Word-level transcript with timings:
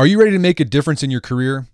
Are 0.00 0.06
you 0.06 0.18
ready 0.18 0.30
to 0.30 0.38
make 0.38 0.60
a 0.60 0.64
difference 0.64 1.02
in 1.02 1.10
your 1.10 1.20
career? 1.20 1.66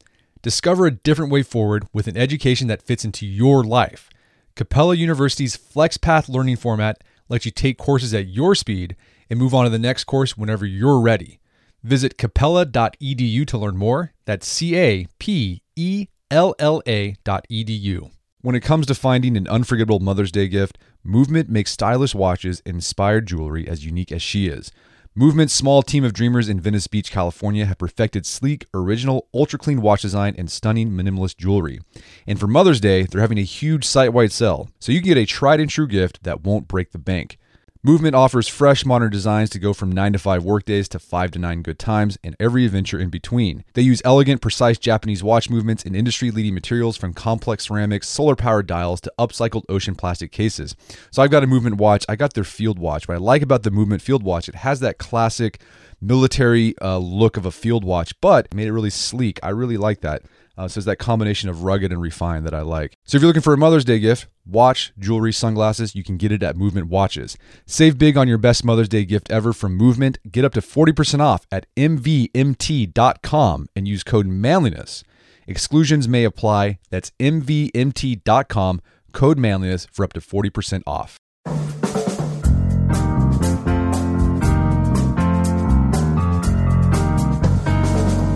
Discover 0.42 0.84
a 0.86 0.90
different 0.90 1.30
way 1.30 1.44
forward 1.44 1.86
with 1.92 2.08
an 2.08 2.16
education 2.16 2.66
that 2.66 2.82
fits 2.82 3.04
into 3.04 3.24
your 3.24 3.62
life. 3.62 4.10
Capella 4.56 4.96
University's 4.96 5.56
FlexPath 5.56 6.28
learning 6.28 6.56
format 6.56 7.04
lets 7.28 7.44
you 7.44 7.52
take 7.52 7.78
courses 7.78 8.12
at 8.12 8.26
your 8.26 8.56
speed 8.56 8.96
and 9.30 9.38
move 9.38 9.54
on 9.54 9.62
to 9.62 9.70
the 9.70 9.78
next 9.78 10.06
course 10.06 10.36
whenever 10.36 10.66
you're 10.66 10.98
ready. 10.98 11.38
Visit 11.84 12.18
capella.edu 12.18 13.46
to 13.46 13.58
learn 13.58 13.76
more. 13.76 14.12
That's 14.24 14.48
C 14.48 14.76
A 14.76 15.06
P 15.20 15.62
E 15.76 16.08
L 16.28 16.56
L 16.58 16.82
A 16.84 17.14
dot 17.22 17.46
edu. 17.48 18.10
When 18.40 18.56
it 18.56 18.60
comes 18.64 18.86
to 18.86 18.96
finding 18.96 19.36
an 19.36 19.46
unforgettable 19.46 20.00
Mother's 20.00 20.32
Day 20.32 20.48
gift, 20.48 20.78
Movement 21.04 21.48
makes 21.48 21.70
stylish 21.70 22.16
watches 22.16 22.60
and 22.66 22.74
inspired 22.74 23.28
jewelry 23.28 23.68
as 23.68 23.84
unique 23.84 24.10
as 24.10 24.20
she 24.20 24.48
is. 24.48 24.72
Movement's 25.18 25.54
small 25.54 25.80
team 25.80 26.04
of 26.04 26.12
dreamers 26.12 26.46
in 26.46 26.60
Venice 26.60 26.88
Beach, 26.88 27.10
California 27.10 27.64
have 27.64 27.78
perfected 27.78 28.26
sleek, 28.26 28.66
original, 28.74 29.28
ultra 29.32 29.58
clean 29.58 29.80
watch 29.80 30.02
design 30.02 30.34
and 30.36 30.50
stunning 30.50 30.90
minimalist 30.90 31.38
jewelry. 31.38 31.80
And 32.26 32.38
for 32.38 32.46
Mother's 32.46 32.80
Day, 32.80 33.04
they're 33.04 33.22
having 33.22 33.38
a 33.38 33.42
huge 33.42 33.86
site 33.86 34.12
wide 34.12 34.30
sale, 34.30 34.68
so 34.78 34.92
you 34.92 35.00
can 35.00 35.08
get 35.08 35.16
a 35.16 35.24
tried 35.24 35.58
and 35.58 35.70
true 35.70 35.86
gift 35.86 36.22
that 36.24 36.44
won't 36.44 36.68
break 36.68 36.92
the 36.92 36.98
bank. 36.98 37.38
Movement 37.82 38.14
offers 38.14 38.48
fresh 38.48 38.84
modern 38.84 39.10
designs 39.10 39.50
to 39.50 39.58
go 39.58 39.72
from 39.72 39.92
9 39.92 40.14
to 40.14 40.18
5 40.18 40.44
workdays 40.44 40.88
to 40.88 40.98
5 40.98 41.30
to 41.32 41.38
9 41.38 41.62
good 41.62 41.78
times 41.78 42.18
and 42.24 42.34
every 42.40 42.64
adventure 42.64 42.98
in 42.98 43.10
between. 43.10 43.64
They 43.74 43.82
use 43.82 44.02
elegant, 44.04 44.40
precise 44.40 44.78
Japanese 44.78 45.22
watch 45.22 45.50
movements 45.50 45.84
and 45.84 45.94
industry 45.94 46.30
leading 46.30 46.54
materials 46.54 46.96
from 46.96 47.14
complex 47.14 47.66
ceramics, 47.66 48.08
solar 48.08 48.34
powered 48.34 48.66
dials 48.66 49.00
to 49.02 49.12
upcycled 49.18 49.64
ocean 49.68 49.94
plastic 49.94 50.32
cases. 50.32 50.74
So 51.10 51.22
I've 51.22 51.30
got 51.30 51.44
a 51.44 51.46
Movement 51.46 51.76
watch. 51.76 52.04
I 52.08 52.16
got 52.16 52.34
their 52.34 52.44
field 52.44 52.78
watch. 52.78 53.06
What 53.08 53.14
I 53.14 53.18
like 53.18 53.42
about 53.42 53.62
the 53.62 53.70
Movement 53.70 54.02
field 54.02 54.22
watch, 54.22 54.48
it 54.48 54.56
has 54.56 54.80
that 54.80 54.98
classic 54.98 55.60
military 56.00 56.74
uh, 56.80 56.98
look 56.98 57.36
of 57.36 57.46
a 57.46 57.50
field 57.50 57.84
watch, 57.84 58.18
but 58.20 58.52
made 58.54 58.66
it 58.66 58.72
really 58.72 58.90
sleek. 58.90 59.38
I 59.42 59.50
really 59.50 59.76
like 59.76 60.00
that. 60.00 60.22
Uh, 60.56 60.66
so 60.68 60.78
it's 60.78 60.86
that 60.86 60.96
combination 60.96 61.48
of 61.48 61.62
rugged 61.64 61.92
and 61.92 62.00
refined 62.00 62.46
that 62.46 62.54
I 62.54 62.62
like. 62.62 62.94
So 63.04 63.16
if 63.16 63.22
you're 63.22 63.28
looking 63.28 63.42
for 63.42 63.52
a 63.52 63.58
Mother's 63.58 63.84
Day 63.84 63.98
gift, 63.98 64.26
watch, 64.46 64.92
jewelry, 64.98 65.32
sunglasses, 65.32 65.94
you 65.94 66.02
can 66.02 66.16
get 66.16 66.32
it 66.32 66.42
at 66.42 66.56
Movement 66.56 66.88
Watches. 66.88 67.36
Save 67.66 67.98
big 67.98 68.16
on 68.16 68.28
your 68.28 68.38
best 68.38 68.64
Mother's 68.64 68.88
Day 68.88 69.04
gift 69.04 69.30
ever 69.30 69.52
from 69.52 69.76
Movement. 69.76 70.18
Get 70.30 70.44
up 70.44 70.54
to 70.54 70.60
40% 70.60 71.20
off 71.20 71.46
at 71.52 71.66
mvmt.com 71.76 73.66
and 73.76 73.88
use 73.88 74.02
code 74.02 74.26
manliness. 74.26 75.04
Exclusions 75.46 76.08
may 76.08 76.24
apply. 76.24 76.78
That's 76.90 77.12
mvmt.com, 77.20 78.82
code 79.12 79.38
manliness 79.38 79.86
for 79.92 80.04
up 80.04 80.12
to 80.14 80.20
40% 80.20 80.82
off. 80.86 81.18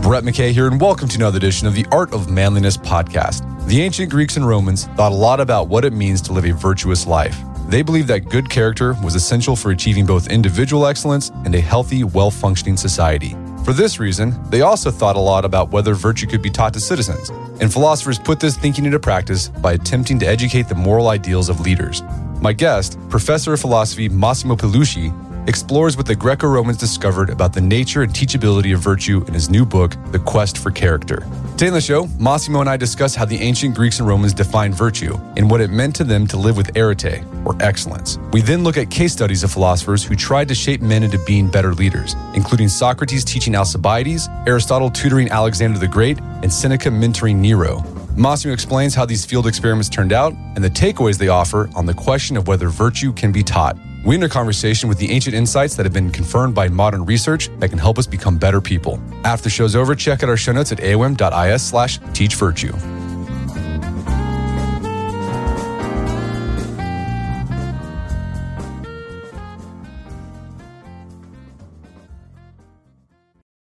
Brett 0.03 0.25
McKay 0.25 0.51
here, 0.51 0.67
and 0.67 0.81
welcome 0.81 1.09
to 1.09 1.17
another 1.17 1.37
edition 1.37 1.69
of 1.69 1.75
the 1.75 1.87
Art 1.93 2.13
of 2.15 2.31
Manliness 2.31 2.77
podcast. 2.77 3.45
The 3.67 3.83
ancient 3.83 4.11
Greeks 4.11 4.37
and 4.37 4.49
Romans 4.49 4.87
thought 4.97 5.13
a 5.13 5.15
lot 5.15 5.41
about 5.41 5.69
what 5.69 5.85
it 5.85 5.93
means 5.93 6.23
to 6.23 6.33
live 6.33 6.47
a 6.47 6.53
virtuous 6.53 7.07
life. 7.07 7.37
They 7.69 7.83
believed 7.83 8.09
that 8.09 8.31
good 8.31 8.49
character 8.49 8.97
was 9.05 9.15
essential 9.15 9.55
for 9.55 9.71
achieving 9.71 10.07
both 10.07 10.29
individual 10.29 10.87
excellence 10.87 11.29
and 11.45 11.55
a 11.55 11.61
healthy, 11.61 12.03
well 12.03 12.31
functioning 12.31 12.79
society. 12.79 13.37
For 13.65 13.75
this 13.75 14.01
reason, 14.01 14.35
they 14.49 14.63
also 14.63 14.91
thought 14.91 15.17
a 15.17 15.21
lot 15.21 15.45
about 15.45 15.71
whether 15.71 15.93
virtue 15.95 16.27
could 16.27 16.43
be 16.43 16.51
taught 16.51 16.73
to 16.75 16.81
citizens, 16.81 17.29
and 17.61 17.71
philosophers 17.71 18.19
put 18.19 18.41
this 18.41 18.57
thinking 18.57 18.87
into 18.87 18.99
practice 18.99 19.49
by 19.49 19.75
attempting 19.75 20.19
to 20.21 20.27
educate 20.27 20.69
the 20.69 20.75
moral 20.75 21.09
ideals 21.09 21.51
of 21.51 21.61
leaders. 21.61 22.03
My 22.41 22.55
guest, 22.55 22.99
Professor 23.11 23.53
of 23.53 23.61
Philosophy 23.61 24.09
Massimo 24.09 24.57
Pigliucci, 24.57 25.30
explores 25.47 25.97
what 25.97 26.07
the 26.07 26.15
Greco 26.15 26.47
Romans 26.47 26.77
discovered 26.77 27.31
about 27.31 27.53
the 27.53 27.61
nature 27.61 28.03
and 28.03 28.13
teachability 28.13 28.75
of 28.75 28.81
virtue 28.81 29.25
in 29.27 29.35
his 29.35 29.51
new 29.51 29.65
book, 29.65 29.97
The 30.13 30.19
Quest 30.19 30.59
for 30.59 30.71
Character. 30.71 31.27
Today 31.53 31.69
on 31.69 31.75
the 31.75 31.81
show, 31.81 32.07
Massimo 32.19 32.61
and 32.61 32.69
I 32.69 32.77
discuss 32.77 33.15
how 33.15 33.25
the 33.25 33.39
ancient 33.39 33.75
Greeks 33.75 33.99
and 33.99 34.09
Romans 34.09 34.33
defined 34.33 34.75
virtue 34.75 35.19
and 35.37 35.51
what 35.51 35.61
it 35.61 35.71
meant 35.71 35.97
to 35.97 36.05
them 36.05 36.27
to 36.29 36.37
live 36.37 36.57
with 36.57 36.77
arete, 36.77 37.25
or 37.45 37.57
excellence. 37.61 38.19
We 38.33 38.41
then 38.41 38.65
look 38.65 38.77
at 38.77 38.91
case 38.91 39.13
studies 39.13 39.45
of 39.45 39.53
philosophers 39.53 40.05
who 40.05 40.17
tried 40.17 40.49
to 40.49 40.55
shape 40.55 40.81
men 40.81 41.03
into 41.03 41.19
being 41.27 41.51
better 41.51 41.75
leaders, 41.75 42.15
including 42.35 42.69
Socrates 42.69 43.25
teaching 43.25 43.55
Alcibiades, 43.55 44.29
Aristotle 44.47 44.91
tutoring 44.91 45.31
Alexander 45.31 45.79
the 45.79 45.89
Great, 45.89 46.19
and 46.43 46.53
Seneca 46.53 46.89
mentoring 46.89 47.37
Nero. 47.37 47.85
Massimo 48.17 48.53
explains 48.53 48.95
how 48.95 49.07
these 49.07 49.25
field 49.25 49.47
experiments 49.47 49.89
turned 49.89 50.13
out 50.13 50.33
and 50.55 50.63
the 50.63 50.71
takeaways 50.71 51.19
they 51.19 51.29
offer 51.29 51.71
on 51.75 51.87
the 51.87 51.95
question 51.95 52.37
of 52.37 52.49
whether 52.49 52.69
virtue 52.69 53.13
can 53.13 53.33
be 53.33 53.43
taught. 53.43 53.77
We 54.03 54.15
end 54.15 54.25
a 54.25 54.31
conversation 54.31 54.89
with 54.89 54.97
the 54.97 55.11
ancient 55.11 55.37
insights 55.37 55.77
that 55.77 55.85
have 55.85 55.93
been 55.93 56.11
confirmed 56.11 56.55
by 56.55 56.69
modern 56.69 57.05
research 57.05 57.51
that 57.59 57.69
can 57.69 57.79
help 57.79 57.99
us 57.99 58.07
become 58.07 58.39
better 58.39 58.61
people. 58.61 58.99
After 59.25 59.45
the 59.45 59.51
show's 59.51 59.77
over, 59.77 59.95
check 59.95 60.23
out 60.23 60.31
our 60.31 60.39
show 60.39 60.53
notes 60.53 60.73
at 60.73 60.79
aom.is 60.79 61.63
slash 61.63 61.99
teach 62.15 62.35
virtue. 62.37 62.73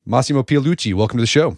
Massimo 0.06 0.42
Pigliucci, 0.42 0.94
welcome 0.94 1.18
to 1.18 1.22
the 1.22 1.28
show. 1.28 1.58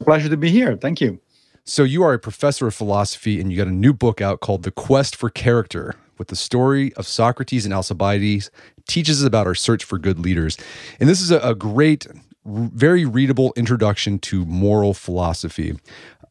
Pleasure 0.00 0.28
to 0.28 0.36
be 0.36 0.50
here. 0.50 0.76
Thank 0.76 1.00
you. 1.00 1.18
So, 1.64 1.82
you 1.82 2.02
are 2.02 2.12
a 2.12 2.18
professor 2.18 2.66
of 2.66 2.74
philosophy 2.74 3.40
and 3.40 3.50
you 3.50 3.58
got 3.58 3.66
a 3.66 3.72
new 3.72 3.92
book 3.92 4.20
out 4.20 4.40
called 4.40 4.62
The 4.62 4.70
Quest 4.70 5.16
for 5.16 5.28
Character 5.28 5.94
with 6.18 6.28
the 6.28 6.36
story 6.36 6.92
of 6.94 7.06
Socrates 7.06 7.64
and 7.64 7.74
Alcibiades 7.74 8.50
teaches 8.86 9.22
us 9.22 9.26
about 9.26 9.46
our 9.46 9.54
search 9.54 9.84
for 9.84 9.98
good 9.98 10.18
leaders. 10.18 10.56
And 10.98 11.08
this 11.08 11.20
is 11.20 11.30
a, 11.30 11.38
a 11.40 11.54
great, 11.54 12.06
very 12.44 13.04
readable 13.04 13.52
introduction 13.56 14.18
to 14.20 14.44
moral 14.46 14.94
philosophy. 14.94 15.78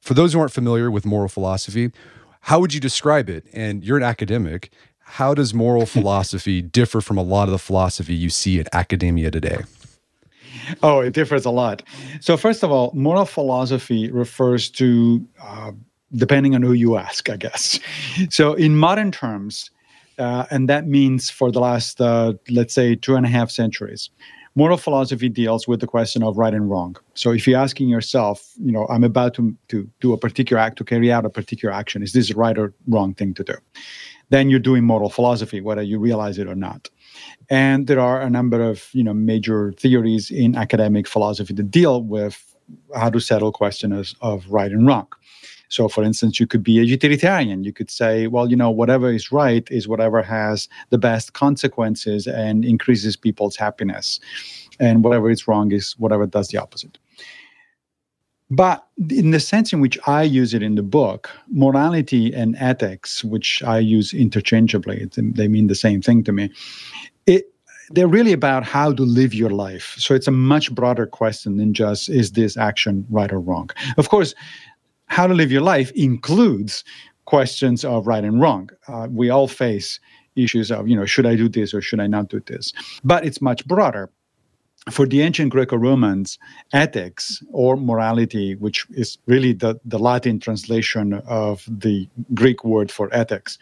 For 0.02 0.14
those 0.14 0.34
who 0.34 0.40
aren't 0.40 0.54
familiar 0.54 0.90
with 0.90 1.06
moral 1.06 1.30
philosophy, 1.30 1.92
how 2.42 2.60
would 2.60 2.74
you 2.74 2.80
describe 2.80 3.30
it? 3.30 3.46
And 3.54 3.84
you're 3.84 3.98
an 3.98 4.04
academic. 4.04 4.72
How 5.00 5.34
does 5.34 5.54
moral 5.54 5.86
philosophy 5.96 6.62
differ 6.62 7.02
from 7.02 7.18
a 7.18 7.24
lot 7.24 7.48
of 7.48 7.52
the 7.52 7.60
philosophy 7.60 8.14
you 8.14 8.30
see 8.30 8.60
in 8.60 8.66
academia 8.74 9.32
today? 9.32 9.64
Oh, 10.84 11.00
it 11.00 11.14
differs 11.14 11.46
a 11.46 11.50
lot. 11.50 11.84
So, 12.20 12.36
first 12.38 12.64
of 12.64 12.72
all, 12.72 12.92
moral 12.94 13.26
philosophy 13.26 14.12
refers 14.12 14.70
to, 14.72 15.26
uh, 15.42 15.72
depending 16.14 16.56
on 16.56 16.62
who 16.62 16.74
you 16.74 16.98
ask, 16.98 17.30
I 17.30 17.38
guess. 17.38 17.80
So, 18.30 18.54
in 18.54 18.76
modern 18.76 19.12
terms, 19.12 19.70
uh, 20.18 20.46
and 20.50 20.68
that 20.70 20.88
means 20.88 21.30
for 21.30 21.52
the 21.52 21.60
last, 21.60 22.02
uh, 22.02 22.34
let's 22.50 22.74
say, 22.74 22.96
two 22.96 23.16
and 23.16 23.26
a 23.26 23.30
half 23.30 23.52
centuries. 23.52 24.10
Moral 24.56 24.78
philosophy 24.78 25.30
deals 25.30 25.68
with 25.68 25.82
the 25.82 25.88
question 25.88 26.24
of 26.24 26.36
right 26.36 26.54
and 26.54 26.68
wrong. 26.68 26.96
So 27.14 27.32
if 27.32 27.48
you're 27.48 27.60
asking 27.60 27.90
yourself, 27.90 28.54
you 28.60 28.72
know, 28.72 28.88
I'm 28.90 29.04
about 29.04 29.36
to, 29.36 29.56
to 29.68 29.88
do 30.00 30.14
a 30.14 30.18
particular 30.18 30.60
act, 30.60 30.80
to 30.80 30.84
carry 30.84 31.12
out 31.12 31.26
a 31.26 31.30
particular 31.30 31.72
action, 31.72 32.02
is 32.02 32.14
this 32.14 32.34
right 32.34 32.58
or 32.58 32.74
wrong 32.88 33.14
thing 33.14 33.36
to 33.36 33.44
do? 33.44 33.54
Then 34.30 34.50
you're 34.50 34.60
doing 34.60 34.84
moral 34.84 35.10
philosophy, 35.12 35.62
whether 35.62 35.84
you 35.84 36.00
realize 36.00 36.40
it 36.40 36.48
or 36.48 36.56
not. 36.56 36.90
And 37.50 37.86
there 37.86 38.00
are 38.00 38.20
a 38.20 38.32
number 38.32 38.62
of, 38.62 38.90
you 38.94 39.04
know, 39.04 39.14
major 39.14 39.74
theories 39.74 40.32
in 40.32 40.56
academic 40.56 41.08
philosophy 41.08 41.54
that 41.54 41.70
deal 41.70 42.02
with 42.02 42.44
how 42.96 43.10
to 43.12 43.20
settle 43.20 43.52
questions 43.52 44.16
of 44.22 44.46
right 44.50 44.72
and 44.72 44.88
wrong. 44.88 45.08
So, 45.70 45.88
for 45.88 46.04
instance, 46.04 46.40
you 46.40 46.48
could 46.48 46.64
be 46.64 46.80
a 46.80 46.84
utilitarian. 46.84 47.64
You 47.64 47.74
could 47.74 47.92
say, 47.92 48.28
well, 48.28 48.50
you 48.50 48.56
know, 48.56 48.70
whatever 48.70 49.12
is 49.12 49.32
right 49.32 49.68
is 49.70 49.88
whatever 49.88 50.22
has 50.22 50.70
the 50.90 50.98
best 50.98 51.34
consequences 51.34 52.28
and 52.28 52.64
increases 52.64 53.16
people's 53.16 53.56
happiness. 53.56 54.20
And 54.80 55.04
whatever 55.04 55.30
is 55.30 55.48
wrong 55.48 55.72
is 55.72 55.94
whatever 55.98 56.26
does 56.26 56.50
the 56.50 56.58
opposite. 56.58 56.98
But 58.50 58.88
in 59.10 59.32
the 59.32 59.40
sense 59.40 59.74
in 59.74 59.82
which 59.82 60.00
I 60.08 60.24
use 60.24 60.54
it 60.54 60.64
in 60.64 60.76
the 60.76 60.84
book, 60.84 61.30
morality 61.50 62.34
and 62.34 62.56
ethics, 62.60 63.24
which 63.24 63.62
I 63.64 63.80
use 63.80 64.14
interchangeably, 64.14 65.10
they 65.18 65.50
mean 65.50 65.68
the 65.68 65.76
same 65.76 66.02
thing 66.02 66.24
to 66.24 66.32
me. 66.32 66.50
It, 67.26 67.52
they're 67.90 68.08
really 68.08 68.32
about 68.32 68.64
how 68.64 68.94
to 68.94 69.04
live 69.04 69.34
your 69.34 69.50
life. 69.50 69.96
So 69.98 70.14
it's 70.14 70.28
a 70.28 70.32
much 70.32 70.74
broader 70.74 71.06
question 71.06 71.58
than 71.58 71.74
just 71.74 72.10
is 72.10 72.32
this 72.34 72.56
action 72.56 73.06
right 73.10 73.32
or 73.32 73.40
wrong. 73.40 73.70
Of 73.98 74.10
course, 74.10 74.34
how 75.08 75.28
to 75.28 75.34
live 75.34 75.52
your 75.52 75.62
life 75.62 75.92
includes 75.92 76.84
questions 77.26 77.84
of 77.84 78.08
right 78.08 78.24
and 78.24 78.40
wrong. 78.42 78.70
Uh, 78.88 79.08
we 79.12 79.30
all 79.30 79.48
face 79.48 80.00
issues 80.36 80.72
of, 80.72 80.88
you 80.88 80.96
know, 80.96 81.06
should 81.06 81.26
I 81.26 81.36
do 81.36 81.50
this 81.50 81.74
or 81.74 81.82
should 81.82 82.00
I 82.00 82.08
not 82.08 82.30
do 82.30 82.40
this? 82.46 82.74
But 83.04 83.26
it's 83.26 83.42
much 83.42 83.66
broader. 83.68 84.10
For 84.92 85.06
the 85.06 85.22
ancient 85.22 85.52
Greco 85.52 85.76
Romans, 85.76 86.40
ethics 86.72 87.44
or 87.52 87.76
morality, 87.76 88.56
which 88.56 88.86
is 88.92 89.18
really 89.26 89.52
the, 89.52 89.78
the 89.84 90.00
Latin 90.00 90.40
translation 90.40 91.14
of 91.28 91.66
the 91.68 92.08
Greek 92.34 92.64
word 92.64 92.90
for 92.90 93.14
ethics, 93.14 93.58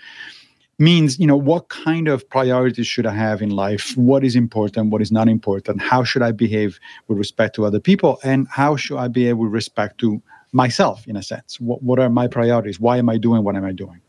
means 0.77 1.17
you 1.17 1.25
know 1.25 1.37
what 1.37 1.69
kind 1.69 2.09
of 2.09 2.27
priorities 2.29 2.85
should 2.85 3.05
i 3.05 3.13
have 3.13 3.41
in 3.41 3.49
life 3.49 3.95
what 3.95 4.25
is 4.25 4.35
important 4.35 4.91
what 4.91 5.01
is 5.01 5.09
not 5.09 5.29
important 5.29 5.81
how 5.81 6.03
should 6.03 6.21
i 6.21 6.31
behave 6.31 6.79
with 7.07 7.17
respect 7.17 7.55
to 7.55 7.65
other 7.65 7.79
people 7.79 8.19
and 8.23 8.45
how 8.49 8.75
should 8.75 8.97
i 8.97 9.07
behave 9.07 9.37
with 9.37 9.51
respect 9.51 9.97
to 9.97 10.21
myself 10.55 11.05
in 11.07 11.15
a 11.17 11.21
sense. 11.21 11.59
What, 11.59 11.83
what 11.83 11.99
are 11.99 12.09
my 12.09 12.27
priorities? 12.27 12.79
Why 12.79 12.97
am 12.97 13.09
I 13.09 13.17
doing 13.17 13.43
what 13.43 13.55
am 13.55 13.65
I 13.65 13.73
doing? 13.73 14.01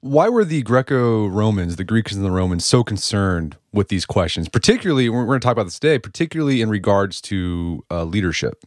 Why 0.00 0.28
were 0.28 0.44
the 0.44 0.62
Greco 0.62 1.26
Romans, 1.26 1.76
the 1.76 1.84
Greeks 1.84 2.12
and 2.12 2.24
the 2.24 2.30
Romans, 2.30 2.64
so 2.64 2.84
concerned 2.84 3.56
with 3.72 3.88
these 3.88 4.04
questions? 4.04 4.48
Particularly, 4.48 5.08
we're, 5.08 5.24
going 5.24 5.40
to 5.40 5.44
talk 5.44 5.52
about 5.52 5.64
this 5.64 5.78
today, 5.78 5.98
particularly 5.98 6.60
in 6.60 6.68
regards 6.68 7.20
to 7.22 7.82
uh, 7.90 8.04
leadership. 8.04 8.62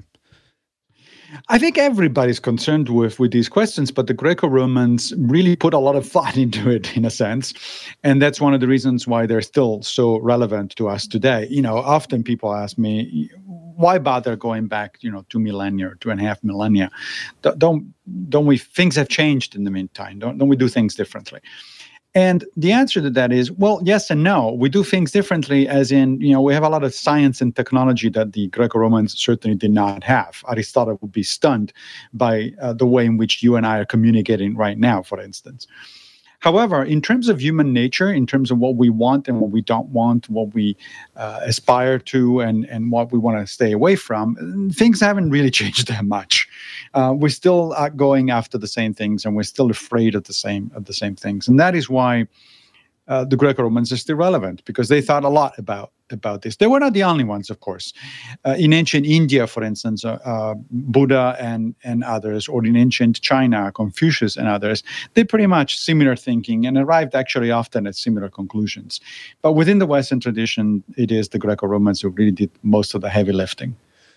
I 1.47 1.59
think 1.59 1.77
everybody's 1.77 2.39
concerned 2.39 2.89
with 2.89 3.19
with 3.19 3.31
these 3.31 3.47
questions, 3.47 3.91
but 3.91 4.07
the 4.07 4.15
Greco-Romans 4.15 5.13
really 5.17 5.55
put 5.55 5.75
a 5.75 5.77
lot 5.77 5.95
of 5.95 6.05
thought 6.05 6.35
into 6.45 6.71
it, 6.71 6.97
in 6.97 7.05
a 7.05 7.11
sense, 7.11 7.53
and 8.03 8.19
that's 8.19 8.41
one 8.41 8.55
of 8.55 8.59
the 8.59 8.67
reasons 8.67 9.07
why 9.07 9.27
they're 9.27 9.41
still 9.41 9.83
so 9.83 10.19
relevant 10.19 10.75
to 10.77 10.89
us 10.89 11.05
today. 11.05 11.47
You 11.49 11.61
know, 11.61 11.77
often 11.77 12.23
people 12.23 12.55
ask 12.55 12.77
me, 12.79 13.29
why 13.79 13.97
bother 13.97 14.35
going 14.35 14.67
back, 14.67 14.97
you 14.99 15.09
know, 15.09 15.25
two 15.29 15.39
millennia, 15.39 15.87
or 15.87 15.95
two 15.95 16.09
and 16.09 16.19
a 16.19 16.23
half 16.23 16.43
millennia? 16.43 16.91
Don't 17.41 17.93
don't 18.29 18.45
we? 18.45 18.57
Things 18.57 18.95
have 18.97 19.07
changed 19.07 19.55
in 19.55 19.63
the 19.63 19.71
meantime. 19.71 20.19
Don't 20.19 20.37
don't 20.37 20.49
we 20.49 20.57
do 20.57 20.67
things 20.67 20.95
differently? 20.95 21.39
And 22.15 22.43
the 22.57 22.71
answer 22.71 23.01
to 23.01 23.09
that 23.11 23.31
is, 23.31 23.51
well, 23.51 23.79
yes 23.83 24.09
and 24.09 24.23
no. 24.23 24.51
We 24.51 24.67
do 24.67 24.83
things 24.83 25.11
differently, 25.11 25.67
as 25.67 25.91
in, 25.91 26.19
you 26.19 26.33
know, 26.33 26.41
we 26.41 26.55
have 26.55 26.63
a 26.63 26.69
lot 26.69 26.83
of 26.83 26.93
science 26.93 27.39
and 27.39 27.55
technology 27.55 28.09
that 28.09 28.33
the 28.33 28.47
Greco 28.47 28.79
Romans 28.79 29.15
certainly 29.15 29.55
did 29.55 29.71
not 29.71 30.03
have. 30.03 30.43
Aristotle 30.49 30.97
would 31.01 31.11
be 31.11 31.23
stunned 31.23 31.71
by 32.11 32.51
uh, 32.61 32.73
the 32.73 32.87
way 32.87 33.05
in 33.05 33.17
which 33.17 33.43
you 33.43 33.55
and 33.55 33.65
I 33.65 33.77
are 33.77 33.85
communicating 33.85 34.57
right 34.57 34.77
now, 34.77 35.03
for 35.03 35.21
instance. 35.21 35.67
However, 36.39 36.83
in 36.83 37.01
terms 37.01 37.27
of 37.27 37.41
human 37.41 37.73
nature, 37.73 38.11
in 38.11 38.25
terms 38.25 38.49
of 38.49 38.57
what 38.59 38.75
we 38.75 38.89
want 38.89 39.27
and 39.27 39.39
what 39.39 39.51
we 39.51 39.61
don't 39.61 39.89
want, 39.89 40.29
what 40.29 40.53
we 40.53 40.77
uh, 41.15 41.41
aspire 41.43 41.99
to 41.99 42.39
and, 42.39 42.65
and 42.65 42.91
what 42.91 43.11
we 43.11 43.19
want 43.19 43.45
to 43.45 43.51
stay 43.51 43.71
away 43.71 43.95
from, 43.95 44.69
things 44.73 45.01
haven't 45.01 45.31
really 45.31 45.51
changed 45.61 45.87
that 45.87 46.05
much. 46.05 46.47
Uh, 46.93 47.13
we're 47.15 47.29
still 47.29 47.75
going 47.95 48.29
after 48.31 48.57
the 48.57 48.67
same 48.67 48.93
things 48.93 49.25
and 49.25 49.35
we're 49.35 49.43
still 49.43 49.69
afraid 49.69 50.15
of 50.15 50.23
the 50.25 50.33
same 50.33 50.71
of 50.73 50.85
the 50.85 50.93
same 50.93 51.15
things. 51.15 51.47
And 51.47 51.59
that 51.59 51.75
is 51.75 51.89
why 51.89 52.27
uh, 53.09 53.25
the 53.25 53.35
Greco-Romans 53.35 53.91
are 53.91 53.97
still 53.97 54.15
relevant 54.15 54.63
because 54.65 54.87
they 54.87 55.01
thought 55.01 55.23
a 55.23 55.29
lot 55.29 55.57
about 55.57 55.91
about 56.11 56.41
this. 56.41 56.55
They 56.55 56.65
were 56.65 56.79
not 56.79 56.93
the 56.93 57.03
only 57.03 57.23
ones, 57.23 57.51
of 57.51 57.59
course. 57.59 57.93
Uh, 58.43 58.55
in 58.57 58.73
ancient 58.73 59.05
India, 59.05 59.45
for 59.45 59.63
instance, 59.63 60.03
uh, 60.03 60.17
uh, 60.25 60.55
Buddha 60.71 61.35
and 61.39 61.75
and 61.83 62.03
others, 62.03 62.47
or 62.47 62.65
in 62.65 62.75
ancient 62.75 63.21
China, 63.21 63.71
Confucius 63.71 64.37
and 64.37 64.47
others, 64.47 64.83
they 65.13 65.23
pretty 65.23 65.47
much 65.47 65.77
similar 65.77 66.15
thinking 66.15 66.65
and 66.65 66.77
arrived 66.77 67.15
actually 67.15 67.51
often 67.51 67.85
at 67.87 67.95
similar 67.95 68.29
conclusions. 68.29 68.99
But 69.41 69.53
within 69.53 69.79
the 69.79 69.85
Western 69.85 70.19
tradition, 70.19 70.83
it 70.97 71.11
is 71.11 71.29
the 71.29 71.39
Greco-Romans 71.39 72.01
who 72.01 72.09
really 72.09 72.31
did 72.31 72.49
most 72.63 72.95
of 72.95 73.01
the 73.01 73.09
heavy 73.09 73.31
lifting. 73.31 73.75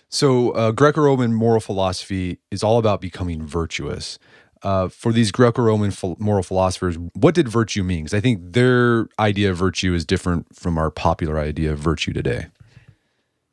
So, 0.09 0.51
uh, 0.51 0.71
Greco 0.71 1.01
Roman 1.01 1.33
moral 1.33 1.59
philosophy 1.59 2.37
is 2.51 2.61
all 2.61 2.77
about 2.77 3.01
becoming 3.01 3.41
virtuous 3.47 4.19
uh, 4.63 4.87
for 4.87 5.11
these 5.11 5.31
Greco-Roman 5.31 5.91
ph- 5.91 6.17
moral 6.19 6.43
philosophers, 6.43 6.97
what 7.13 7.35
did 7.35 7.47
virtue 7.47 7.83
mean? 7.83 8.05
Because 8.05 8.13
I 8.13 8.21
think 8.21 8.53
their 8.53 9.07
idea 9.19 9.51
of 9.51 9.57
virtue 9.57 9.93
is 9.93 10.05
different 10.05 10.55
from 10.55 10.77
our 10.77 10.89
popular 10.89 11.37
idea 11.39 11.71
of 11.71 11.79
virtue 11.79 12.13
today. 12.13 12.47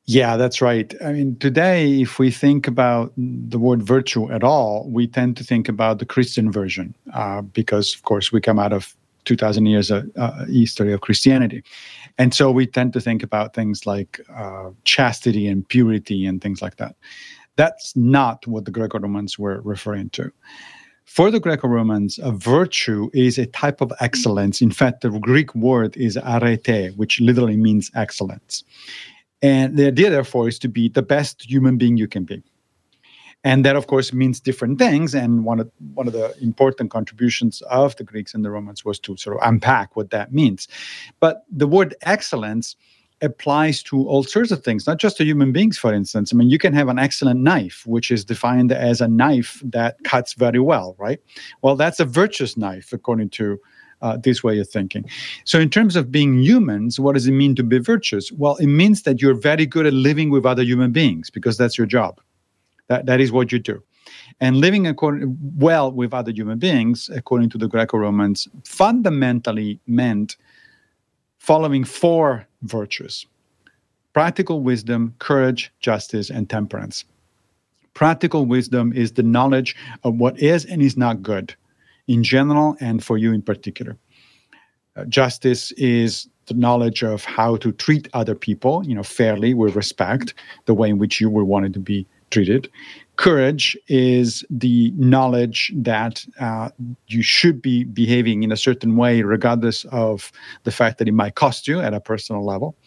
Yeah, 0.06 0.36
that's 0.36 0.60
right. 0.60 0.92
I 1.04 1.12
mean, 1.12 1.36
today, 1.36 2.00
if 2.00 2.18
we 2.18 2.30
think 2.30 2.66
about 2.66 3.12
the 3.16 3.58
word 3.58 3.82
virtue 3.82 4.30
at 4.32 4.42
all, 4.42 4.88
we 4.90 5.06
tend 5.06 5.36
to 5.36 5.44
think 5.44 5.68
about 5.68 5.98
the 6.00 6.06
Christian 6.06 6.50
version 6.50 6.96
uh, 7.12 7.42
because, 7.42 7.94
of 7.94 8.02
course, 8.02 8.32
we 8.32 8.40
come 8.40 8.58
out 8.58 8.72
of 8.72 8.96
2,000 9.26 9.66
years 9.66 9.90
of 9.90 10.10
uh, 10.16 10.46
history 10.46 10.92
of 10.92 11.02
Christianity. 11.02 11.62
And 12.18 12.34
so 12.34 12.50
we 12.50 12.66
tend 12.66 12.92
to 12.94 13.00
think 13.00 13.22
about 13.22 13.54
things 13.54 13.86
like 13.86 14.20
uh, 14.34 14.70
chastity 14.84 15.46
and 15.46 15.68
purity 15.68 16.26
and 16.26 16.40
things 16.40 16.60
like 16.60 16.76
that. 16.76 16.96
That's 17.56 17.94
not 17.94 18.46
what 18.46 18.64
the 18.64 18.70
Greco 18.70 18.98
Romans 18.98 19.38
were 19.38 19.60
referring 19.60 20.10
to. 20.10 20.32
For 21.10 21.32
the 21.32 21.40
Greco 21.40 21.66
Romans, 21.66 22.20
a 22.22 22.30
virtue 22.30 23.10
is 23.12 23.36
a 23.36 23.44
type 23.46 23.80
of 23.80 23.92
excellence. 23.98 24.62
In 24.62 24.70
fact, 24.70 25.00
the 25.00 25.10
Greek 25.10 25.52
word 25.56 25.96
is 25.96 26.16
arete, 26.16 26.96
which 26.96 27.20
literally 27.20 27.56
means 27.56 27.90
excellence. 27.96 28.62
And 29.42 29.76
the 29.76 29.88
idea, 29.88 30.10
therefore, 30.10 30.46
is 30.46 30.56
to 30.60 30.68
be 30.68 30.88
the 30.88 31.02
best 31.02 31.50
human 31.50 31.78
being 31.78 31.96
you 31.96 32.06
can 32.06 32.22
be. 32.22 32.44
And 33.42 33.64
that, 33.64 33.74
of 33.74 33.88
course, 33.88 34.12
means 34.12 34.38
different 34.38 34.78
things. 34.78 35.12
And 35.12 35.44
one 35.44 35.58
of, 35.58 35.68
one 35.94 36.06
of 36.06 36.12
the 36.12 36.32
important 36.40 36.92
contributions 36.92 37.60
of 37.62 37.96
the 37.96 38.04
Greeks 38.04 38.32
and 38.32 38.44
the 38.44 38.50
Romans 38.52 38.84
was 38.84 39.00
to 39.00 39.16
sort 39.16 39.36
of 39.36 39.42
unpack 39.42 39.96
what 39.96 40.10
that 40.10 40.32
means. 40.32 40.68
But 41.18 41.42
the 41.50 41.66
word 41.66 41.96
excellence 42.02 42.76
applies 43.22 43.82
to 43.84 44.06
all 44.08 44.22
sorts 44.22 44.50
of 44.50 44.64
things, 44.64 44.86
not 44.86 44.98
just 44.98 45.16
to 45.18 45.24
human 45.24 45.52
beings, 45.52 45.78
for 45.78 45.92
instance. 45.92 46.32
I 46.32 46.36
mean, 46.36 46.50
you 46.50 46.58
can 46.58 46.72
have 46.72 46.88
an 46.88 46.98
excellent 46.98 47.40
knife, 47.40 47.86
which 47.86 48.10
is 48.10 48.24
defined 48.24 48.72
as 48.72 49.00
a 49.00 49.08
knife 49.08 49.60
that 49.64 50.02
cuts 50.04 50.34
very 50.34 50.60
well, 50.60 50.96
right? 50.98 51.20
Well, 51.62 51.76
that's 51.76 52.00
a 52.00 52.04
virtuous 52.04 52.56
knife, 52.56 52.92
according 52.92 53.30
to 53.30 53.60
uh, 54.02 54.16
this 54.16 54.42
way 54.42 54.58
of 54.58 54.68
thinking. 54.68 55.04
So, 55.44 55.60
in 55.60 55.68
terms 55.68 55.96
of 55.96 56.10
being 56.10 56.38
humans, 56.38 56.98
what 56.98 57.14
does 57.14 57.26
it 57.26 57.32
mean 57.32 57.54
to 57.56 57.62
be 57.62 57.78
virtuous? 57.78 58.32
Well, 58.32 58.56
it 58.56 58.66
means 58.66 59.02
that 59.02 59.20
you're 59.20 59.34
very 59.34 59.66
good 59.66 59.86
at 59.86 59.92
living 59.92 60.30
with 60.30 60.46
other 60.46 60.62
human 60.62 60.92
beings 60.92 61.30
because 61.30 61.58
that's 61.58 61.76
your 61.76 61.86
job. 61.86 62.20
That, 62.88 63.06
that 63.06 63.20
is 63.20 63.30
what 63.30 63.52
you 63.52 63.58
do. 63.58 63.82
And 64.40 64.56
living 64.56 64.86
according, 64.86 65.36
well 65.56 65.92
with 65.92 66.14
other 66.14 66.32
human 66.32 66.58
beings, 66.58 67.10
according 67.14 67.50
to 67.50 67.58
the 67.58 67.68
Greco 67.68 67.98
Romans, 67.98 68.48
fundamentally 68.64 69.78
meant 69.86 70.36
following 71.38 71.84
four 71.84 72.46
virtues 72.62 73.26
practical 74.12 74.60
wisdom, 74.60 75.14
courage, 75.18 75.72
justice, 75.80 76.30
and 76.30 76.50
temperance. 76.50 77.04
Practical 77.94 78.46
wisdom 78.46 78.92
is 78.92 79.12
the 79.12 79.22
knowledge 79.22 79.76
of 80.04 80.16
what 80.16 80.38
is 80.38 80.64
and 80.64 80.82
is 80.82 80.96
not 80.96 81.22
good 81.22 81.54
in 82.08 82.24
general 82.24 82.76
and 82.80 83.04
for 83.04 83.18
you 83.18 83.32
in 83.32 83.42
particular. 83.42 83.96
Uh, 84.96 85.04
justice 85.04 85.70
is 85.72 86.28
the 86.46 86.54
knowledge 86.54 87.04
of 87.04 87.24
how 87.24 87.56
to 87.56 87.70
treat 87.72 88.08
other 88.12 88.34
people, 88.34 88.84
you 88.84 88.94
know, 88.94 89.02
fairly 89.02 89.54
with 89.54 89.76
respect, 89.76 90.34
the 90.64 90.74
way 90.74 90.88
in 90.88 90.98
which 90.98 91.20
you 91.20 91.30
were 91.30 91.44
wanted 91.44 91.72
to 91.72 91.80
be 91.80 92.06
treated. 92.30 92.68
Courage 93.20 93.76
is 93.86 94.46
the 94.48 94.94
knowledge 94.96 95.70
that 95.76 96.24
uh, 96.40 96.70
you 97.06 97.22
should 97.22 97.60
be 97.60 97.84
behaving 97.84 98.44
in 98.44 98.50
a 98.50 98.56
certain 98.56 98.96
way, 98.96 99.20
regardless 99.20 99.84
of 99.92 100.32
the 100.64 100.70
fact 100.70 100.96
that 100.96 101.06
it 101.06 101.12
might 101.12 101.34
cost 101.34 101.68
you 101.68 101.80
at 101.80 101.92
a 101.92 102.00
personal 102.00 102.42
level. 102.42 102.78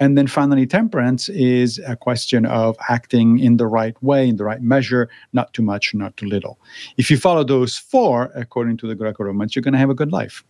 And 0.00 0.16
then 0.16 0.28
finally, 0.28 0.66
temperance 0.66 1.28
is 1.28 1.78
a 1.86 1.94
question 1.94 2.46
of 2.46 2.74
acting 2.88 3.38
in 3.38 3.58
the 3.58 3.66
right 3.66 4.02
way, 4.02 4.26
in 4.26 4.36
the 4.36 4.44
right 4.44 4.62
measure, 4.62 5.10
not 5.34 5.52
too 5.52 5.60
much, 5.60 5.94
not 5.94 6.16
too 6.16 6.26
little. 6.26 6.58
If 6.96 7.10
you 7.10 7.18
follow 7.18 7.44
those 7.44 7.76
four, 7.76 8.32
according 8.34 8.78
to 8.78 8.86
the 8.86 8.94
Greco 8.94 9.24
Romans, 9.24 9.54
you're 9.54 9.62
going 9.62 9.74
to 9.74 9.78
have 9.78 9.90
a 9.90 9.94
good 9.94 10.10
life. 10.10 10.42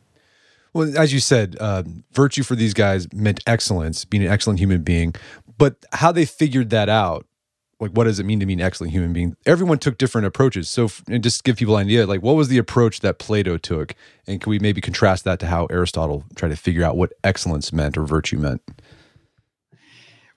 Well, 0.72 0.96
as 0.96 1.12
you 1.12 1.18
said, 1.18 1.56
uh, 1.58 1.82
virtue 2.12 2.44
for 2.44 2.54
these 2.54 2.74
guys 2.74 3.12
meant 3.12 3.40
excellence, 3.44 4.04
being 4.04 4.22
an 4.22 4.30
excellent 4.30 4.60
human 4.60 4.82
being. 4.82 5.16
But 5.58 5.84
how 5.90 6.12
they 6.12 6.26
figured 6.26 6.70
that 6.70 6.88
out 6.88 7.26
like 7.78 7.90
what 7.90 8.04
does 8.04 8.18
it 8.18 8.24
mean 8.24 8.40
to 8.40 8.46
be 8.46 8.54
an 8.54 8.60
excellent 8.60 8.92
human 8.92 9.12
being? 9.12 9.36
Everyone 9.44 9.78
took 9.78 9.98
different 9.98 10.26
approaches. 10.26 10.68
So 10.68 10.88
and 11.08 11.22
just 11.22 11.44
give 11.44 11.56
people 11.56 11.76
an 11.76 11.86
idea 11.86 12.06
like 12.06 12.22
what 12.22 12.36
was 12.36 12.48
the 12.48 12.58
approach 12.58 13.00
that 13.00 13.18
plato 13.18 13.56
took? 13.58 13.94
And 14.26 14.40
can 14.40 14.50
we 14.50 14.58
maybe 14.58 14.80
contrast 14.80 15.24
that 15.24 15.38
to 15.40 15.46
how 15.46 15.66
aristotle 15.66 16.24
tried 16.34 16.50
to 16.50 16.56
figure 16.56 16.84
out 16.84 16.96
what 16.96 17.12
excellence 17.22 17.72
meant 17.72 17.96
or 17.96 18.04
virtue 18.04 18.38
meant 18.38 18.62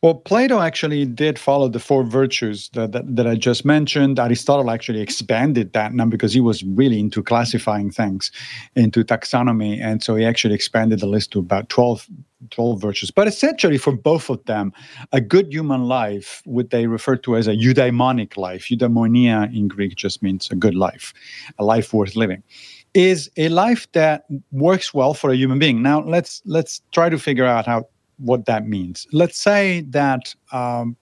well, 0.01 0.13
Plato 0.13 0.61
actually 0.61 1.05
did 1.05 1.37
follow 1.37 1.67
the 1.67 1.79
four 1.79 2.05
virtues 2.05 2.69
that, 2.69 2.93
that, 2.93 3.15
that, 3.17 3.27
I 3.27 3.35
just 3.35 3.65
mentioned. 3.65 4.17
Aristotle 4.17 4.71
actually 4.71 5.01
expanded 5.01 5.73
that 5.73 5.93
now 5.93 6.05
because 6.05 6.33
he 6.33 6.39
was 6.39 6.63
really 6.63 7.01
into 7.01 7.21
classifying 7.21 7.91
things, 7.91 8.31
into 8.75 9.03
taxonomy. 9.03 9.81
And 9.81 10.01
so 10.01 10.15
he 10.15 10.23
actually 10.23 10.55
expanded 10.55 11.01
the 11.01 11.05
list 11.05 11.31
to 11.31 11.39
about 11.39 11.67
12, 11.67 12.07
12 12.49 12.81
virtues. 12.81 13.11
But 13.11 13.27
essentially, 13.27 13.77
for 13.77 13.91
both 13.91 14.29
of 14.29 14.43
them, 14.45 14.71
a 15.11 15.19
good 15.19 15.51
human 15.51 15.83
life, 15.83 16.41
what 16.45 16.69
they 16.69 16.87
refer 16.87 17.17
to 17.17 17.35
as 17.35 17.47
a 17.47 17.57
eudaimonic 17.57 18.37
life, 18.37 18.69
eudaimonia 18.69 19.53
in 19.53 19.67
Greek 19.67 19.97
just 19.97 20.23
means 20.23 20.49
a 20.49 20.55
good 20.55 20.75
life, 20.75 21.13
a 21.57 21.65
life 21.65 21.93
worth 21.93 22.15
living 22.15 22.41
is 22.95 23.29
a 23.37 23.49
life 23.49 23.87
that 23.91 24.25
works 24.51 24.95
well 24.95 25.13
for 25.13 25.29
a 25.29 25.35
human 25.35 25.59
being. 25.59 25.83
Now 25.83 26.01
let's 26.01 26.41
let's 26.45 26.81
try 26.91 27.07
to 27.07 27.19
figure 27.19 27.45
out 27.45 27.67
how 27.67 27.87
what 28.19 28.45
that 28.45 28.67
means. 28.67 29.07
Let's 29.11 29.37
say 29.37 29.81
that 29.89 30.33
um, 30.51 30.95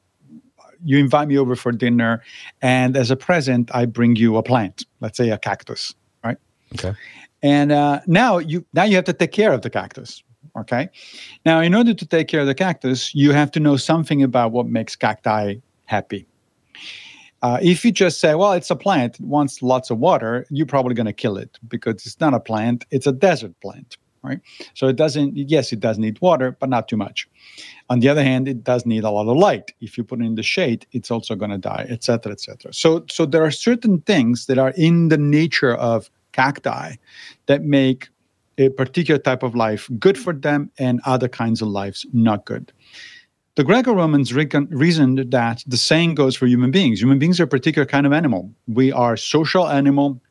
you 0.84 0.98
invite 0.98 1.28
me 1.28 1.38
over 1.38 1.56
for 1.56 1.72
dinner, 1.72 2.24
and 2.62 2.96
as 2.96 3.12
a 3.12 3.16
present, 3.16 3.74
I 3.74 3.86
bring 3.86 4.16
you 4.16 4.38
a 4.38 4.44
plant. 4.44 4.86
Let's 5.00 5.18
say 5.18 5.30
a 5.30 5.38
cactus, 5.38 5.94
right? 6.24 6.38
Okay. 6.76 6.94
And 7.44 7.72
uh, 7.72 8.02
now 8.08 8.38
you 8.38 8.66
now 8.74 8.84
you 8.84 8.96
have 8.96 9.06
to 9.06 9.14
take 9.14 9.32
care 9.32 9.54
of 9.54 9.62
the 9.62 9.70
cactus. 9.70 10.24
Okay. 10.58 10.90
Now, 11.46 11.62
in 11.62 11.76
order 11.76 11.94
to 11.94 12.06
take 12.06 12.28
care 12.28 12.42
of 12.42 12.48
the 12.48 12.56
cactus, 12.56 13.14
you 13.14 13.32
have 13.32 13.52
to 13.52 13.60
know 13.60 13.78
something 13.78 14.24
about 14.24 14.52
what 14.52 14.66
makes 14.66 14.96
cacti 14.96 15.56
happy. 15.86 16.26
Uh, 17.44 17.60
if 17.62 17.86
you 17.86 17.92
just 17.92 18.20
say, 18.20 18.34
well, 18.34 18.54
it's 18.54 18.72
a 18.72 18.76
plant, 18.76 19.20
it 19.20 19.26
wants 19.26 19.62
lots 19.62 19.92
of 19.92 20.00
water, 20.00 20.48
you're 20.50 20.66
probably 20.66 20.96
going 20.96 21.06
to 21.06 21.14
kill 21.14 21.38
it 21.38 21.60
because 21.68 21.94
it's 22.08 22.20
not 22.20 22.34
a 22.34 22.40
plant, 22.40 22.84
it's 22.90 23.06
a 23.06 23.12
desert 23.12 23.54
plant 23.62 23.98
right? 24.28 24.42
So 24.74 24.88
it 24.88 24.96
doesn't, 24.96 25.36
yes, 25.36 25.72
it 25.72 25.80
does 25.80 25.98
need 25.98 26.20
water, 26.22 26.56
but 26.60 26.70
not 26.70 26.88
too 26.88 26.98
much. 26.98 27.28
On 27.90 28.00
the 28.02 28.10
other 28.10 28.24
hand, 28.24 28.48
it 28.48 28.64
does 28.64 28.86
need 28.86 29.04
a 29.04 29.12
lot 29.12 29.28
of 29.32 29.38
light. 29.38 29.72
If 29.82 29.98
you 29.98 30.04
put 30.04 30.20
it 30.22 30.26
in 30.26 30.36
the 30.36 30.44
shade, 30.44 30.86
it's 30.92 31.10
also 31.10 31.36
going 31.36 31.52
to 31.52 31.58
die, 31.58 31.86
etc., 31.90 32.34
etc. 32.34 32.74
So, 32.74 33.06
so 33.10 33.26
there 33.26 33.44
are 33.44 33.52
certain 33.52 34.02
things 34.02 34.46
that 34.48 34.58
are 34.58 34.74
in 34.76 35.08
the 35.10 35.18
nature 35.18 35.76
of 35.76 36.10
cacti 36.34 36.96
that 37.48 37.64
make 37.64 38.10
a 38.58 38.70
particular 38.70 39.20
type 39.20 39.44
of 39.44 39.56
life 39.56 39.90
good 40.00 40.18
for 40.18 40.34
them 40.34 40.70
and 40.78 41.00
other 41.06 41.30
kinds 41.30 41.62
of 41.62 41.68
lives 41.68 42.06
not 42.12 42.46
good. 42.46 42.74
the 43.58 43.64
Greco-Romans 43.64 44.34
reasoned 44.36 45.32
that 45.32 45.64
the 45.66 45.78
same 45.78 46.14
goes 46.14 46.36
for 46.36 46.46
human 46.46 46.70
beings. 46.70 47.02
Human 47.02 47.18
beings 47.18 47.40
are 47.40 47.46
a 47.46 47.48
particular 47.48 47.88
kind 47.88 48.06
of 48.06 48.14
animal. 48.14 48.52
We 48.68 48.92
are 48.92 49.18
social 49.18 49.68
animal 49.68 50.22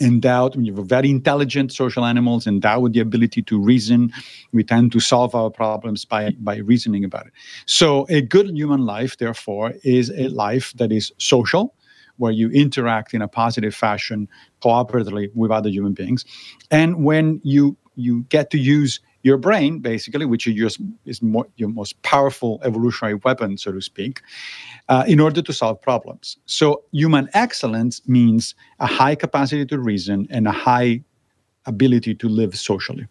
endowed 0.00 0.56
we 0.56 0.66
have 0.66 0.86
very 0.86 1.08
intelligent 1.08 1.72
social 1.72 2.04
animals 2.04 2.46
endowed 2.46 2.82
with 2.82 2.92
the 2.92 3.00
ability 3.00 3.42
to 3.42 3.60
reason 3.60 4.12
we 4.52 4.64
tend 4.64 4.90
to 4.90 4.98
solve 4.98 5.34
our 5.34 5.50
problems 5.50 6.04
by 6.04 6.30
by 6.40 6.56
reasoning 6.56 7.04
about 7.04 7.26
it. 7.26 7.32
So 7.66 8.06
a 8.08 8.20
good 8.20 8.50
human 8.50 8.86
life 8.86 9.18
therefore 9.18 9.74
is 9.84 10.10
a 10.10 10.28
life 10.28 10.72
that 10.76 10.90
is 10.90 11.12
social 11.18 11.74
where 12.16 12.32
you 12.32 12.48
interact 12.50 13.14
in 13.14 13.22
a 13.22 13.28
positive 13.28 13.74
fashion 13.74 14.28
cooperatively 14.62 15.30
with 15.34 15.50
other 15.50 15.68
human 15.68 15.92
beings. 15.92 16.24
And 16.70 17.04
when 17.04 17.40
you 17.44 17.76
you 17.94 18.22
get 18.24 18.50
to 18.50 18.58
use 18.58 19.00
your 19.24 19.38
brain, 19.38 19.80
basically, 19.80 20.26
which 20.26 20.46
is, 20.46 20.78
is 21.06 21.22
more, 21.22 21.46
your 21.56 21.70
most 21.70 22.00
powerful 22.02 22.60
evolutionary 22.62 23.14
weapon, 23.24 23.58
so 23.58 23.72
to 23.72 23.80
speak, 23.80 24.20
uh, 24.88 25.04
in 25.08 25.18
order 25.18 25.42
to 25.42 25.52
solve 25.52 25.80
problems. 25.80 26.36
So, 26.46 26.84
human 26.92 27.28
excellence 27.34 28.06
means 28.06 28.54
a 28.78 28.86
high 28.86 29.16
capacity 29.16 29.66
to 29.66 29.78
reason 29.78 30.28
and 30.30 30.46
a 30.46 30.52
high 30.52 31.02
ability 31.66 32.14
to 32.16 32.28
live 32.28 32.54
socially. 32.56 33.08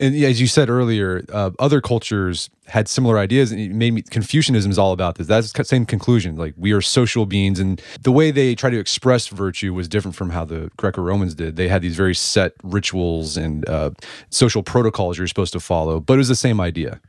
And 0.00 0.14
as 0.24 0.40
you 0.40 0.46
said 0.46 0.70
earlier, 0.70 1.24
uh, 1.32 1.50
other 1.58 1.80
cultures 1.80 2.50
had 2.66 2.86
similar 2.86 3.18
ideas, 3.18 3.50
and 3.50 3.60
it 3.60 3.72
made 3.72 3.92
me 3.94 4.02
Confucianism 4.02 4.70
is 4.70 4.78
all 4.78 4.92
about 4.92 5.16
this. 5.16 5.26
That's 5.26 5.52
the 5.52 5.64
same 5.64 5.86
conclusion. 5.86 6.36
Like 6.36 6.54
we 6.56 6.72
are 6.72 6.80
social 6.80 7.26
beings, 7.26 7.58
and 7.58 7.82
the 8.02 8.12
way 8.12 8.30
they 8.30 8.54
try 8.54 8.70
to 8.70 8.78
express 8.78 9.28
virtue 9.28 9.74
was 9.74 9.88
different 9.88 10.14
from 10.14 10.30
how 10.30 10.44
the 10.44 10.70
Greco 10.76 11.02
Romans 11.02 11.34
did. 11.34 11.56
They 11.56 11.68
had 11.68 11.82
these 11.82 11.96
very 11.96 12.14
set 12.14 12.52
rituals 12.62 13.36
and 13.36 13.68
uh, 13.68 13.90
social 14.30 14.62
protocols 14.62 15.18
you're 15.18 15.26
supposed 15.26 15.52
to 15.54 15.60
follow, 15.60 16.00
but 16.00 16.14
it 16.14 16.18
was 16.18 16.28
the 16.28 16.36
same 16.36 16.60
idea 16.60 17.00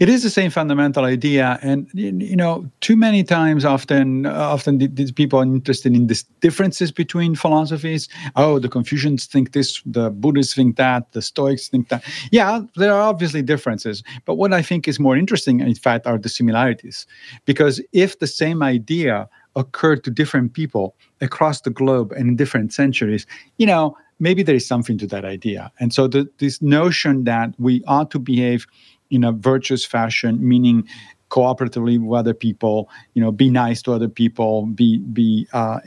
it 0.00 0.08
is 0.08 0.22
the 0.22 0.30
same 0.30 0.50
fundamental 0.50 1.04
idea 1.04 1.58
and 1.62 1.88
you 1.94 2.36
know 2.36 2.68
too 2.80 2.96
many 2.96 3.22
times 3.22 3.64
often 3.64 4.26
uh, 4.26 4.32
often 4.32 4.78
these 4.78 5.12
people 5.12 5.38
are 5.38 5.44
interested 5.44 5.94
in 5.94 6.06
these 6.06 6.24
differences 6.40 6.92
between 6.92 7.34
philosophies. 7.34 8.08
Oh 8.36 8.58
the 8.58 8.68
confucians 8.68 9.26
think 9.26 9.52
this 9.52 9.82
the 9.86 10.10
buddhists 10.10 10.54
think 10.54 10.76
that 10.76 11.12
the 11.12 11.22
stoics 11.22 11.68
think 11.68 11.88
that. 11.88 12.02
Yeah 12.30 12.62
there 12.76 12.92
are 12.92 13.02
obviously 13.02 13.42
differences 13.42 14.02
but 14.24 14.34
what 14.34 14.52
i 14.52 14.62
think 14.62 14.88
is 14.88 14.98
more 14.98 15.16
interesting 15.16 15.60
in 15.60 15.74
fact 15.74 16.06
are 16.06 16.18
the 16.18 16.28
similarities. 16.28 17.06
Because 17.44 17.80
if 17.92 18.18
the 18.18 18.26
same 18.26 18.62
idea 18.62 19.28
occurred 19.56 20.02
to 20.04 20.10
different 20.10 20.54
people 20.54 20.96
across 21.20 21.60
the 21.60 21.70
globe 21.70 22.12
and 22.12 22.28
in 22.28 22.36
different 22.36 22.72
centuries 22.72 23.26
you 23.58 23.66
know 23.66 23.96
maybe 24.22 24.44
there 24.44 24.54
is 24.54 24.66
something 24.66 24.96
to 24.98 25.06
that 25.08 25.24
idea. 25.24 25.70
And 25.80 25.92
so 25.92 26.06
the, 26.06 26.30
this 26.38 26.62
notion 26.62 27.24
that 27.24 27.52
we 27.58 27.82
ought 27.88 28.10
to 28.12 28.20
behave 28.20 28.66
in 29.12 29.22
a 29.24 29.32
virtuous 29.32 29.84
fashion, 29.84 30.46
meaning 30.46 30.88
cooperatively 31.32 31.98
with 31.98 32.18
other 32.18 32.34
people 32.34 32.90
you 33.14 33.22
know 33.22 33.32
be 33.32 33.48
nice 33.48 33.80
to 33.80 33.90
other 33.92 34.08
people 34.08 34.66
be 34.66 34.98
be 35.14 35.48
uh, 35.54 35.78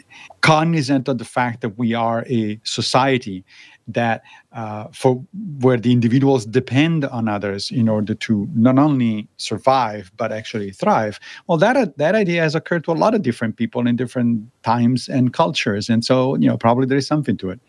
cognizant 0.42 1.08
of 1.08 1.20
the 1.20 1.30
fact 1.38 1.62
that 1.62 1.78
we 1.78 1.94
are 1.94 2.26
a 2.28 2.60
society 2.64 3.46
that 3.88 4.24
uh, 4.54 4.86
for 4.92 5.24
where 5.60 5.78
the 5.78 5.92
individuals 5.92 6.48
depend 6.48 7.06
on 7.06 7.28
others 7.28 7.70
in 7.70 7.88
order 7.88 8.16
to 8.16 8.50
not 8.56 8.80
only 8.80 9.28
survive 9.38 10.12
but 10.18 10.32
actually 10.32 10.72
thrive. 10.72 11.20
Well 11.48 11.60
that 11.60 11.96
that 11.98 12.16
idea 12.16 12.42
has 12.42 12.56
occurred 12.56 12.84
to 12.86 12.92
a 12.92 13.00
lot 13.04 13.14
of 13.14 13.22
different 13.22 13.56
people 13.56 13.86
in 13.86 13.96
different 13.96 14.50
times 14.64 15.08
and 15.08 15.32
cultures. 15.32 15.90
And 15.90 16.04
so 16.04 16.36
you 16.38 16.48
know 16.50 16.58
probably 16.58 16.88
there 16.88 16.98
is 16.98 17.06
something 17.06 17.38
to 17.38 17.52
it 17.52 17.60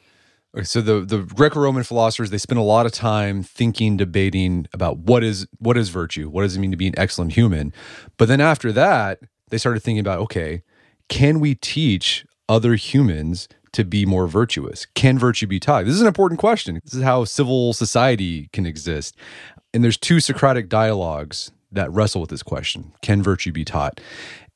so 0.62 0.80
the 0.80 1.00
the 1.00 1.18
Greco-Roman 1.18 1.82
philosophers 1.82 2.30
they 2.30 2.38
spend 2.38 2.58
a 2.58 2.62
lot 2.62 2.86
of 2.86 2.92
time 2.92 3.42
thinking, 3.42 3.96
debating 3.96 4.66
about 4.72 4.98
what 4.98 5.22
is 5.22 5.46
what 5.58 5.76
is 5.76 5.88
virtue, 5.88 6.28
what 6.28 6.42
does 6.42 6.56
it 6.56 6.60
mean 6.60 6.70
to 6.70 6.76
be 6.76 6.86
an 6.86 6.98
excellent 6.98 7.32
human. 7.32 7.72
But 8.16 8.28
then 8.28 8.40
after 8.40 8.72
that, 8.72 9.20
they 9.50 9.58
started 9.58 9.80
thinking 9.80 10.00
about 10.00 10.20
okay, 10.20 10.62
can 11.08 11.40
we 11.40 11.54
teach 11.54 12.25
other 12.48 12.75
humans 12.75 13.48
to 13.72 13.84
be 13.84 14.06
more 14.06 14.26
virtuous? 14.26 14.86
Can 14.94 15.18
virtue 15.18 15.46
be 15.46 15.60
taught? 15.60 15.84
This 15.84 15.94
is 15.94 16.00
an 16.00 16.06
important 16.06 16.40
question. 16.40 16.80
This 16.84 16.94
is 16.94 17.02
how 17.02 17.25
civil 17.25 17.72
society 17.72 18.48
can 18.52 18.64
exist. 18.64 19.16
And 19.75 19.84
there's 19.84 19.98
two 19.98 20.20
Socratic 20.20 20.68
dialogues 20.68 21.52
that 21.70 21.92
wrestle 21.92 22.22
with 22.22 22.30
this 22.30 22.42
question: 22.42 22.92
Can 23.02 23.22
virtue 23.22 23.52
be 23.52 23.64
taught? 23.64 24.00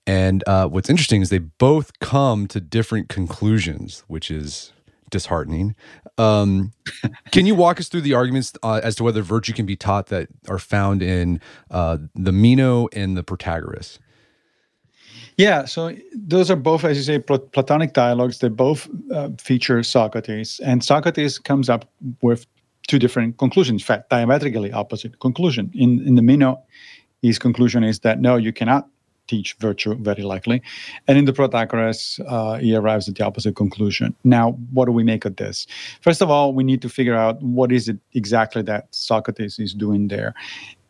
And 0.07 0.43
uh, 0.47 0.67
what's 0.67 0.89
interesting 0.89 1.21
is 1.23 1.29
they 1.29 1.39
both 1.39 1.99
come 2.01 2.47
to 2.49 2.61
different 2.61 3.09
conclusions, 3.09 4.03
which 4.09 4.31
is 4.31 4.73
disheartening. 5.11 5.75
Um, 6.19 6.73
can 7.33 7.47
you 7.47 7.55
walk 7.55 7.81
us 7.81 7.89
through 7.89 8.03
the 8.03 8.15
arguments 8.15 8.53
uh, 8.63 8.81
as 8.83 8.95
to 8.97 9.05
whether 9.05 9.23
virtue 9.23 9.53
can 9.53 9.67
be 9.67 9.77
taught 9.77 10.07
that 10.07 10.29
are 10.49 10.59
found 10.59 11.03
in 11.03 11.41
uh, 11.71 11.99
the 12.15 12.33
Meno 12.33 12.89
and 12.93 13.17
the 13.17 13.23
Protagoras? 13.23 13.99
Yeah, 15.37 15.65
so 15.65 15.97
those 16.15 16.51
are 16.51 16.57
both, 16.57 16.85
as 16.85 16.97
you 16.99 17.03
say, 17.03 17.19
Platonic 17.19 17.95
dialogues. 17.95 18.39
They 18.41 18.49
both 18.49 18.89
uh, 19.11 19.31
feature 19.39 19.83
Socrates, 19.83 20.61
and 20.61 20.85
Socrates 20.85 21.39
comes 21.39 21.71
up 21.71 21.91
with 22.21 22.47
two 22.89 22.99
different 22.99 23.39
conclusions, 23.39 23.81
in 23.83 23.87
fact, 23.87 24.11
diametrically 24.11 24.73
opposite 24.73 25.19
conclusion. 25.21 25.71
In 25.75 26.07
in 26.07 26.17
the 26.17 26.23
Meno, 26.23 26.63
his 27.23 27.39
conclusion 27.39 27.85
is 27.85 28.01
that 28.01 28.21
no, 28.21 28.37
you 28.37 28.53
cannot 28.53 28.89
teach 29.31 29.49
virtue, 29.61 29.95
very 30.11 30.25
likely. 30.35 30.59
And 31.07 31.17
in 31.17 31.25
the 31.25 31.33
Protagoras, 31.33 32.21
uh, 32.27 32.59
he 32.59 32.75
arrives 32.75 33.09
at 33.09 33.15
the 33.15 33.25
opposite 33.25 33.55
conclusion. 33.55 34.15
Now, 34.25 34.53
what 34.77 34.87
do 34.87 34.93
we 34.93 35.05
make 35.05 35.25
of 35.25 35.37
this? 35.37 35.67
First 36.01 36.21
of 36.21 36.29
all, 36.31 36.53
we 36.53 36.65
need 36.65 36.83
to 36.83 36.89
figure 36.89 37.19
out 37.25 37.41
what 37.43 37.71
is 37.73 37.89
it 37.89 37.99
exactly 38.15 38.63
that 38.63 38.83
Socrates 38.91 39.59
is 39.59 39.73
doing 39.73 40.09
there. 40.09 40.35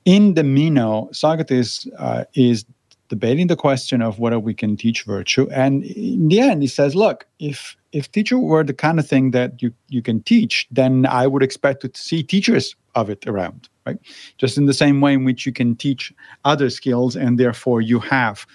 In 0.04 0.34
the 0.34 0.42
Meno, 0.42 1.08
Socrates 1.12 1.86
uh, 1.98 2.24
is 2.34 2.64
debating 3.10 3.48
the 3.48 3.56
question 3.56 4.00
of 4.00 4.18
whether 4.18 4.38
we 4.38 4.54
can 4.54 4.76
teach 4.76 5.04
virtue. 5.04 5.46
And 5.50 5.84
in 5.84 6.28
the 6.28 6.40
end, 6.40 6.62
he 6.62 6.68
says, 6.68 6.94
look, 6.94 7.26
if 7.38 7.76
if 7.92 8.10
teacher 8.10 8.38
were 8.38 8.64
the 8.64 8.78
kind 8.86 8.98
of 9.00 9.06
thing 9.06 9.32
that 9.32 9.60
you, 9.60 9.72
you 9.88 10.00
can 10.00 10.22
teach, 10.22 10.68
then 10.70 11.06
I 11.06 11.26
would 11.26 11.42
expect 11.42 11.80
to 11.82 11.90
see 11.94 12.22
teachers 12.22 12.76
of 12.94 13.10
it 13.10 13.26
around 13.26 13.68
right? 13.86 13.98
Just 14.38 14.58
in 14.58 14.66
the 14.66 14.74
same 14.74 15.00
way 15.00 15.14
in 15.14 15.24
which 15.24 15.46
you 15.46 15.52
can 15.52 15.76
teach 15.76 16.12
other 16.44 16.70
skills 16.70 17.16
and 17.16 17.38
therefore 17.38 17.80
you 17.80 17.98
have 18.00 18.46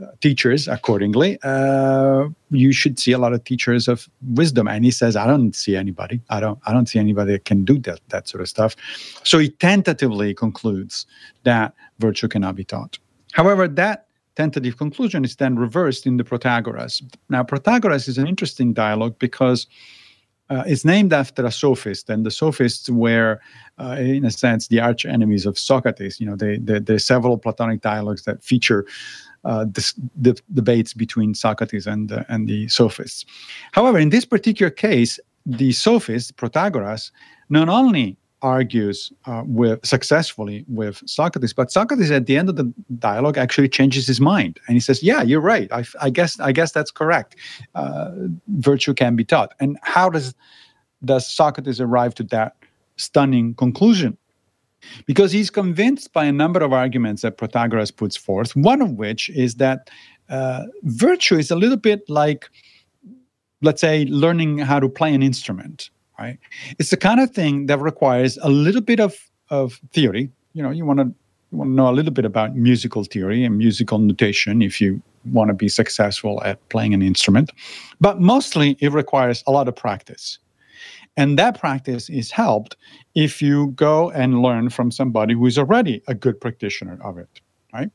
uh, 0.00 0.06
teachers 0.20 0.68
accordingly, 0.68 1.38
uh, 1.42 2.28
you 2.50 2.72
should 2.72 2.98
see 2.98 3.12
a 3.12 3.18
lot 3.18 3.32
of 3.32 3.42
teachers 3.44 3.88
of 3.88 4.08
wisdom. 4.34 4.68
And 4.68 4.84
he 4.84 4.90
says, 4.90 5.16
I 5.16 5.26
don't 5.26 5.54
see 5.54 5.74
anybody. 5.76 6.20
I 6.30 6.40
don't. 6.40 6.58
I 6.66 6.72
don't 6.72 6.86
see 6.86 6.98
anybody 6.98 7.32
that 7.32 7.46
can 7.46 7.64
do 7.64 7.78
that 7.80 8.00
that 8.10 8.28
sort 8.28 8.42
of 8.42 8.48
stuff. 8.48 8.76
So 9.24 9.38
he 9.38 9.48
tentatively 9.48 10.34
concludes 10.34 11.06
that 11.44 11.74
virtue 11.98 12.28
cannot 12.28 12.54
be 12.54 12.64
taught. 12.64 12.98
However, 13.32 13.66
that 13.66 14.06
tentative 14.36 14.76
conclusion 14.76 15.24
is 15.24 15.36
then 15.36 15.56
reversed 15.56 16.06
in 16.06 16.16
the 16.16 16.22
Protagoras. 16.22 17.02
Now, 17.28 17.42
Protagoras 17.42 18.08
is 18.08 18.18
an 18.18 18.28
interesting 18.28 18.72
dialogue 18.72 19.18
because 19.18 19.66
uh, 20.50 20.64
it's 20.66 20.84
named 20.84 21.12
after 21.12 21.44
a 21.44 21.50
sophist, 21.50 22.08
and 22.08 22.24
the 22.24 22.30
sophists 22.30 22.88
were, 22.88 23.40
uh, 23.78 23.96
in 23.98 24.24
a 24.24 24.30
sense, 24.30 24.68
the 24.68 24.80
arch 24.80 25.04
enemies 25.04 25.46
of 25.46 25.58
Socrates. 25.58 26.20
You 26.20 26.26
know, 26.26 26.36
they, 26.36 26.56
they, 26.58 26.78
there 26.78 26.96
are 26.96 27.00
several 27.00 27.36
Platonic 27.38 27.82
dialogues 27.82 28.24
that 28.24 28.42
feature 28.42 28.86
uh, 29.44 29.66
this, 29.68 29.94
the 30.16 30.40
debates 30.54 30.94
between 30.94 31.34
Socrates 31.34 31.86
and 31.86 32.24
and 32.28 32.48
the 32.48 32.68
sophists. 32.68 33.24
However, 33.72 33.98
in 33.98 34.10
this 34.10 34.24
particular 34.24 34.70
case, 34.70 35.20
the 35.46 35.72
sophist 35.72 36.36
Protagoras 36.36 37.10
not 37.48 37.68
only 37.68 38.16
argues 38.42 39.12
uh, 39.26 39.42
with 39.46 39.84
successfully 39.84 40.64
with 40.68 41.02
Socrates. 41.06 41.52
But 41.52 41.70
Socrates, 41.70 42.10
at 42.10 42.26
the 42.26 42.36
end 42.36 42.48
of 42.48 42.56
the 42.56 42.72
dialogue, 42.98 43.38
actually 43.38 43.68
changes 43.68 44.06
his 44.06 44.20
mind, 44.20 44.60
and 44.66 44.74
he 44.74 44.80
says, 44.80 45.02
"Yeah, 45.02 45.22
you're 45.22 45.40
right. 45.40 45.70
I, 45.72 45.84
I 46.00 46.10
guess 46.10 46.38
I 46.40 46.52
guess 46.52 46.72
that's 46.72 46.90
correct. 46.90 47.36
Uh, 47.74 48.10
virtue 48.48 48.94
can 48.94 49.16
be 49.16 49.24
taught." 49.24 49.54
And 49.60 49.78
how 49.82 50.08
does 50.08 50.34
does 51.04 51.30
Socrates 51.30 51.80
arrive 51.80 52.14
to 52.16 52.24
that 52.24 52.56
stunning 52.96 53.54
conclusion? 53.54 54.16
Because 55.06 55.32
he's 55.32 55.50
convinced 55.50 56.12
by 56.12 56.24
a 56.24 56.32
number 56.32 56.60
of 56.60 56.72
arguments 56.72 57.22
that 57.22 57.36
Protagoras 57.36 57.94
puts 57.94 58.16
forth. 58.16 58.54
One 58.54 58.80
of 58.80 58.92
which 58.92 59.28
is 59.30 59.56
that 59.56 59.90
uh, 60.28 60.64
virtue 60.82 61.36
is 61.36 61.50
a 61.50 61.56
little 61.56 61.76
bit 61.76 62.08
like, 62.08 62.48
let's 63.60 63.80
say, 63.80 64.04
learning 64.04 64.58
how 64.58 64.78
to 64.78 64.88
play 64.88 65.12
an 65.12 65.22
instrument 65.22 65.90
right? 66.18 66.38
It's 66.78 66.90
the 66.90 66.96
kind 66.96 67.20
of 67.20 67.30
thing 67.30 67.66
that 67.66 67.78
requires 67.80 68.38
a 68.38 68.48
little 68.48 68.80
bit 68.80 69.00
of, 69.00 69.14
of 69.50 69.80
theory. 69.92 70.30
You 70.52 70.62
know, 70.62 70.70
you 70.70 70.84
want 70.84 71.00
to 71.00 71.14
you 71.50 71.58
want 71.58 71.70
to 71.70 71.74
know 71.74 71.88
a 71.88 71.92
little 71.92 72.12
bit 72.12 72.26
about 72.26 72.56
musical 72.56 73.04
theory 73.04 73.42
and 73.42 73.56
musical 73.56 73.98
notation 73.98 74.60
if 74.60 74.80
you 74.80 75.00
want 75.32 75.48
to 75.48 75.54
be 75.54 75.68
successful 75.68 76.42
at 76.44 76.66
playing 76.68 76.92
an 76.92 77.00
instrument. 77.00 77.50
But 78.00 78.20
mostly 78.20 78.76
it 78.80 78.92
requires 78.92 79.42
a 79.46 79.50
lot 79.50 79.66
of 79.66 79.74
practice. 79.74 80.38
And 81.16 81.38
that 81.38 81.58
practice 81.58 82.08
is 82.10 82.30
helped 82.30 82.76
if 83.14 83.42
you 83.42 83.68
go 83.68 84.10
and 84.10 84.42
learn 84.42 84.68
from 84.70 84.90
somebody 84.90 85.34
who 85.34 85.46
is 85.46 85.58
already 85.58 86.02
a 86.06 86.14
good 86.14 86.40
practitioner 86.40 86.98
of 87.02 87.18
it, 87.18 87.40
right? 87.72 87.90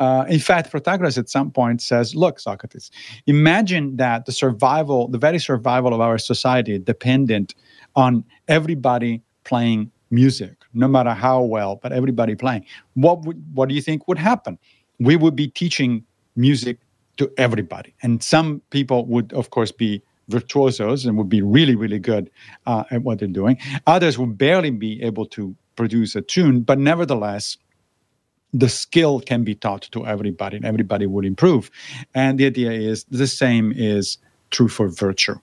Uh, 0.00 0.24
in 0.28 0.40
fact, 0.40 0.72
Protagoras 0.72 1.16
at 1.18 1.28
some 1.28 1.50
point 1.50 1.80
says, 1.80 2.14
Look, 2.14 2.40
Socrates, 2.40 2.90
imagine 3.26 3.96
that 3.96 4.26
the 4.26 4.32
survival, 4.32 5.08
the 5.08 5.18
very 5.18 5.38
survival 5.38 5.94
of 5.94 6.00
our 6.00 6.18
society 6.18 6.78
dependent 6.78 7.54
on 7.94 8.24
everybody 8.48 9.22
playing 9.44 9.90
music, 10.10 10.56
no 10.72 10.88
matter 10.88 11.12
how 11.12 11.42
well, 11.42 11.78
but 11.82 11.92
everybody 11.92 12.34
playing, 12.34 12.64
what 12.94 13.22
would 13.22 13.42
what 13.54 13.68
do 13.68 13.74
you 13.74 13.82
think 13.82 14.08
would 14.08 14.18
happen? 14.18 14.58
We 14.98 15.16
would 15.16 15.36
be 15.36 15.48
teaching 15.48 16.04
music 16.36 16.78
to 17.16 17.30
everybody, 17.38 17.94
and 18.02 18.22
some 18.22 18.62
people 18.70 19.06
would, 19.06 19.32
of 19.32 19.50
course, 19.50 19.70
be 19.70 20.02
virtuosos 20.28 21.04
and 21.04 21.16
would 21.18 21.28
be 21.28 21.42
really, 21.42 21.76
really 21.76 21.98
good 21.98 22.30
uh, 22.66 22.84
at 22.90 23.02
what 23.02 23.18
they're 23.18 23.28
doing. 23.28 23.58
Others 23.86 24.18
would 24.18 24.38
barely 24.38 24.70
be 24.70 25.02
able 25.02 25.26
to 25.26 25.54
produce 25.76 26.16
a 26.16 26.22
tune, 26.22 26.62
but 26.62 26.78
nevertheless, 26.78 27.58
the 28.54 28.68
skill 28.68 29.20
can 29.20 29.42
be 29.42 29.54
taught 29.54 29.82
to 29.90 30.06
everybody 30.06 30.56
and 30.56 30.64
everybody 30.64 31.06
would 31.06 31.26
improve. 31.26 31.70
And 32.14 32.38
the 32.38 32.46
idea 32.46 32.70
is 32.70 33.04
the 33.10 33.26
same 33.26 33.72
is 33.76 34.16
true 34.50 34.68
for 34.68 34.88
virtue. 34.88 35.34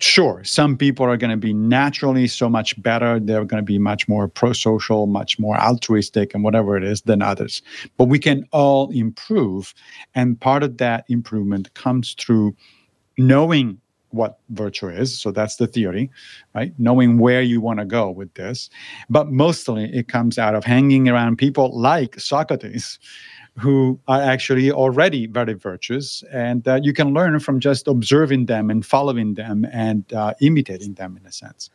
Sure, 0.00 0.44
some 0.44 0.76
people 0.76 1.06
are 1.06 1.16
going 1.16 1.30
to 1.30 1.36
be 1.36 1.52
naturally 1.52 2.28
so 2.28 2.48
much 2.48 2.80
better. 2.80 3.18
They're 3.18 3.44
going 3.44 3.62
to 3.62 3.66
be 3.66 3.78
much 3.78 4.06
more 4.06 4.28
pro 4.28 4.52
social, 4.52 5.06
much 5.06 5.40
more 5.40 5.56
altruistic, 5.56 6.34
and 6.34 6.44
whatever 6.44 6.76
it 6.76 6.84
is 6.84 7.00
than 7.02 7.20
others. 7.20 7.62
But 7.96 8.04
we 8.04 8.20
can 8.20 8.46
all 8.52 8.90
improve. 8.90 9.74
And 10.14 10.40
part 10.40 10.62
of 10.62 10.78
that 10.78 11.04
improvement 11.08 11.74
comes 11.74 12.14
through 12.14 12.54
knowing 13.16 13.80
what 14.10 14.38
virtue 14.50 14.88
is. 14.88 15.18
So 15.18 15.30
that's 15.30 15.56
the 15.56 15.66
theory, 15.66 16.10
right? 16.54 16.72
Knowing 16.78 17.18
where 17.18 17.42
you 17.42 17.60
want 17.60 17.78
to 17.78 17.84
go 17.84 18.10
with 18.10 18.32
this. 18.34 18.70
But 19.08 19.30
mostly 19.30 19.84
it 19.92 20.08
comes 20.08 20.38
out 20.38 20.54
of 20.54 20.64
hanging 20.64 21.08
around 21.08 21.36
people 21.36 21.78
like 21.78 22.18
Socrates, 22.18 22.98
who 23.58 23.98
are 24.06 24.22
actually 24.22 24.70
already 24.70 25.26
very 25.26 25.54
virtuous. 25.54 26.22
And 26.32 26.66
uh, 26.68 26.80
you 26.82 26.92
can 26.92 27.12
learn 27.12 27.40
from 27.40 27.58
just 27.58 27.88
observing 27.88 28.46
them 28.46 28.70
and 28.70 28.86
following 28.86 29.34
them 29.34 29.66
and 29.72 30.10
uh, 30.12 30.34
imitating 30.40 30.94
them 30.94 31.18
in 31.20 31.26
a 31.26 31.32
sense. 31.32 31.70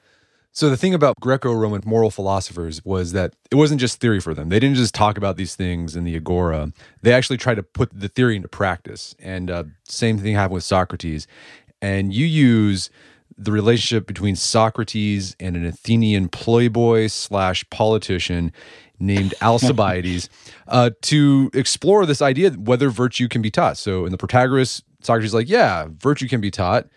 So 0.56 0.70
the 0.70 0.78
thing 0.78 0.94
about 0.94 1.20
Greco-Roman 1.20 1.82
moral 1.84 2.12
philosophers 2.12 2.86
was 2.86 3.12
that 3.14 3.34
it 3.50 3.56
wasn't 3.56 3.82
just 3.82 4.00
theory 4.00 4.20
for 4.20 4.36
them. 4.36 4.50
They 4.50 4.60
didn't 4.60 4.76
just 4.76 4.94
talk 4.94 5.18
about 5.18 5.36
these 5.36 5.56
things 5.56 5.96
in 5.96 6.04
the 6.04 6.16
agora. 6.16 6.72
They 7.02 7.12
actually 7.12 7.38
tried 7.38 7.56
to 7.56 7.64
put 7.64 7.90
the 7.92 8.08
theory 8.08 8.36
into 8.36 8.48
practice. 8.48 9.16
And 9.18 9.50
uh, 9.50 9.64
same 9.84 10.20
thing 10.20 10.36
happened 10.36 10.54
with 10.54 10.64
Socrates 10.64 11.26
and 11.84 12.14
you 12.14 12.26
use 12.26 12.90
the 13.38 13.52
relationship 13.52 14.08
between 14.08 14.38
Socrates 14.38 15.36
and 15.38 15.58
an 15.58 15.66
Athenian 15.66 16.30
playboy 16.30 17.08
slash 17.08 17.70
politician 17.70 18.54
named 19.00 19.34
Alcibiades 19.42 20.30
uh, 20.70 20.92
to 21.02 21.52
explore 21.54 22.06
this 22.06 22.22
idea 22.22 22.52
whether 22.52 22.90
virtue 22.90 23.28
can 23.28 23.42
be 23.42 23.52
taught. 23.52 23.78
So 23.78 24.06
in 24.06 24.12
the 24.14 24.18
Protagoras, 24.18 24.82
Socrates 25.02 25.32
is 25.32 25.34
like, 25.34 25.50
yeah, 25.50 25.88
virtue 25.98 26.30
can 26.30 26.40
be 26.40 26.52
taught. 26.52 26.88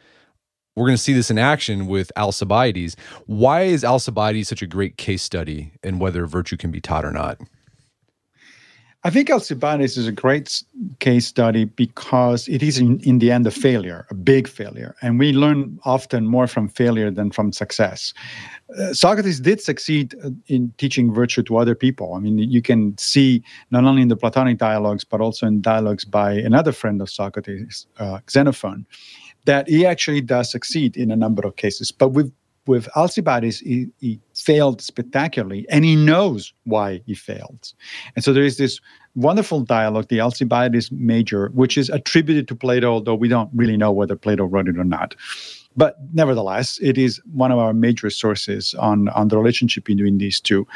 We're 0.77 0.87
going 0.87 0.97
to 0.97 1.03
see 1.03 1.15
this 1.15 1.33
in 1.33 1.39
action 1.39 1.89
with 1.89 2.13
Alcibiades. 2.17 2.97
Why 3.25 3.63
is 3.63 3.83
Alcibiades 3.83 4.49
such 4.49 4.63
a 4.63 4.67
great 4.67 4.99
case 4.99 5.23
study 5.23 5.73
in 5.83 5.99
whether 5.99 6.27
virtue 6.27 6.57
can 6.57 6.71
be 6.71 6.81
taught 6.81 7.05
or 7.05 7.13
not? 7.13 7.41
I 9.05 9.11
think 9.11 9.31
Alcibiades 9.31 9.97
is 9.97 10.09
a 10.09 10.13
great 10.13 10.65
case 10.99 11.27
study 11.27 11.65
because 11.65 12.49
it 12.49 12.63
is, 12.63 12.79
in, 12.79 12.99
in 13.01 13.19
the 13.21 13.31
end, 13.31 13.47
a 13.47 13.53
failure, 13.53 14.05
a 14.11 14.15
big 14.15 14.49
failure. 14.49 14.97
And 15.01 15.19
we 15.19 15.33
learn 15.33 15.79
often 15.85 16.27
more 16.27 16.49
from 16.49 16.69
failure 16.69 17.11
than 17.11 17.31
from 17.31 17.53
success. 17.53 18.13
Uh, 18.77 18.93
Socrates 18.93 19.39
did 19.39 19.61
succeed 19.61 20.15
uh, 20.25 20.31
in 20.49 20.73
teaching 20.79 21.15
virtue 21.15 21.45
to 21.45 21.57
other 21.57 21.77
people. 21.77 22.15
I 22.15 22.19
mean, 22.19 22.39
you 22.39 22.63
can 22.63 22.99
see 22.99 23.45
not 23.71 23.85
only 23.85 24.03
in 24.03 24.09
the 24.09 24.17
Platonic 24.17 24.59
dialogues, 24.59 25.05
but 25.05 25.21
also 25.21 25.47
in 25.47 25.61
dialogues 25.61 26.05
by 26.05 26.33
another 26.33 26.73
friend 26.73 27.01
of 27.01 27.09
Socrates, 27.09 27.87
uh, 27.99 28.19
Xenophon, 28.29 28.87
that 29.45 29.69
he 29.69 29.87
actually 29.87 30.21
does 30.21 30.51
succeed 30.51 30.97
in 30.97 31.13
a 31.13 31.17
number 31.17 31.47
of 31.47 31.55
cases. 31.55 31.93
But 31.93 32.09
with 32.09 32.33
with 32.67 32.89
Alcibiades, 32.97 33.61
he, 33.61 33.89
he, 34.01 34.21
failed 34.35 34.83
spectacularly, 34.83 35.67
and 35.71 35.85
he 35.85 35.97
knows 35.97 36.53
why 36.65 37.01
he 37.07 37.15
failed. 37.15 37.73
And 38.15 38.23
so 38.23 38.35
there 38.35 38.45
is 38.45 38.59
this 38.59 38.81
wonderful 39.15 39.61
dialogue, 39.61 40.09
the 40.09 40.21
Alcibiades 40.21 40.93
Major, 40.93 41.49
which 41.55 41.79
is 41.79 41.89
attributed 41.89 42.47
to 42.49 42.55
Plato, 42.55 42.93
although 42.93 43.15
we 43.15 43.29
don't 43.29 43.51
really 43.55 43.79
know 43.79 43.91
whether 43.91 44.15
Plato 44.15 44.45
wrote 44.45 44.69
it 44.69 44.77
or 44.77 44.85
not. 44.85 45.15
But 45.77 45.97
nevertheless, 46.15 46.79
it 46.83 46.97
is 46.97 47.21
one 47.33 47.53
of 47.53 47.59
our 47.59 47.75
major 47.75 48.09
sources 48.09 48.75
on, 48.75 49.09
on 49.11 49.29
the 49.29 49.37
relationship 49.37 49.85
between 49.85 50.19
these 50.19 50.41
two. 50.41 50.67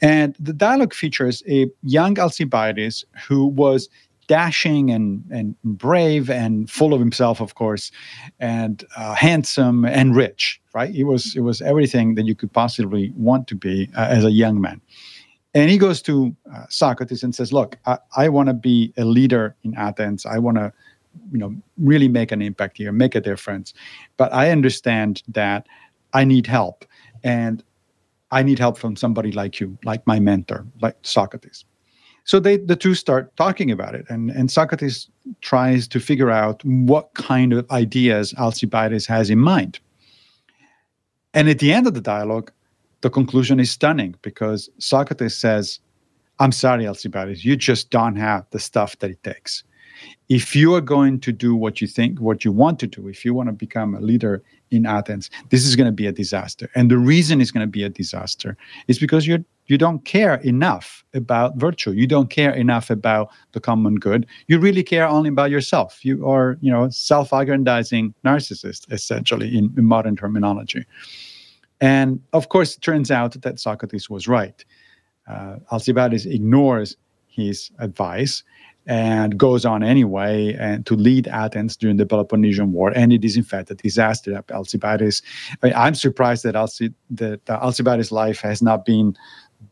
And 0.00 0.36
the 0.38 0.52
dialogue 0.52 0.94
features 0.94 1.42
a 1.48 1.68
young 1.82 2.18
Alcibiades 2.18 3.04
who 3.26 3.46
was 3.46 3.88
dashing 4.26 4.90
and, 4.90 5.24
and 5.30 5.54
brave 5.62 6.30
and 6.30 6.70
full 6.70 6.94
of 6.94 7.00
himself, 7.00 7.40
of 7.40 7.54
course, 7.54 7.90
and 8.40 8.84
uh, 8.96 9.14
handsome 9.14 9.84
and 9.84 10.16
rich. 10.16 10.60
Right? 10.74 10.90
He 10.90 11.04
was 11.04 11.36
it 11.36 11.40
was 11.40 11.62
everything 11.62 12.14
that 12.16 12.24
you 12.26 12.34
could 12.34 12.52
possibly 12.52 13.12
want 13.16 13.46
to 13.48 13.54
be 13.54 13.90
uh, 13.96 14.06
as 14.10 14.24
a 14.24 14.30
young 14.30 14.60
man. 14.60 14.80
And 15.54 15.70
he 15.70 15.78
goes 15.78 16.02
to 16.02 16.34
uh, 16.52 16.64
Socrates 16.68 17.22
and 17.22 17.34
says, 17.34 17.52
"Look, 17.52 17.78
I, 17.86 17.98
I 18.16 18.28
want 18.28 18.48
to 18.48 18.54
be 18.54 18.92
a 18.96 19.04
leader 19.04 19.54
in 19.62 19.74
Athens. 19.74 20.26
I 20.26 20.38
want 20.38 20.58
to." 20.58 20.72
you 21.30 21.38
know 21.38 21.54
really 21.78 22.08
make 22.08 22.32
an 22.32 22.42
impact 22.42 22.76
here 22.76 22.90
make 22.90 23.14
a 23.14 23.20
difference 23.20 23.72
but 24.16 24.32
i 24.32 24.50
understand 24.50 25.22
that 25.28 25.64
i 26.12 26.24
need 26.24 26.44
help 26.44 26.84
and 27.22 27.62
i 28.32 28.42
need 28.42 28.58
help 28.58 28.76
from 28.76 28.96
somebody 28.96 29.30
like 29.30 29.60
you 29.60 29.78
like 29.84 30.04
my 30.08 30.18
mentor 30.18 30.66
like 30.80 30.96
socrates 31.02 31.64
so 32.24 32.40
they 32.40 32.56
the 32.56 32.76
two 32.76 32.94
start 32.94 33.34
talking 33.36 33.70
about 33.70 33.94
it, 33.94 34.06
and 34.08 34.30
and 34.30 34.50
Socrates 34.50 35.08
tries 35.40 35.86
to 35.88 36.00
figure 36.00 36.30
out 36.30 36.64
what 36.64 37.14
kind 37.14 37.52
of 37.52 37.70
ideas 37.70 38.34
Alcibiades 38.38 39.06
has 39.06 39.30
in 39.30 39.38
mind. 39.38 39.78
And 41.34 41.48
at 41.48 41.58
the 41.58 41.72
end 41.72 41.86
of 41.86 41.94
the 41.94 42.00
dialogue, 42.00 42.50
the 43.00 43.10
conclusion 43.10 43.60
is 43.60 43.70
stunning 43.70 44.14
because 44.22 44.70
Socrates 44.78 45.36
says, 45.36 45.80
"I'm 46.38 46.52
sorry, 46.52 46.86
Alcibiades, 46.86 47.44
you 47.44 47.56
just 47.56 47.90
don't 47.90 48.16
have 48.16 48.46
the 48.50 48.58
stuff 48.58 48.98
that 48.98 49.10
it 49.10 49.22
takes." 49.22 49.62
if 50.28 50.56
you 50.56 50.74
are 50.74 50.80
going 50.80 51.20
to 51.20 51.32
do 51.32 51.54
what 51.54 51.80
you 51.80 51.86
think 51.86 52.18
what 52.20 52.44
you 52.44 52.50
want 52.50 52.78
to 52.80 52.86
do 52.86 53.08
if 53.08 53.24
you 53.24 53.32
want 53.32 53.48
to 53.48 53.52
become 53.52 53.94
a 53.94 54.00
leader 54.00 54.42
in 54.70 54.86
athens 54.86 55.30
this 55.50 55.64
is 55.64 55.76
going 55.76 55.86
to 55.86 55.92
be 55.92 56.06
a 56.06 56.12
disaster. 56.12 56.68
And 56.74 56.90
the 56.90 56.98
reason 56.98 57.40
it's 57.40 57.50
going 57.50 57.66
to 57.66 57.70
be 57.70 57.84
a 57.84 57.88
disaster 57.88 58.56
is 58.88 58.98
because 58.98 59.26
you're 59.26 59.44
you 59.66 59.78
don't 59.78 60.04
care 60.04 60.34
enough 60.36 61.02
about 61.14 61.56
virtue. 61.56 61.92
You 61.92 62.06
don't 62.06 62.28
care 62.28 62.52
enough 62.52 62.90
about 62.90 63.30
the 63.52 63.60
common 63.60 63.94
good. 63.94 64.26
You 64.46 64.58
really 64.58 64.82
care 64.82 65.08
only 65.08 65.30
about 65.30 65.50
yourself. 65.50 66.04
You 66.04 66.28
are 66.28 66.58
you 66.60 66.70
know 66.70 66.88
self-aggrandizing 66.90 68.14
narcissist 68.24 68.92
essentially 68.92 69.56
in, 69.56 69.72
in 69.76 69.84
modern 69.84 70.16
terminology. 70.16 70.84
And 71.80 72.20
of 72.32 72.48
course 72.48 72.76
it 72.76 72.80
turns 72.80 73.10
out 73.10 73.40
that 73.40 73.60
socrates 73.60 74.10
was 74.10 74.28
right. 74.28 74.64
Uh, 75.26 75.56
alcibiades 75.72 76.26
ignores 76.26 76.96
his 77.26 77.70
advice 77.78 78.42
and 78.86 79.38
goes 79.38 79.64
on 79.64 79.82
anyway 79.82 80.54
and 80.58 80.84
to 80.86 80.94
lead 80.94 81.26
Athens 81.28 81.76
during 81.76 81.96
the 81.96 82.06
Peloponnesian 82.06 82.72
War. 82.72 82.92
And 82.94 83.12
it 83.12 83.24
is 83.24 83.36
in 83.36 83.44
fact 83.44 83.70
a 83.70 83.74
disaster. 83.74 84.42
Alcibiades, 84.50 85.22
I 85.62 85.88
am 85.88 85.94
surprised 85.94 86.44
that, 86.44 86.54
Alci, 86.54 86.92
that 87.10 87.48
uh, 87.48 87.54
Alcibiades' 87.54 88.12
life 88.12 88.40
has 88.40 88.60
not 88.62 88.84
been 88.84 89.16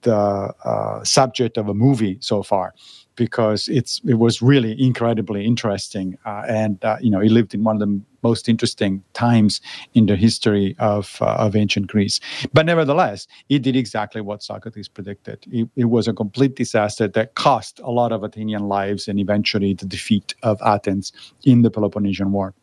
the 0.02 0.54
uh, 0.64 1.04
subject 1.04 1.58
of 1.58 1.68
a 1.68 1.74
movie 1.74 2.16
so 2.20 2.42
far 2.42 2.74
because 3.16 3.68
it's 3.68 4.00
it 4.06 4.14
was 4.14 4.42
really 4.42 4.80
incredibly 4.80 5.44
interesting 5.44 6.16
uh, 6.24 6.42
and 6.48 6.84
uh, 6.84 6.96
you 7.00 7.10
know 7.10 7.20
he 7.20 7.28
lived 7.28 7.54
in 7.54 7.64
one 7.64 7.76
of 7.76 7.80
the 7.80 8.00
most 8.22 8.48
interesting 8.48 9.02
times 9.14 9.60
in 9.94 10.06
the 10.06 10.16
history 10.16 10.76
of 10.78 11.18
uh, 11.20 11.34
of 11.34 11.56
ancient 11.56 11.88
Greece. 11.88 12.20
But 12.52 12.66
nevertheless 12.66 13.26
he 13.48 13.58
did 13.58 13.76
exactly 13.76 14.20
what 14.20 14.42
Socrates 14.42 14.88
predicted. 14.88 15.44
It, 15.50 15.68
it, 15.76 15.84
was 15.86 16.08
a 16.08 16.12
complete 16.12 16.54
disaster 16.54 17.08
that 17.08 17.34
cost 17.34 17.80
a 17.80 17.90
lot 17.90 18.12
of 18.12 18.22
Athenian 18.22 18.68
lives 18.68 19.08
and 19.08 19.18
eventually 19.18 19.74
the 19.74 19.86
defeat 19.86 20.34
of 20.42 20.60
Athens 20.62 21.12
in 21.44 21.62
the 21.62 21.70
Peloponnesian 21.70 22.32
War. 22.32 22.54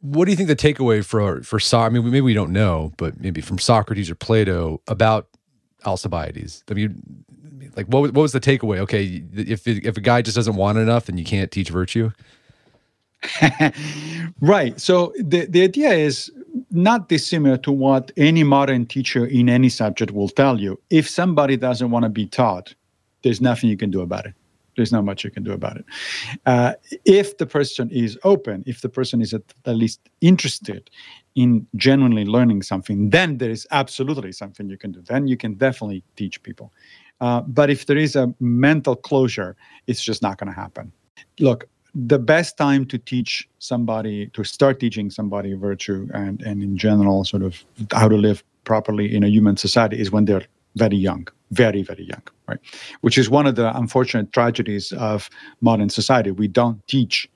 What 0.00 0.24
do 0.24 0.30
you 0.30 0.36
think 0.36 0.48
the 0.48 0.56
takeaway 0.56 1.04
for 1.04 1.42
for 1.42 1.60
so- 1.60 1.80
I 1.80 1.88
mean 1.88 2.04
maybe 2.04 2.20
we 2.20 2.34
don't 2.34 2.52
know 2.52 2.92
but 2.96 3.20
maybe 3.20 3.40
from 3.40 3.58
Socrates 3.58 4.10
or 4.10 4.14
Plato 4.14 4.80
about 4.86 5.28
Alcibiades? 5.84 6.64
I 6.70 6.74
mean 6.74 7.24
like 7.76 7.86
what 7.86 8.02
what 8.02 8.14
was 8.14 8.32
the 8.32 8.40
takeaway? 8.40 8.78
Okay, 8.78 9.22
if 9.34 9.66
if 9.66 9.96
a 9.96 10.00
guy 10.00 10.22
just 10.22 10.36
doesn't 10.36 10.56
want 10.56 10.78
enough, 10.78 11.06
then 11.06 11.18
you 11.18 11.24
can't 11.24 11.50
teach 11.50 11.70
virtue. 11.70 12.10
right. 14.40 14.80
So 14.80 15.12
the 15.18 15.46
the 15.46 15.62
idea 15.62 15.90
is 15.90 16.30
not 16.70 17.08
dissimilar 17.08 17.56
to 17.58 17.72
what 17.72 18.10
any 18.16 18.44
modern 18.44 18.86
teacher 18.86 19.26
in 19.26 19.48
any 19.48 19.68
subject 19.68 20.12
will 20.12 20.28
tell 20.28 20.60
you. 20.60 20.80
If 20.90 21.08
somebody 21.08 21.56
doesn't 21.56 21.90
want 21.90 22.04
to 22.04 22.08
be 22.08 22.26
taught, 22.26 22.74
there's 23.22 23.40
nothing 23.40 23.70
you 23.70 23.76
can 23.76 23.90
do 23.90 24.00
about 24.00 24.26
it. 24.26 24.34
There's 24.76 24.92
not 24.92 25.04
much 25.04 25.24
you 25.24 25.30
can 25.30 25.42
do 25.42 25.52
about 25.52 25.76
it. 25.76 25.84
Uh, 26.46 26.74
if 27.04 27.38
the 27.38 27.46
person 27.46 27.90
is 27.90 28.18
open, 28.24 28.62
if 28.66 28.80
the 28.80 28.88
person 28.88 29.20
is 29.20 29.34
at, 29.34 29.42
at 29.66 29.76
least 29.76 30.00
interested 30.20 30.88
in 31.34 31.66
genuinely 31.76 32.24
learning 32.24 32.62
something, 32.62 33.10
then 33.10 33.38
there 33.38 33.50
is 33.50 33.66
absolutely 33.72 34.32
something 34.32 34.70
you 34.70 34.78
can 34.78 34.92
do. 34.92 35.02
Then 35.02 35.26
you 35.26 35.36
can 35.36 35.54
definitely 35.54 36.02
teach 36.16 36.42
people. 36.42 36.72
Uh, 37.20 37.42
but 37.42 37.70
if 37.70 37.86
there 37.86 37.98
is 37.98 38.16
a 38.16 38.32
mental 38.40 38.96
closure, 38.96 39.56
it's 39.86 40.02
just 40.02 40.22
not 40.22 40.38
going 40.38 40.48
to 40.48 40.58
happen. 40.58 40.92
Look, 41.38 41.68
the 41.94 42.18
best 42.18 42.56
time 42.56 42.86
to 42.86 42.98
teach 42.98 43.48
somebody, 43.58 44.28
to 44.28 44.44
start 44.44 44.80
teaching 44.80 45.10
somebody 45.10 45.54
virtue 45.54 46.08
and, 46.14 46.40
and 46.42 46.62
in 46.62 46.76
general, 46.76 47.24
sort 47.24 47.42
of 47.42 47.64
how 47.92 48.08
to 48.08 48.16
live 48.16 48.44
properly 48.64 49.14
in 49.14 49.24
a 49.24 49.28
human 49.28 49.56
society 49.56 50.00
is 50.00 50.10
when 50.10 50.24
they're 50.24 50.46
very 50.76 50.96
young, 50.96 51.26
very, 51.50 51.82
very 51.82 52.04
young, 52.04 52.22
right? 52.46 52.58
Which 53.00 53.18
is 53.18 53.28
one 53.28 53.46
of 53.46 53.56
the 53.56 53.76
unfortunate 53.76 54.32
tragedies 54.32 54.92
of 54.92 55.28
modern 55.60 55.88
society. 55.88 56.30
We 56.30 56.48
don't 56.48 56.86
teach 56.86 57.28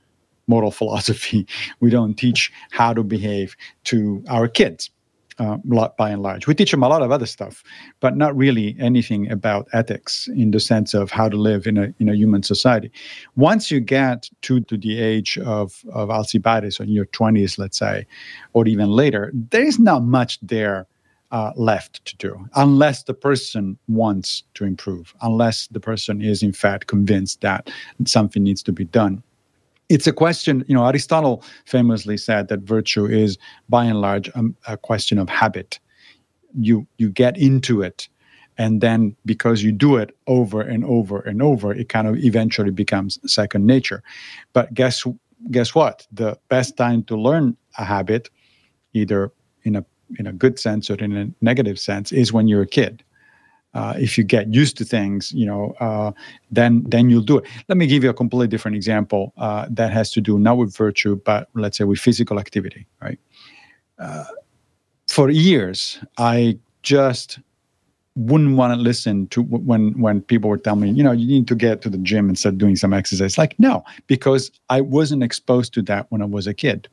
moral 0.46 0.70
philosophy, 0.80 1.46
we 1.80 1.90
don't 1.90 2.14
teach 2.14 2.52
how 2.70 2.92
to 2.92 3.02
behave 3.02 3.56
to 3.84 4.22
our 4.28 4.46
kids. 4.46 4.90
Uh, 5.38 5.56
by 5.98 6.10
and 6.10 6.22
large, 6.22 6.46
we 6.46 6.54
teach 6.54 6.70
them 6.70 6.84
a 6.84 6.88
lot 6.88 7.02
of 7.02 7.10
other 7.10 7.26
stuff, 7.26 7.64
but 7.98 8.16
not 8.16 8.36
really 8.36 8.76
anything 8.78 9.28
about 9.32 9.66
ethics 9.72 10.28
in 10.28 10.52
the 10.52 10.60
sense 10.60 10.94
of 10.94 11.10
how 11.10 11.28
to 11.28 11.36
live 11.36 11.66
in 11.66 11.76
a 11.76 11.92
in 11.98 12.08
a 12.08 12.14
human 12.14 12.42
society. 12.42 12.88
Once 13.34 13.68
you 13.68 13.80
get 13.80 14.30
to 14.42 14.60
to 14.60 14.76
the 14.76 15.00
age 15.00 15.36
of 15.38 15.84
of 15.92 16.08
Alcibiades, 16.08 16.78
or 16.78 16.84
in 16.84 16.90
your 16.90 17.06
twenties, 17.06 17.58
let's 17.58 17.78
say, 17.78 18.06
or 18.52 18.68
even 18.68 18.90
later, 18.90 19.32
there 19.50 19.66
is 19.66 19.78
not 19.78 20.04
much 20.04 20.38
there 20.40 20.86
uh, 21.32 21.50
left 21.56 22.04
to 22.04 22.16
do 22.16 22.48
unless 22.54 23.02
the 23.02 23.14
person 23.14 23.76
wants 23.88 24.44
to 24.54 24.64
improve, 24.64 25.14
unless 25.20 25.66
the 25.68 25.80
person 25.80 26.22
is 26.22 26.44
in 26.44 26.52
fact 26.52 26.86
convinced 26.86 27.40
that 27.40 27.70
something 28.06 28.44
needs 28.44 28.62
to 28.62 28.72
be 28.72 28.84
done. 28.84 29.20
It's 29.94 30.08
a 30.08 30.12
question, 30.12 30.64
you 30.68 30.74
know, 30.74 30.84
Aristotle 30.86 31.44
famously 31.66 32.16
said 32.16 32.48
that 32.48 32.60
virtue 32.60 33.06
is 33.06 33.38
by 33.68 33.84
and 33.84 34.00
large 34.00 34.28
a, 34.28 34.42
a 34.74 34.76
question 34.76 35.18
of 35.18 35.28
habit. 35.28 35.78
You 36.58 36.86
you 36.98 37.08
get 37.10 37.36
into 37.38 37.82
it 37.82 38.08
and 38.56 38.80
then 38.80 39.16
because 39.24 39.62
you 39.62 39.72
do 39.72 39.96
it 39.96 40.10
over 40.26 40.60
and 40.60 40.84
over 40.84 41.20
and 41.20 41.42
over 41.42 41.72
it 41.72 41.88
kind 41.88 42.06
of 42.06 42.16
eventually 42.18 42.70
becomes 42.70 43.18
second 43.26 43.66
nature 43.66 44.00
but 44.52 44.72
guess 44.72 45.04
guess 45.50 45.74
what 45.74 46.06
the 46.12 46.38
best 46.48 46.76
time 46.76 47.02
to 47.02 47.16
learn 47.16 47.56
a 47.78 47.84
habit 47.84 48.30
either 48.92 49.32
in 49.64 49.74
a 49.76 49.84
in 50.18 50.26
a 50.26 50.32
good 50.32 50.58
sense 50.58 50.90
or 50.90 50.94
in 50.94 51.16
a 51.16 51.30
negative 51.40 51.78
sense 51.78 52.12
is 52.12 52.32
when 52.32 52.48
you're 52.48 52.62
a 52.62 52.66
kid. 52.66 53.02
Uh, 53.74 53.94
if 53.98 54.16
you 54.16 54.24
get 54.24 54.52
used 54.54 54.76
to 54.76 54.84
things, 54.84 55.32
you 55.32 55.44
know, 55.44 55.74
uh, 55.80 56.12
then 56.50 56.84
then 56.88 57.10
you'll 57.10 57.22
do 57.22 57.38
it. 57.38 57.44
Let 57.68 57.76
me 57.76 57.86
give 57.86 58.04
you 58.04 58.10
a 58.10 58.14
completely 58.14 58.48
different 58.48 58.76
example 58.76 59.32
uh, 59.36 59.66
that 59.70 59.92
has 59.92 60.10
to 60.12 60.20
do 60.20 60.38
not 60.38 60.58
with 60.58 60.76
virtue, 60.76 61.20
but 61.24 61.48
let's 61.54 61.78
say 61.78 61.84
with 61.84 61.98
physical 61.98 62.38
activity. 62.38 62.86
Right. 63.02 63.18
Uh, 63.98 64.24
for 65.08 65.30
years, 65.30 65.98
I 66.18 66.58
just 66.82 67.40
wouldn't 68.16 68.56
want 68.56 68.72
to 68.72 68.80
listen 68.80 69.26
to 69.28 69.42
when 69.42 69.98
when 70.00 70.20
people 70.20 70.48
were 70.48 70.58
telling 70.58 70.80
me, 70.80 70.90
you 70.90 71.02
know, 71.02 71.12
you 71.12 71.26
need 71.26 71.48
to 71.48 71.56
get 71.56 71.82
to 71.82 71.90
the 71.90 71.98
gym 71.98 72.28
and 72.28 72.38
start 72.38 72.58
doing 72.58 72.76
some 72.76 72.92
exercise. 72.92 73.36
Like, 73.36 73.58
no, 73.58 73.82
because 74.06 74.52
I 74.70 74.80
wasn't 74.82 75.22
exposed 75.22 75.74
to 75.74 75.82
that 75.82 76.06
when 76.10 76.22
I 76.22 76.26
was 76.26 76.46
a 76.46 76.54
kid. 76.54 76.88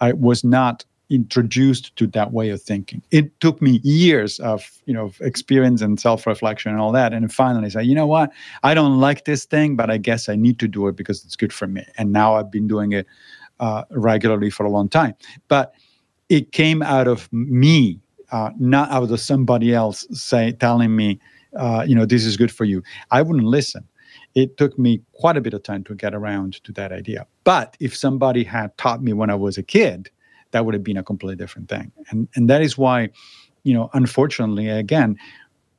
I 0.00 0.12
was 0.12 0.44
not 0.44 0.84
introduced 1.10 1.94
to 1.96 2.06
that 2.08 2.32
way 2.32 2.50
of 2.50 2.62
thinking. 2.62 3.02
It 3.10 3.38
took 3.40 3.60
me 3.60 3.80
years 3.82 4.38
of 4.40 4.80
you 4.86 4.94
know 4.94 5.12
experience 5.20 5.82
and 5.82 6.00
self 6.00 6.26
reflection 6.26 6.72
and 6.72 6.80
all 6.80 6.92
that, 6.92 7.12
and 7.12 7.32
finally 7.32 7.70
say, 7.70 7.82
you 7.82 7.94
know 7.94 8.06
what, 8.06 8.30
I 8.62 8.74
don't 8.74 9.00
like 9.00 9.24
this 9.24 9.44
thing, 9.44 9.76
but 9.76 9.90
I 9.90 9.98
guess 9.98 10.28
I 10.28 10.36
need 10.36 10.58
to 10.60 10.68
do 10.68 10.88
it 10.88 10.96
because 10.96 11.24
it's 11.24 11.36
good 11.36 11.52
for 11.52 11.66
me. 11.66 11.84
And 11.98 12.12
now 12.12 12.36
I've 12.36 12.50
been 12.50 12.68
doing 12.68 12.92
it 12.92 13.06
uh, 13.58 13.84
regularly 13.90 14.50
for 14.50 14.64
a 14.64 14.70
long 14.70 14.88
time. 14.88 15.14
But 15.48 15.74
it 16.28 16.52
came 16.52 16.82
out 16.82 17.08
of 17.08 17.30
me, 17.32 18.00
uh, 18.32 18.50
not 18.58 18.90
out 18.90 19.10
of 19.10 19.20
somebody 19.20 19.74
else 19.74 20.06
say 20.12 20.52
telling 20.52 20.94
me, 20.96 21.20
uh, 21.56 21.84
you 21.86 21.94
know, 21.94 22.06
this 22.06 22.24
is 22.24 22.36
good 22.36 22.52
for 22.52 22.64
you. 22.64 22.82
I 23.10 23.22
wouldn't 23.22 23.46
listen. 23.46 23.86
It 24.36 24.56
took 24.56 24.78
me 24.78 25.02
quite 25.12 25.36
a 25.36 25.40
bit 25.40 25.54
of 25.54 25.64
time 25.64 25.82
to 25.84 25.94
get 25.94 26.14
around 26.14 26.62
to 26.64 26.72
that 26.72 26.92
idea. 26.92 27.26
But 27.42 27.76
if 27.80 27.96
somebody 27.96 28.44
had 28.44 28.76
taught 28.78 29.02
me 29.02 29.12
when 29.12 29.28
I 29.28 29.34
was 29.34 29.58
a 29.58 29.62
kid, 29.62 30.08
that 30.52 30.64
would 30.64 30.74
have 30.74 30.84
been 30.84 30.96
a 30.96 31.02
completely 31.02 31.36
different 31.36 31.68
thing. 31.68 31.92
And 32.10 32.28
and 32.34 32.48
that 32.50 32.62
is 32.62 32.76
why, 32.76 33.10
you 33.62 33.74
know, 33.74 33.90
unfortunately, 33.92 34.68
again, 34.68 35.16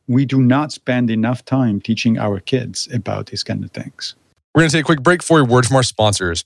we 0.07 0.25
do 0.25 0.41
not 0.41 0.71
spend 0.71 1.09
enough 1.09 1.45
time 1.45 1.79
teaching 1.79 2.17
our 2.17 2.39
kids 2.39 2.87
about 2.93 3.27
these 3.27 3.43
kind 3.43 3.63
of 3.63 3.71
things. 3.71 4.15
We're 4.53 4.61
going 4.61 4.69
to 4.69 4.77
take 4.77 4.83
a 4.83 4.85
quick 4.85 5.03
break 5.03 5.23
for 5.23 5.39
a 5.39 5.45
word 5.45 5.65
from 5.65 5.77
our 5.77 5.83
sponsors. 5.83 6.43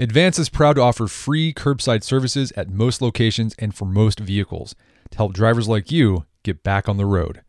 Advance 0.00 0.38
is 0.38 0.48
proud 0.48 0.74
to 0.74 0.82
offer 0.82 1.06
free 1.06 1.52
curbside 1.52 2.02
services 2.02 2.52
at 2.56 2.70
most 2.70 3.00
locations 3.02 3.54
and 3.58 3.74
for 3.74 3.84
most 3.84 4.20
vehicles 4.20 4.74
to 5.10 5.16
help 5.16 5.32
drivers 5.32 5.68
like 5.68 5.90
you 5.90 6.24
get 6.42 6.62
back 6.62 6.88
on 6.88 6.96
the 6.96 7.06
road. 7.06 7.42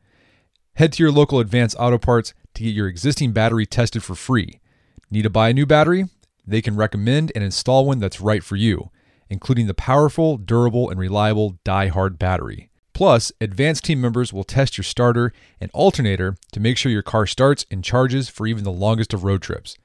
Head 0.75 0.93
to 0.93 1.03
your 1.03 1.11
local 1.11 1.39
Advance 1.39 1.75
Auto 1.77 1.97
Parts 1.97 2.33
to 2.55 2.63
get 2.63 2.73
your 2.73 2.87
existing 2.87 3.33
battery 3.33 3.65
tested 3.65 4.03
for 4.03 4.15
free. 4.15 4.59
Need 5.11 5.23
to 5.23 5.29
buy 5.29 5.49
a 5.49 5.53
new 5.53 5.65
battery? 5.65 6.05
They 6.45 6.61
can 6.61 6.75
recommend 6.75 7.31
and 7.35 7.43
install 7.43 7.85
one 7.85 7.99
that's 7.99 8.21
right 8.21 8.43
for 8.43 8.55
you 8.55 8.89
including 9.29 9.67
the 9.67 9.73
powerful, 9.73 10.37
durable, 10.37 10.89
and 10.89 10.99
reliable 10.99 11.57
DieHard 11.63 12.17
battery. 12.17 12.69
Plus, 12.93 13.31
Advance 13.39 13.79
team 13.79 14.01
members 14.01 14.33
will 14.33 14.43
test 14.43 14.77
your 14.77 14.83
starter 14.83 15.31
and 15.61 15.71
alternator 15.73 16.35
to 16.51 16.59
make 16.59 16.77
sure 16.77 16.91
your 16.91 17.01
car 17.01 17.25
starts 17.25 17.65
and 17.71 17.83
charges 17.83 18.27
for 18.27 18.45
even 18.45 18.63
the 18.63 18.71
longest 18.71 19.13
of 19.13 19.23
road 19.23 19.41
trips. 19.41 19.77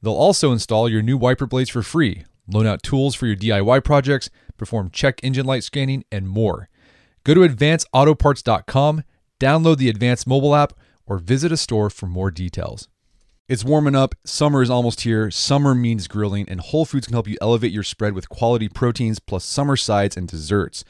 They'll 0.00 0.14
also 0.14 0.52
install 0.52 0.88
your 0.88 1.02
new 1.02 1.18
wiper 1.18 1.46
blades 1.46 1.70
for 1.70 1.82
free, 1.82 2.24
loan 2.48 2.66
out 2.66 2.82
tools 2.82 3.14
for 3.14 3.26
your 3.26 3.36
DIY 3.36 3.84
projects, 3.84 4.30
perform 4.56 4.90
check 4.90 5.20
engine 5.22 5.46
light 5.46 5.64
scanning, 5.64 6.04
and 6.10 6.28
more. 6.28 6.68
Go 7.24 7.34
to 7.34 7.40
advanceautoparts.com, 7.40 9.04
download 9.38 9.76
the 9.76 9.88
Advance 9.88 10.26
mobile 10.26 10.54
app, 10.54 10.72
or 11.06 11.18
visit 11.18 11.52
a 11.52 11.56
store 11.56 11.90
for 11.90 12.06
more 12.06 12.30
details. 12.30 12.88
It's 13.52 13.66
warming 13.66 13.94
up. 13.94 14.14
Summer 14.24 14.62
is 14.62 14.70
almost 14.70 15.02
here. 15.02 15.30
Summer 15.30 15.74
means 15.74 16.08
grilling, 16.08 16.48
and 16.48 16.58
Whole 16.58 16.86
Foods 16.86 17.06
can 17.06 17.12
help 17.12 17.28
you 17.28 17.36
elevate 17.42 17.70
your 17.70 17.82
spread 17.82 18.14
with 18.14 18.30
quality 18.30 18.66
proteins 18.66 19.18
plus 19.18 19.44
summer 19.44 19.76
sides 19.76 20.16
and 20.16 20.26
desserts. 20.26 20.86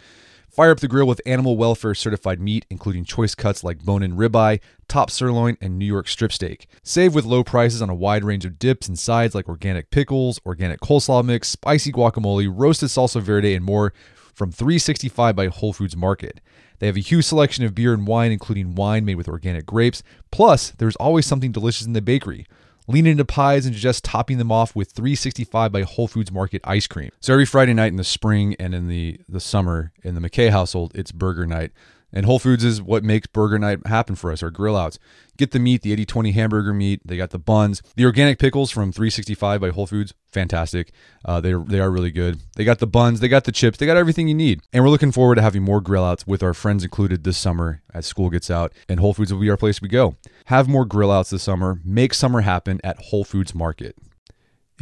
Fire 0.48 0.70
up 0.70 0.78
the 0.78 0.86
grill 0.86 1.08
with 1.08 1.20
animal 1.26 1.56
welfare 1.56 1.92
certified 1.92 2.40
meat, 2.40 2.64
including 2.70 3.04
choice 3.04 3.34
cuts 3.34 3.64
like 3.64 3.84
bone 3.84 4.04
in 4.04 4.16
ribeye, 4.16 4.60
top 4.86 5.10
sirloin, 5.10 5.56
and 5.60 5.76
New 5.76 5.84
York 5.84 6.06
strip 6.06 6.30
steak. 6.30 6.68
Save 6.84 7.16
with 7.16 7.24
low 7.24 7.42
prices 7.42 7.82
on 7.82 7.90
a 7.90 7.96
wide 7.96 8.22
range 8.22 8.44
of 8.44 8.60
dips 8.60 8.86
and 8.86 8.96
sides 8.96 9.34
like 9.34 9.48
organic 9.48 9.90
pickles, 9.90 10.40
organic 10.46 10.78
coleslaw 10.78 11.24
mix, 11.24 11.48
spicy 11.48 11.90
guacamole, 11.90 12.48
roasted 12.48 12.90
salsa 12.90 13.20
verde, 13.20 13.56
and 13.56 13.64
more 13.64 13.92
from 14.32 14.52
365 14.52 15.34
by 15.34 15.48
Whole 15.48 15.72
Foods 15.72 15.96
Market. 15.96 16.40
They 16.82 16.88
have 16.88 16.96
a 16.96 17.00
huge 17.00 17.26
selection 17.26 17.64
of 17.64 17.76
beer 17.76 17.94
and 17.94 18.08
wine, 18.08 18.32
including 18.32 18.74
wine 18.74 19.04
made 19.04 19.14
with 19.14 19.28
organic 19.28 19.64
grapes. 19.66 20.02
Plus, 20.32 20.72
there's 20.72 20.96
always 20.96 21.24
something 21.24 21.52
delicious 21.52 21.86
in 21.86 21.92
the 21.92 22.02
bakery. 22.02 22.44
Lean 22.88 23.06
into 23.06 23.24
pies 23.24 23.66
and 23.66 23.72
just 23.76 24.02
topping 24.02 24.38
them 24.38 24.50
off 24.50 24.74
with 24.74 24.90
365 24.90 25.70
by 25.70 25.82
Whole 25.82 26.08
Foods 26.08 26.32
Market 26.32 26.60
ice 26.64 26.88
cream. 26.88 27.10
So 27.20 27.34
every 27.34 27.46
Friday 27.46 27.72
night 27.72 27.92
in 27.92 27.98
the 27.98 28.02
spring 28.02 28.56
and 28.58 28.74
in 28.74 28.88
the, 28.88 29.20
the 29.28 29.38
summer 29.38 29.92
in 30.02 30.16
the 30.16 30.20
McKay 30.20 30.50
household, 30.50 30.90
it's 30.96 31.12
burger 31.12 31.46
night. 31.46 31.70
And 32.12 32.26
Whole 32.26 32.38
Foods 32.38 32.62
is 32.64 32.82
what 32.82 33.04
makes 33.04 33.26
burger 33.26 33.58
night 33.58 33.86
happen 33.86 34.14
for 34.14 34.30
us, 34.30 34.42
our 34.42 34.50
grill 34.50 34.76
outs. 34.76 34.98
Get 35.38 35.52
the 35.52 35.58
meat, 35.58 35.82
the 35.82 35.92
80 35.92 36.04
20 36.04 36.32
hamburger 36.32 36.74
meat. 36.74 37.00
They 37.04 37.16
got 37.16 37.30
the 37.30 37.38
buns. 37.38 37.82
The 37.96 38.04
organic 38.04 38.38
pickles 38.38 38.70
from 38.70 38.92
365 38.92 39.60
by 39.60 39.70
Whole 39.70 39.86
Foods, 39.86 40.12
fantastic. 40.30 40.92
Uh, 41.24 41.40
they, 41.40 41.54
they 41.54 41.80
are 41.80 41.90
really 41.90 42.10
good. 42.10 42.40
They 42.56 42.64
got 42.64 42.80
the 42.80 42.86
buns, 42.86 43.20
they 43.20 43.28
got 43.28 43.44
the 43.44 43.52
chips, 43.52 43.78
they 43.78 43.86
got 43.86 43.96
everything 43.96 44.28
you 44.28 44.34
need. 44.34 44.60
And 44.72 44.84
we're 44.84 44.90
looking 44.90 45.12
forward 45.12 45.36
to 45.36 45.42
having 45.42 45.62
more 45.62 45.80
grill 45.80 46.04
outs 46.04 46.26
with 46.26 46.42
our 46.42 46.54
friends 46.54 46.84
included 46.84 47.24
this 47.24 47.38
summer 47.38 47.82
as 47.94 48.06
school 48.06 48.28
gets 48.28 48.50
out. 48.50 48.72
And 48.88 49.00
Whole 49.00 49.14
Foods 49.14 49.32
will 49.32 49.40
be 49.40 49.50
our 49.50 49.56
place 49.56 49.80
we 49.80 49.88
go. 49.88 50.16
Have 50.46 50.68
more 50.68 50.84
grill 50.84 51.10
outs 51.10 51.30
this 51.30 51.42
summer. 51.42 51.80
Make 51.84 52.12
summer 52.12 52.42
happen 52.42 52.80
at 52.84 52.98
Whole 52.98 53.24
Foods 53.24 53.54
Market. 53.54 53.96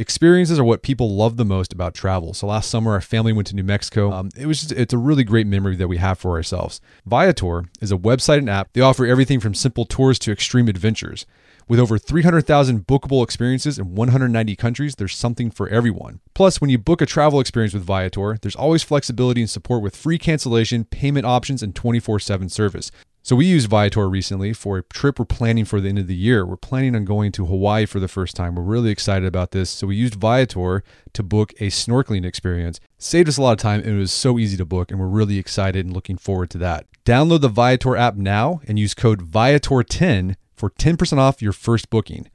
Experiences 0.01 0.57
are 0.57 0.63
what 0.63 0.81
people 0.81 1.15
love 1.15 1.37
the 1.37 1.45
most 1.45 1.71
about 1.71 1.93
travel. 1.93 2.33
So 2.33 2.47
last 2.47 2.71
summer, 2.71 2.93
our 2.93 3.01
family 3.01 3.31
went 3.33 3.47
to 3.49 3.55
New 3.55 3.63
Mexico. 3.63 4.11
Um, 4.11 4.29
it 4.35 4.47
was 4.47 4.61
just, 4.61 4.71
it's 4.71 4.93
a 4.93 4.97
really 4.97 5.23
great 5.23 5.45
memory 5.45 5.75
that 5.75 5.87
we 5.87 5.97
have 5.97 6.17
for 6.17 6.31
ourselves. 6.31 6.81
Viator 7.05 7.69
is 7.81 7.91
a 7.91 7.97
website 7.97 8.39
and 8.39 8.49
app. 8.49 8.73
They 8.73 8.81
offer 8.81 9.05
everything 9.05 9.39
from 9.39 9.53
simple 9.53 9.85
tours 9.85 10.17
to 10.17 10.31
extreme 10.31 10.67
adventures. 10.67 11.27
With 11.67 11.79
over 11.79 11.99
300,000 11.99 12.87
bookable 12.87 13.23
experiences 13.23 13.77
in 13.77 13.93
190 13.93 14.55
countries, 14.55 14.95
there's 14.95 15.15
something 15.15 15.51
for 15.51 15.69
everyone. 15.69 16.19
Plus, 16.33 16.59
when 16.59 16.71
you 16.71 16.79
book 16.79 17.01
a 17.01 17.05
travel 17.05 17.39
experience 17.39 17.75
with 17.75 17.83
Viator, 17.83 18.39
there's 18.41 18.55
always 18.55 18.81
flexibility 18.81 19.41
and 19.41 19.51
support 19.51 19.83
with 19.83 19.95
free 19.95 20.17
cancellation, 20.17 20.83
payment 20.83 21.27
options, 21.27 21.61
and 21.61 21.75
24 21.75 22.19
7 22.19 22.49
service. 22.49 22.91
So 23.23 23.35
we 23.35 23.45
used 23.45 23.69
Viator 23.69 24.09
recently 24.09 24.51
for 24.51 24.79
a 24.79 24.83
trip 24.83 25.19
we're 25.19 25.25
planning 25.25 25.63
for 25.63 25.79
the 25.79 25.89
end 25.89 25.99
of 25.99 26.07
the 26.07 26.15
year. 26.15 26.43
We're 26.43 26.57
planning 26.57 26.95
on 26.95 27.05
going 27.05 27.31
to 27.33 27.45
Hawaii 27.45 27.85
for 27.85 27.99
the 27.99 28.07
first 28.07 28.35
time. 28.35 28.55
We're 28.55 28.63
really 28.63 28.89
excited 28.89 29.27
about 29.27 29.51
this. 29.51 29.69
So 29.69 29.85
we 29.85 29.95
used 29.95 30.15
Viator 30.15 30.83
to 31.13 31.23
book 31.23 31.53
a 31.59 31.67
snorkeling 31.67 32.25
experience. 32.25 32.79
Saved 32.97 33.29
us 33.29 33.37
a 33.37 33.43
lot 33.43 33.51
of 33.51 33.59
time 33.59 33.81
and 33.81 33.89
it 33.89 33.99
was 33.99 34.11
so 34.11 34.39
easy 34.39 34.57
to 34.57 34.65
book 34.65 34.89
and 34.89 34.99
we're 34.99 35.05
really 35.05 35.37
excited 35.37 35.85
and 35.85 35.93
looking 35.93 36.17
forward 36.17 36.49
to 36.49 36.57
that. 36.57 36.87
Download 37.05 37.41
the 37.41 37.47
Viator 37.47 37.95
app 37.95 38.15
now 38.15 38.59
and 38.67 38.79
use 38.79 38.95
code 38.95 39.31
Viator10 39.31 40.35
for 40.55 40.71
10% 40.71 41.17
off 41.19 41.43
your 41.43 41.53
first 41.53 41.91
booking. 41.91 42.27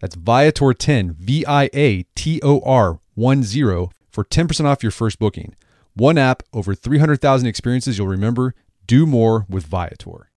That's 0.00 0.16
Viator10, 0.16 1.12
V 1.12 1.46
I 1.46 1.70
A 1.72 2.02
T 2.14 2.40
O 2.42 2.60
R 2.60 3.00
10 3.16 3.88
for 4.10 4.24
10% 4.24 4.64
off 4.66 4.82
your 4.82 4.92
first 4.92 5.18
booking. 5.18 5.56
One 5.94 6.18
app, 6.18 6.42
over 6.52 6.74
300,000 6.74 7.46
experiences 7.46 7.96
you'll 7.96 8.08
remember. 8.08 8.54
Do 8.86 9.06
more 9.06 9.46
with 9.48 9.64
Viator. 9.64 10.28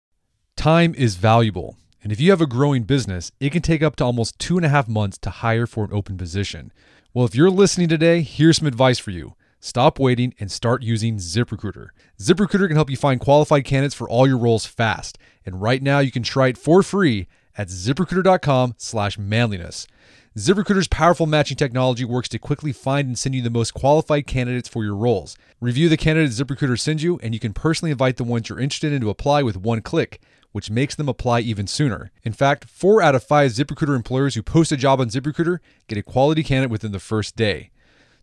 Time 0.58 0.96
is 0.96 1.18
valuable. 1.18 1.78
And 2.04 2.12
if 2.12 2.20
you 2.20 2.32
have 2.32 2.42
a 2.42 2.48
growing 2.48 2.82
business, 2.82 3.32
it 3.40 3.52
can 3.52 3.62
take 3.62 3.84
up 3.84 3.96
to 3.98 4.04
almost 4.04 4.40
two 4.40 4.58
and 4.58 4.66
a 4.66 4.70
half 4.70 4.88
months 4.88 5.20
to 5.20 5.30
hire 5.30 5.68
for 5.68 5.86
an 5.86 5.94
open 5.94 6.18
position. 6.18 6.74
Well, 7.14 7.26
if 7.26 7.36
you're 7.36 7.52
listening 7.52 7.88
today, 7.88 8.22
here's 8.22 8.58
some 8.58 8.68
advice 8.68 8.98
for 8.98 9.12
you. 9.12 9.36
Stop 9.60 10.00
waiting 10.00 10.34
and 10.40 10.52
start 10.52 10.82
using 10.82 11.18
ZipRecruiter. 11.18 11.90
ZipRecruiter 12.20 12.68
can 12.68 12.76
help 12.76 12.90
you 12.90 12.98
find 12.98 13.22
qualified 13.22 13.66
candidates 13.66 13.94
for 13.94 14.10
all 14.10 14.28
your 14.28 14.40
roles 14.40 14.66
fast. 14.66 15.20
And 15.46 15.62
right 15.62 15.82
now 15.82 16.00
you 16.00 16.12
can 16.12 16.24
try 16.24 16.48
it 16.48 16.58
for 16.58 16.82
free 16.82 17.28
at 17.56 17.68
ziprecruiter.com 17.68 18.76
slash 18.78 19.20
manliness. 19.20 19.86
ZipRecruiter's 20.38 20.88
powerful 20.88 21.26
matching 21.28 21.58
technology 21.58 22.06
works 22.06 22.30
to 22.30 22.40
quickly 22.40 22.72
find 22.72 23.08
and 23.08 23.18
send 23.18 23.34
you 23.34 23.42
the 23.44 23.50
most 23.50 23.74
qualified 23.74 24.26
candidates 24.28 24.70
for 24.70 24.84
your 24.84 24.96
roles. 24.96 25.38
Review 25.62 25.88
the 25.88 25.98
candidates 25.98 26.40
ZipRecruiter 26.40 26.80
sends 26.80 27.04
you, 27.04 27.20
and 27.24 27.34
you 27.34 27.40
can 27.40 27.54
personally 27.54 27.92
invite 27.92 28.18
the 28.18 28.24
ones 28.24 28.50
you're 28.50 28.60
interested 28.60 28.94
in 28.94 29.02
to 29.02 29.10
apply 29.10 29.42
with 29.42 29.58
one 29.58 29.82
click, 29.82 30.22
which 30.58 30.72
makes 30.72 30.96
them 30.96 31.08
apply 31.08 31.40
even 31.42 31.68
sooner. 31.68 32.10
In 32.24 32.34
fact, 32.34 32.66
four 32.66 33.00
out 33.00 33.14
of 33.14 33.24
five 33.24 33.52
ZipRecruiter 33.52 33.96
employers 33.96 34.34
who 34.34 34.42
post 34.42 34.72
a 34.72 34.76
job 34.76 35.00
on 35.00 35.08
ZipRecruiter 35.08 35.60
get 35.88 36.00
a 36.00 36.02
quality 36.02 36.42
candidate 36.42 36.72
within 36.72 36.92
the 36.92 37.00
first 37.00 37.36
day. 37.36 37.70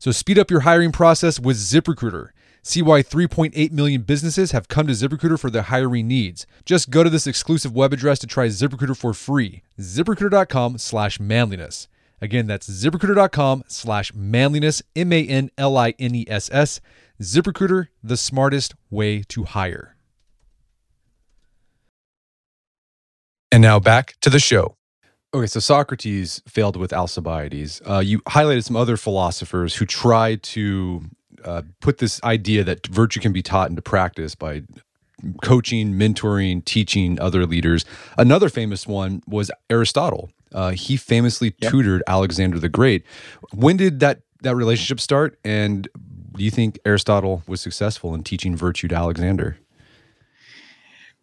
So 0.00 0.10
speed 0.10 0.36
up 0.36 0.50
your 0.50 0.62
hiring 0.62 0.90
process 0.90 1.38
with 1.38 1.56
ZipRecruiter. 1.56 2.30
See 2.60 2.82
why 2.82 3.04
3.8 3.04 3.70
million 3.70 4.02
businesses 4.02 4.50
have 4.50 4.66
come 4.66 4.88
to 4.88 4.94
ZipRecruiter 4.94 5.38
for 5.38 5.48
their 5.48 5.62
hiring 5.62 6.08
needs. 6.08 6.44
Just 6.64 6.90
go 6.90 7.04
to 7.04 7.08
this 7.10 7.28
exclusive 7.28 7.72
web 7.72 7.92
address 7.92 8.18
to 8.18 8.26
try 8.26 8.48
ZipRecruiter 8.48 8.96
for 8.96 9.14
free. 9.14 9.62
ZipRecruiter.com 9.78 10.78
slash 10.78 11.20
manliness. 11.20 11.86
Again, 12.20 12.48
that's 12.48 12.68
ziprecruiter.com 12.68 13.62
slash 13.68 14.12
manliness, 14.12 14.82
M 14.96 15.12
A 15.12 15.24
N 15.24 15.52
L 15.56 15.76
I 15.76 15.94
N 16.00 16.16
E 16.16 16.24
S 16.28 16.50
S. 16.52 16.80
ZipRecruiter, 17.22 17.86
the 18.02 18.16
smartest 18.16 18.74
way 18.90 19.22
to 19.28 19.44
hire. 19.44 19.93
And 23.54 23.62
now 23.62 23.78
back 23.78 24.16
to 24.22 24.30
the 24.30 24.40
show. 24.40 24.74
Okay, 25.32 25.46
so 25.46 25.60
Socrates 25.60 26.42
failed 26.44 26.74
with 26.74 26.92
Alcibiades. 26.92 27.80
Uh, 27.88 28.02
you 28.04 28.18
highlighted 28.22 28.64
some 28.64 28.74
other 28.74 28.96
philosophers 28.96 29.76
who 29.76 29.86
tried 29.86 30.42
to 30.42 31.04
uh, 31.44 31.62
put 31.80 31.98
this 31.98 32.20
idea 32.24 32.64
that 32.64 32.84
virtue 32.88 33.20
can 33.20 33.32
be 33.32 33.42
taught 33.42 33.70
into 33.70 33.80
practice 33.80 34.34
by 34.34 34.62
coaching, 35.44 35.92
mentoring, 35.92 36.64
teaching 36.64 37.20
other 37.20 37.46
leaders. 37.46 37.84
Another 38.18 38.48
famous 38.48 38.88
one 38.88 39.22
was 39.28 39.52
Aristotle. 39.70 40.32
Uh, 40.52 40.72
he 40.72 40.96
famously 40.96 41.54
yep. 41.60 41.70
tutored 41.70 42.02
Alexander 42.08 42.58
the 42.58 42.68
Great. 42.68 43.04
When 43.52 43.76
did 43.76 44.00
that 44.00 44.22
that 44.40 44.56
relationship 44.56 44.98
start? 44.98 45.38
And 45.44 45.86
do 46.36 46.42
you 46.42 46.50
think 46.50 46.76
Aristotle 46.84 47.44
was 47.46 47.60
successful 47.60 48.16
in 48.16 48.24
teaching 48.24 48.56
virtue 48.56 48.88
to 48.88 48.96
Alexander? 48.96 49.58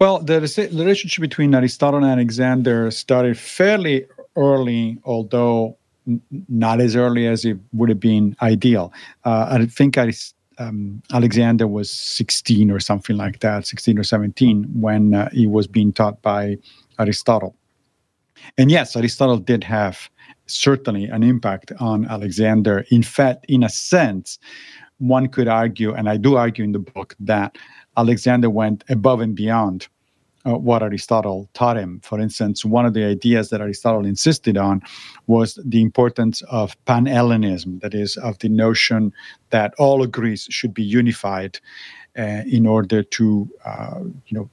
Well, 0.01 0.17
the, 0.17 0.41
relationship 0.73 1.21
between 1.21 1.53
Aristotle 1.53 1.99
and 2.03 2.11
Alexander 2.11 2.89
started 2.89 3.37
fairly 3.37 4.07
early, 4.35 4.97
although 5.03 5.77
not 6.49 6.81
as 6.81 6.95
early 6.95 7.27
as 7.27 7.45
it 7.45 7.59
would 7.73 7.89
have 7.89 7.99
been 7.99 8.35
ideal. 8.41 8.91
Uh, 9.25 9.59
I 9.61 9.65
think 9.67 9.99
um, 10.57 11.03
Alexander 11.13 11.67
was 11.67 11.91
16 11.91 12.71
or 12.71 12.79
something 12.79 13.15
like 13.15 13.41
that, 13.41 13.67
16 13.67 13.99
or 13.99 14.03
17, 14.03 14.63
when 14.73 15.13
uh, 15.13 15.29
he 15.33 15.45
was 15.45 15.67
being 15.67 15.93
taught 15.93 16.19
by 16.23 16.57
Aristotle. 16.97 17.55
And 18.57 18.71
yes, 18.71 18.95
Aristotle 18.95 19.37
did 19.37 19.63
have 19.63 20.09
certainly 20.47 21.05
an 21.05 21.21
impact 21.21 21.73
on 21.79 22.07
Alexander. 22.07 22.85
In 22.89 23.03
fact, 23.03 23.45
in 23.47 23.61
a 23.61 23.69
sense, 23.69 24.39
one 24.97 25.27
could 25.27 25.47
argue, 25.47 25.93
and 25.93 26.09
I 26.09 26.17
do 26.17 26.37
argue 26.37 26.63
in 26.63 26.71
the 26.71 26.79
book, 26.79 27.15
that 27.19 27.55
Alexander 28.01 28.49
went 28.49 28.83
above 28.89 29.19
and 29.21 29.35
beyond 29.35 29.87
uh, 30.45 30.57
what 30.67 30.81
Aristotle 30.81 31.47
taught 31.53 31.77
him. 31.77 31.99
For 32.03 32.19
instance, 32.19 32.65
one 32.65 32.85
of 32.85 32.93
the 32.93 33.05
ideas 33.05 33.49
that 33.49 33.61
Aristotle 33.61 34.05
insisted 34.05 34.57
on 34.57 34.81
was 35.27 35.59
the 35.63 35.81
importance 35.81 36.41
of 36.49 36.75
pan-Hellenism, 36.85 37.79
that 37.83 37.93
is, 37.93 38.17
of 38.17 38.39
the 38.39 38.49
notion 38.49 39.13
that 39.51 39.73
all 39.77 40.01
of 40.01 40.11
Greece 40.11 40.47
should 40.49 40.73
be 40.73 40.83
unified 40.83 41.59
uh, 42.17 42.41
in 42.57 42.65
order 42.65 43.03
to, 43.03 43.49
uh, 43.65 44.01
you 44.27 44.37
know, 44.37 44.49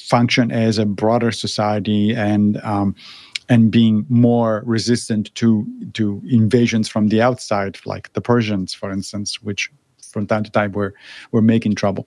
function 0.00 0.50
as 0.50 0.78
a 0.78 0.86
broader 0.86 1.30
society 1.30 2.14
and 2.30 2.60
um, 2.64 2.94
and 3.48 3.70
being 3.70 4.04
more 4.08 4.62
resistant 4.66 5.32
to 5.34 5.64
to 5.92 6.20
invasions 6.28 6.88
from 6.88 7.08
the 7.08 7.22
outside, 7.22 7.78
like 7.86 8.12
the 8.14 8.20
Persians, 8.20 8.74
for 8.74 8.90
instance, 8.90 9.40
which 9.42 9.70
from 10.12 10.26
time 10.26 10.44
to 10.44 10.50
time 10.50 10.72
were 10.72 10.94
were 11.32 11.42
making 11.42 11.74
trouble. 11.74 12.06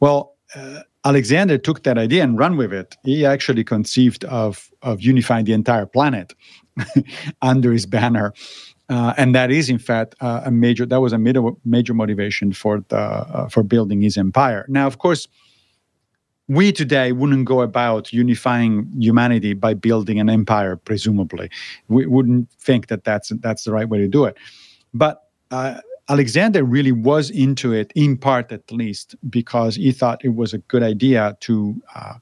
Well. 0.00 0.32
Uh, 0.54 0.82
Alexander 1.06 1.56
took 1.56 1.84
that 1.84 1.98
idea 1.98 2.24
and 2.24 2.36
ran 2.36 2.56
with 2.56 2.72
it. 2.72 2.96
He 3.04 3.24
actually 3.24 3.62
conceived 3.62 4.24
of 4.24 4.70
of 4.82 5.00
unifying 5.00 5.44
the 5.44 5.52
entire 5.52 5.86
planet 5.86 6.34
under 7.42 7.72
his 7.72 7.86
banner, 7.86 8.34
uh, 8.88 9.14
and 9.16 9.32
that 9.34 9.52
is 9.52 9.68
in 9.68 9.78
fact 9.78 10.16
uh, 10.20 10.42
a 10.44 10.50
major 10.50 10.84
that 10.84 11.00
was 11.00 11.12
a 11.12 11.18
major 11.18 11.42
major 11.64 11.94
motivation 11.94 12.52
for 12.52 12.84
the 12.88 12.98
uh, 12.98 13.48
for 13.48 13.62
building 13.62 14.02
his 14.02 14.16
empire. 14.16 14.66
Now, 14.68 14.88
of 14.88 14.98
course, 14.98 15.28
we 16.48 16.72
today 16.72 17.12
wouldn't 17.12 17.44
go 17.44 17.60
about 17.62 18.12
unifying 18.12 18.90
humanity 18.98 19.54
by 19.54 19.74
building 19.74 20.18
an 20.18 20.28
empire. 20.28 20.76
Presumably, 20.76 21.50
we 21.88 22.06
wouldn't 22.06 22.50
think 22.60 22.88
that 22.88 23.04
that's 23.04 23.32
that's 23.40 23.62
the 23.62 23.72
right 23.72 23.88
way 23.88 23.98
to 23.98 24.08
do 24.08 24.24
it, 24.24 24.36
but 24.92 25.22
uh, 25.52 25.80
Alexander 26.08 26.62
really 26.64 26.92
was 26.92 27.30
into 27.30 27.72
it, 27.72 27.92
in 27.94 28.16
part 28.16 28.52
at 28.52 28.70
least, 28.70 29.16
because 29.28 29.74
he 29.74 29.90
thought 29.90 30.24
it 30.24 30.34
was 30.34 30.54
a 30.54 30.58
good 30.58 30.82
idea 30.82 31.36
to 31.40 31.80
uh, 31.94 32.14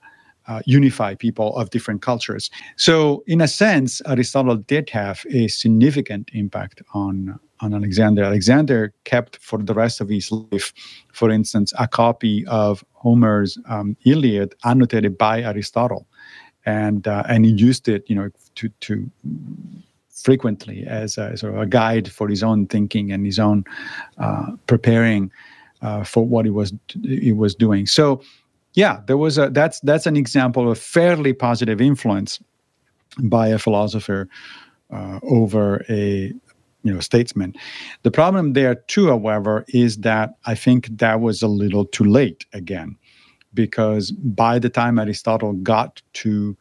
uh, 0.47 0.61
unify 0.67 1.15
people 1.15 1.57
of 1.57 1.71
different 1.71 2.03
cultures. 2.03 2.51
So, 2.77 3.23
in 3.27 3.41
a 3.41 3.49
sense, 3.49 4.01
Aristotle 4.07 4.57
did 4.57 4.91
have 4.91 5.25
a 5.31 5.49
significant 5.49 6.31
impact 6.33 6.83
on, 6.93 7.39
on 7.61 7.75
Alexander. 7.75 8.25
Alexander 8.25 8.93
kept 9.05 9.39
for 9.39 9.59
the 9.59 9.75
rest 9.75 10.01
of 10.01 10.09
his 10.09 10.31
life, 10.31 10.73
for 11.13 11.31
instance, 11.31 11.73
a 11.79 11.89
copy 11.89 12.45
of 12.47 12.85
Homer's 12.93 13.59
um, 13.69 13.97
Iliad 14.05 14.55
annotated 14.65 15.17
by 15.19 15.43
Aristotle. 15.43 16.07
And, 16.67 17.07
uh, 17.07 17.25
and 17.29 17.45
he 17.45 17.53
used 17.53 17.89
it, 17.89 18.05
you 18.09 18.17
know, 18.17 18.31
to, 18.55 18.69
to 18.81 19.11
frequently 20.15 20.85
as 20.87 21.19
a, 21.19 21.37
sort 21.37 21.55
of 21.55 21.61
a 21.61 21.67
guide 21.67 22.11
for 22.11 22.29
his 22.29 22.43
own 22.43 22.67
thinking 22.67 23.13
and 23.13 23.27
his 23.27 23.39
own 23.39 23.65
uh, 24.19 24.53
preparing 24.67 25.31
uh, 25.83 26.05
for 26.05 26.25
what 26.25 26.45
he 26.45 26.51
was 26.51 26.73
he 27.03 27.33
was 27.33 27.55
doing. 27.55 27.87
So, 27.87 28.23
yeah, 28.75 29.01
there 29.07 29.17
was 29.17 29.39
a 29.39 29.51
that's 29.51 29.81
that's 29.81 30.07
an 30.07 30.17
example 30.17 30.71
of 30.71 30.79
fairly 30.79 31.33
positive 31.33 31.81
influence 31.81 32.41
by 33.23 33.49
a 33.49 33.59
philosopher 33.59 34.29
uh, 34.91 35.21
over 35.23 35.85
a 35.89 36.33
you 36.83 36.93
know 36.93 37.01
statesman. 37.01 37.55
The 38.03 38.11
problem 38.11 38.53
there 38.53 38.77
too, 38.77 39.09
however, 39.09 39.65
is 39.69 39.99
that 39.99 40.35
I 40.47 40.55
think 40.55 40.89
that 40.99 41.21
was 41.21 41.43
a 41.43 41.49
little 41.49 41.85
too 41.85 42.05
late 42.05 42.47
again, 42.53 42.97
because 43.53 44.13
by 44.13 44.59
the 44.59 44.71
time 44.71 44.99
Aristotle 44.99 45.53
got 45.55 46.01
to 46.15 46.57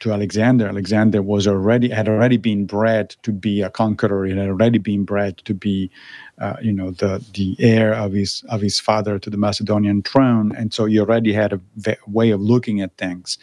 to 0.00 0.12
Alexander. 0.12 0.68
Alexander 0.68 1.22
was 1.22 1.46
already 1.46 1.88
had 1.88 2.08
already 2.08 2.36
been 2.36 2.66
bred 2.66 3.10
to 3.22 3.32
be 3.32 3.62
a 3.62 3.70
conqueror. 3.70 4.26
He 4.26 4.36
had 4.36 4.48
already 4.48 4.78
been 4.78 5.04
bred 5.04 5.38
to 5.38 5.54
be, 5.54 5.90
uh, 6.38 6.56
you 6.62 6.72
know, 6.72 6.90
the 6.90 7.24
the 7.34 7.56
heir 7.58 7.94
of 7.94 8.12
his 8.12 8.44
of 8.48 8.60
his 8.60 8.80
father 8.80 9.18
to 9.18 9.30
the 9.30 9.36
Macedonian 9.36 10.02
throne, 10.02 10.54
and 10.56 10.72
so 10.72 10.86
he 10.86 10.98
already 10.98 11.32
had 11.32 11.52
a 11.52 11.60
v- 11.76 11.96
way 12.06 12.30
of 12.30 12.40
looking 12.40 12.80
at 12.80 12.96
things 12.96 13.38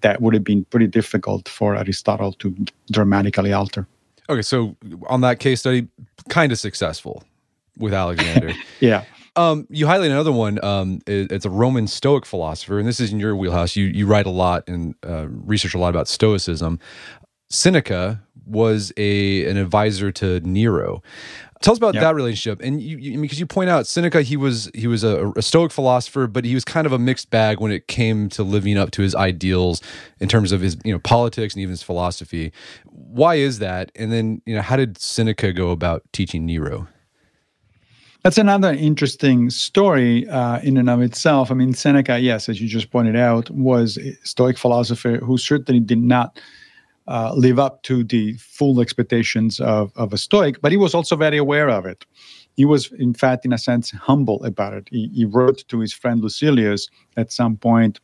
that 0.00 0.20
would 0.20 0.34
have 0.34 0.44
been 0.44 0.64
pretty 0.66 0.86
difficult 0.86 1.48
for 1.48 1.76
Aristotle 1.76 2.32
to 2.34 2.54
dramatically 2.90 3.52
alter. 3.52 3.86
Okay, 4.30 4.42
so 4.42 4.76
on 5.06 5.22
that 5.22 5.40
case 5.40 5.60
study, 5.60 5.88
kind 6.28 6.52
of 6.52 6.58
successful 6.58 7.24
with 7.78 7.94
Alexander. 7.94 8.52
yeah. 8.80 9.04
Um, 9.38 9.68
you 9.70 9.86
highlight 9.86 10.10
another 10.10 10.32
one. 10.32 10.62
Um, 10.64 11.00
it, 11.06 11.30
it's 11.30 11.44
a 11.44 11.50
Roman 11.50 11.86
Stoic 11.86 12.26
philosopher, 12.26 12.80
and 12.80 12.88
this 12.88 12.98
is 12.98 13.12
in 13.12 13.20
your 13.20 13.36
wheelhouse. 13.36 13.76
You 13.76 13.86
you 13.86 14.04
write 14.04 14.26
a 14.26 14.30
lot 14.30 14.64
and 14.66 14.96
uh, 15.06 15.28
research 15.28 15.74
a 15.74 15.78
lot 15.78 15.90
about 15.90 16.08
Stoicism. 16.08 16.80
Seneca 17.48 18.20
was 18.46 18.92
a 18.96 19.48
an 19.48 19.56
advisor 19.56 20.10
to 20.10 20.40
Nero. 20.40 21.04
Tell 21.62 21.72
us 21.72 21.78
about 21.78 21.94
yep. 21.94 22.02
that 22.02 22.14
relationship, 22.16 22.60
and 22.62 22.82
you, 22.82 22.98
you, 22.98 23.20
because 23.20 23.38
you 23.38 23.46
point 23.46 23.70
out 23.70 23.86
Seneca, 23.86 24.22
he 24.22 24.36
was 24.36 24.72
he 24.74 24.88
was 24.88 25.04
a, 25.04 25.32
a, 25.36 25.42
Stoic 25.42 25.70
philosopher, 25.70 26.26
but 26.26 26.44
he 26.44 26.54
was 26.54 26.64
kind 26.64 26.86
of 26.86 26.92
a 26.92 26.98
mixed 26.98 27.30
bag 27.30 27.60
when 27.60 27.70
it 27.70 27.86
came 27.86 28.28
to 28.30 28.42
living 28.42 28.76
up 28.76 28.90
to 28.92 29.02
his 29.02 29.14
ideals 29.14 29.80
in 30.18 30.28
terms 30.28 30.50
of 30.50 30.60
his 30.60 30.76
you 30.84 30.92
know 30.92 30.98
politics 30.98 31.54
and 31.54 31.62
even 31.62 31.70
his 31.70 31.82
philosophy. 31.82 32.52
Why 32.86 33.36
is 33.36 33.60
that? 33.60 33.92
And 33.94 34.10
then 34.10 34.42
you 34.46 34.56
know 34.56 34.62
how 34.62 34.76
did 34.76 34.98
Seneca 34.98 35.52
go 35.52 35.70
about 35.70 36.02
teaching 36.12 36.44
Nero? 36.44 36.88
That's 38.24 38.38
another 38.38 38.72
interesting 38.72 39.48
story 39.48 40.28
uh, 40.28 40.60
in 40.60 40.76
and 40.76 40.90
of 40.90 41.00
itself. 41.00 41.50
I 41.50 41.54
mean, 41.54 41.72
Seneca, 41.72 42.18
yes, 42.18 42.48
as 42.48 42.60
you 42.60 42.66
just 42.66 42.90
pointed 42.90 43.14
out, 43.14 43.48
was 43.50 43.96
a 43.98 44.12
Stoic 44.24 44.58
philosopher 44.58 45.18
who 45.18 45.38
certainly 45.38 45.80
did 45.80 46.02
not 46.02 46.40
uh, 47.06 47.32
live 47.34 47.58
up 47.58 47.82
to 47.84 48.02
the 48.02 48.34
full 48.34 48.80
expectations 48.80 49.60
of, 49.60 49.92
of 49.96 50.12
a 50.12 50.18
Stoic, 50.18 50.60
but 50.60 50.72
he 50.72 50.76
was 50.76 50.94
also 50.94 51.14
very 51.16 51.38
aware 51.38 51.70
of 51.70 51.86
it. 51.86 52.04
He 52.56 52.64
was, 52.64 52.90
in 52.92 53.14
fact, 53.14 53.44
in 53.44 53.52
a 53.52 53.58
sense, 53.58 53.92
humble 53.92 54.44
about 54.44 54.74
it. 54.74 54.88
He, 54.90 55.08
he 55.14 55.24
wrote 55.24 55.62
to 55.68 55.78
his 55.78 55.92
friend 55.92 56.20
Lucilius 56.20 56.88
at 57.16 57.32
some 57.32 57.56
point 57.56 58.00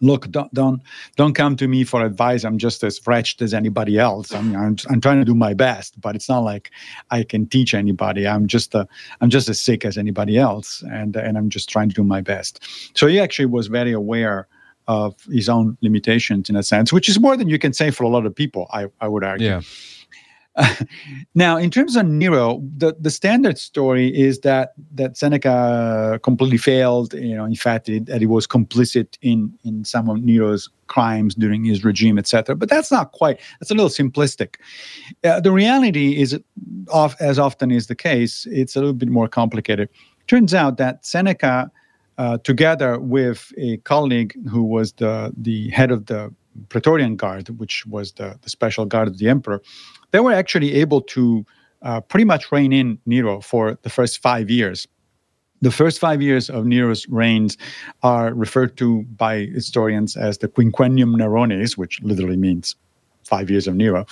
look 0.00 0.30
don't 0.30 0.52
don't 0.54 0.82
don't 1.16 1.34
come 1.34 1.56
to 1.56 1.68
me 1.68 1.84
for 1.84 2.04
advice. 2.04 2.44
I'm 2.44 2.58
just 2.58 2.82
as 2.82 3.00
wretched 3.06 3.42
as 3.42 3.54
anybody 3.54 3.98
else. 3.98 4.32
I'm 4.32 4.54
i'm, 4.56 4.76
I'm 4.88 5.00
trying 5.00 5.18
to 5.18 5.24
do 5.24 5.34
my 5.34 5.54
best 5.54 6.00
but 6.00 6.14
it's 6.16 6.28
not 6.28 6.40
like 6.40 6.70
i 7.10 7.22
can 7.22 7.46
teach 7.46 7.74
anybody. 7.74 8.26
I'm 8.26 8.46
just 8.46 8.74
a, 8.74 8.86
i'm 9.20 9.30
just 9.30 9.48
as 9.48 9.60
sick 9.60 9.84
as 9.84 9.98
anybody 9.98 10.38
else 10.38 10.82
and 10.90 11.16
and 11.16 11.36
i'm 11.38 11.50
just 11.50 11.68
trying 11.68 11.88
to 11.88 11.94
do 11.94 12.04
my 12.04 12.20
best. 12.20 12.60
So 12.94 13.06
he 13.06 13.20
actually 13.20 13.46
was 13.46 13.66
very 13.66 13.92
aware 13.92 14.48
of 14.88 15.14
his 15.30 15.48
own 15.48 15.76
limitations 15.82 16.48
in 16.48 16.56
a 16.56 16.62
sense 16.62 16.92
which 16.92 17.08
is 17.08 17.20
more 17.20 17.36
than 17.36 17.48
you 17.48 17.58
can 17.58 17.72
say 17.72 17.90
for 17.90 18.04
a 18.04 18.08
lot 18.08 18.26
of 18.26 18.34
people 18.34 18.66
i 18.72 18.86
i 19.00 19.06
would 19.06 19.24
argue. 19.24 19.48
Yeah 19.48 19.60
now, 21.34 21.56
in 21.56 21.70
terms 21.70 21.96
of 21.96 22.06
Nero, 22.06 22.62
the, 22.76 22.94
the 22.98 23.10
standard 23.10 23.58
story 23.58 24.08
is 24.08 24.40
that 24.40 24.72
that 24.94 25.16
Seneca 25.16 26.20
completely 26.22 26.58
failed. 26.58 27.14
You 27.14 27.36
know, 27.36 27.44
in 27.44 27.54
fact, 27.54 27.88
it, 27.88 28.06
that 28.06 28.20
he 28.20 28.26
was 28.26 28.46
complicit 28.46 29.16
in 29.22 29.52
in 29.64 29.84
some 29.84 30.08
of 30.08 30.22
Nero's 30.22 30.68
crimes 30.86 31.34
during 31.34 31.64
his 31.64 31.84
regime, 31.84 32.18
etc. 32.18 32.56
But 32.56 32.68
that's 32.68 32.90
not 32.90 33.12
quite. 33.12 33.40
That's 33.60 33.70
a 33.70 33.74
little 33.74 33.90
simplistic. 33.90 34.56
Uh, 35.24 35.40
the 35.40 35.52
reality 35.52 36.20
is, 36.20 36.38
as 37.20 37.38
often 37.38 37.70
is 37.70 37.86
the 37.86 37.96
case, 37.96 38.46
it's 38.50 38.76
a 38.76 38.80
little 38.80 38.94
bit 38.94 39.08
more 39.08 39.28
complicated. 39.28 39.88
Turns 40.26 40.54
out 40.54 40.76
that 40.76 41.04
Seneca, 41.04 41.70
uh, 42.18 42.38
together 42.38 42.98
with 42.98 43.52
a 43.56 43.78
colleague 43.78 44.34
who 44.48 44.62
was 44.62 44.92
the 44.94 45.32
the 45.36 45.70
head 45.70 45.90
of 45.90 46.06
the 46.06 46.32
Praetorian 46.68 47.16
Guard, 47.16 47.48
which 47.58 47.86
was 47.86 48.12
the, 48.12 48.38
the 48.42 48.50
special 48.50 48.84
guard 48.84 49.08
of 49.08 49.18
the 49.18 49.28
emperor, 49.28 49.62
they 50.10 50.20
were 50.20 50.32
actually 50.32 50.74
able 50.74 51.00
to 51.02 51.44
uh, 51.82 52.00
pretty 52.00 52.24
much 52.24 52.50
rein 52.52 52.72
in 52.72 52.98
Nero 53.06 53.40
for 53.40 53.78
the 53.82 53.90
first 53.90 54.20
five 54.20 54.50
years. 54.50 54.86
The 55.62 55.70
first 55.70 55.98
five 55.98 56.22
years 56.22 56.48
of 56.48 56.64
Nero's 56.64 57.06
reigns 57.08 57.58
are 58.02 58.32
referred 58.32 58.76
to 58.78 59.02
by 59.16 59.46
historians 59.46 60.16
as 60.16 60.38
the 60.38 60.48
Quinquennium 60.48 61.16
Neronis, 61.16 61.76
which 61.76 62.00
literally 62.02 62.36
means 62.36 62.76
five 63.24 63.50
years 63.50 63.66
of 63.66 63.74
Nero. 63.76 64.06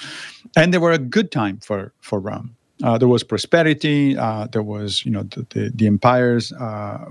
And 0.56 0.74
they 0.74 0.78
were 0.78 0.92
a 0.92 0.98
good 0.98 1.32
time 1.32 1.58
for, 1.58 1.92
for 2.00 2.20
Rome. 2.20 2.54
Uh, 2.84 2.98
there 2.98 3.08
was 3.08 3.24
prosperity. 3.24 4.16
Uh, 4.16 4.46
there 4.52 4.62
was, 4.62 5.04
you 5.04 5.10
know, 5.10 5.22
the, 5.22 5.46
the, 5.50 5.72
the 5.74 5.86
empire's 5.86 6.52
uh, 6.52 7.06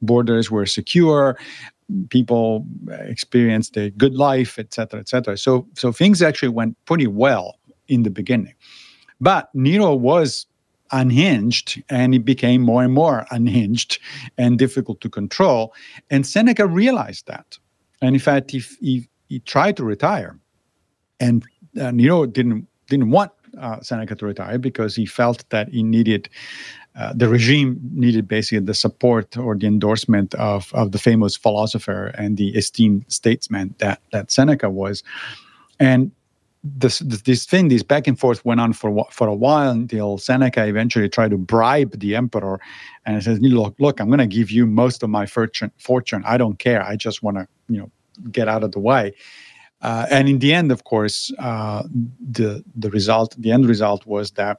borders 0.00 0.50
were 0.50 0.66
secure 0.66 1.36
people 2.08 2.66
experienced 2.88 3.76
a 3.76 3.90
good 3.90 4.14
life, 4.14 4.58
etc., 4.58 5.00
etc. 5.00 5.36
So, 5.36 5.66
so 5.74 5.92
things 5.92 6.22
actually 6.22 6.48
went 6.48 6.76
pretty 6.86 7.06
well 7.06 7.58
in 7.88 8.02
the 8.02 8.10
beginning. 8.10 8.54
But 9.20 9.48
Nero 9.54 9.94
was 9.94 10.46
unhinged 10.92 11.82
and 11.88 12.12
he 12.12 12.18
became 12.18 12.62
more 12.62 12.82
and 12.84 12.92
more 12.92 13.26
unhinged 13.30 13.98
and 14.38 14.58
difficult 14.58 15.00
to 15.00 15.08
control. 15.08 15.74
And 16.10 16.26
Seneca 16.26 16.66
realized 16.66 17.26
that. 17.26 17.58
And 18.00 18.14
in 18.14 18.20
fact, 18.20 18.50
he, 18.50 18.62
he, 18.80 19.08
he 19.28 19.40
tried 19.40 19.76
to 19.78 19.84
retire. 19.84 20.38
And 21.20 21.44
uh, 21.80 21.90
Nero 21.90 22.26
didn't, 22.26 22.66
didn't 22.88 23.10
want 23.10 23.32
uh, 23.58 23.80
Seneca 23.80 24.14
to 24.16 24.26
retire 24.26 24.58
because 24.58 24.94
he 24.94 25.06
felt 25.06 25.48
that 25.50 25.68
he 25.68 25.82
needed 25.82 26.28
uh, 26.96 27.12
the 27.12 27.28
regime 27.28 27.80
needed 27.92 28.28
basically 28.28 28.64
the 28.64 28.74
support 28.74 29.36
or 29.36 29.56
the 29.56 29.66
endorsement 29.66 30.32
of, 30.36 30.72
of 30.74 30.92
the 30.92 30.98
famous 30.98 31.36
philosopher 31.36 32.06
and 32.16 32.36
the 32.36 32.54
esteemed 32.54 33.04
statesman 33.08 33.74
that, 33.78 34.00
that 34.12 34.30
Seneca 34.30 34.70
was. 34.70 35.02
And 35.80 36.12
this, 36.64 37.00
this 37.00 37.44
thing, 37.44 37.68
this 37.68 37.82
back 37.82 38.06
and 38.06 38.18
forth 38.18 38.42
went 38.44 38.58
on 38.58 38.72
for 38.72 39.06
for 39.10 39.28
a 39.28 39.34
while 39.34 39.70
until 39.70 40.16
Seneca 40.16 40.66
eventually 40.66 41.08
tried 41.10 41.30
to 41.30 41.36
bribe 41.36 41.98
the 42.00 42.16
emperor, 42.16 42.58
and 43.04 43.22
says, 43.22 43.38
"Look, 43.40 43.74
look, 43.78 44.00
I'm 44.00 44.08
going 44.08 44.18
to 44.18 44.26
give 44.26 44.50
you 44.50 44.66
most 44.66 45.02
of 45.02 45.10
my 45.10 45.26
fortune. 45.26 45.70
Fortune. 45.78 46.22
I 46.26 46.38
don't 46.38 46.58
care. 46.58 46.82
I 46.82 46.96
just 46.96 47.22
want 47.22 47.36
to, 47.36 47.46
you 47.68 47.78
know, 47.78 47.90
get 48.32 48.48
out 48.48 48.64
of 48.64 48.72
the 48.72 48.80
way." 48.80 49.12
Uh, 49.82 50.06
and 50.10 50.28
in 50.28 50.38
the 50.38 50.54
end, 50.54 50.72
of 50.72 50.84
course, 50.84 51.30
uh, 51.38 51.82
the 52.18 52.64
the 52.74 52.88
result, 52.90 53.36
the 53.38 53.52
end 53.52 53.68
result 53.68 54.06
was 54.06 54.30
that 54.32 54.58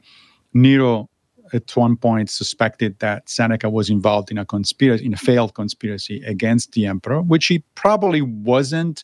Nero 0.54 1.10
at 1.54 1.76
one 1.76 1.96
point 1.96 2.30
suspected 2.30 3.00
that 3.00 3.28
Seneca 3.28 3.70
was 3.70 3.90
involved 3.90 4.30
in 4.30 4.38
a 4.38 4.46
conspiracy, 4.46 5.06
in 5.06 5.14
a 5.14 5.18
failed 5.18 5.56
conspiracy 5.56 6.24
against 6.26 6.74
the 6.74 6.86
emperor, 6.86 7.22
which 7.22 7.48
he 7.48 7.64
probably 7.74 8.22
wasn't. 8.22 9.04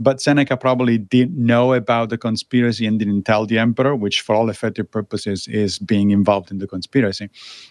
But 0.00 0.20
Seneca 0.20 0.56
probably 0.56 0.96
didn't 0.96 1.36
know 1.36 1.74
about 1.74 2.10
the 2.10 2.18
conspiracy 2.18 2.86
and 2.86 2.98
didn't 2.98 3.24
tell 3.24 3.46
the 3.46 3.58
emperor, 3.58 3.96
which, 3.96 4.20
for 4.20 4.34
all 4.34 4.48
effective 4.48 4.90
purposes, 4.90 5.48
is 5.48 5.78
being 5.78 6.10
involved 6.10 6.50
in 6.50 6.58
the 6.58 6.66
conspiracy. 6.66 7.28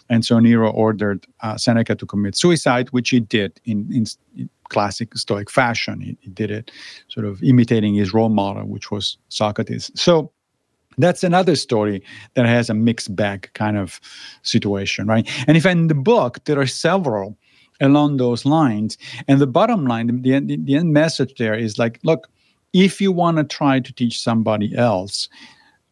And 0.10 0.26
so 0.26 0.40
Nero 0.40 0.70
ordered 0.70 1.26
uh, 1.42 1.58
Seneca 1.58 1.96
to 1.96 2.06
commit 2.06 2.36
suicide, 2.36 2.90
which 2.90 3.10
he 3.10 3.20
did 3.20 3.60
in, 3.66 3.90
in, 3.94 4.06
in 4.36 4.50
classic 4.70 5.16
Stoic 5.18 5.50
fashion. 5.50 6.02
He, 6.02 6.18
he, 6.20 6.30
did 6.30 6.52
it 6.52 6.72
sort 7.08 7.26
of 7.26 7.42
imitating 7.42 7.96
his 7.96 8.14
role 8.14 8.30
model, 8.30 8.66
which 8.66 8.92
was 8.92 9.18
Socrates. 9.30 9.90
So 9.96 10.32
that's 10.98 11.24
another 11.24 11.56
story 11.56 12.04
that 12.34 12.46
has 12.46 12.70
a 12.70 12.74
mixed 12.74 13.16
bag 13.16 13.50
kind 13.54 13.78
of 13.78 14.02
situation, 14.42 15.08
right? 15.08 15.30
And 15.48 15.56
if 15.56 15.66
in 15.66 15.88
the 15.88 15.96
book 15.96 16.44
there 16.46 16.60
are 16.60 16.68
several 16.68 17.38
along 17.82 18.18
those 18.18 18.46
lines, 18.46 18.98
and 19.28 19.40
the 19.40 19.48
bottom 19.48 19.86
line, 19.86 20.08
the, 20.08 20.40
the, 20.40 20.76
end 20.76 20.94
message 20.94 21.36
there 21.38 21.54
is 21.54 21.78
like, 21.78 22.00
look, 22.04 22.30
if 22.74 23.00
you 23.02 23.12
want 23.12 23.38
to 23.38 23.44
try 23.44 23.80
to 23.80 23.94
teach 23.94 24.20
somebody 24.20 24.76
else, 24.76 25.30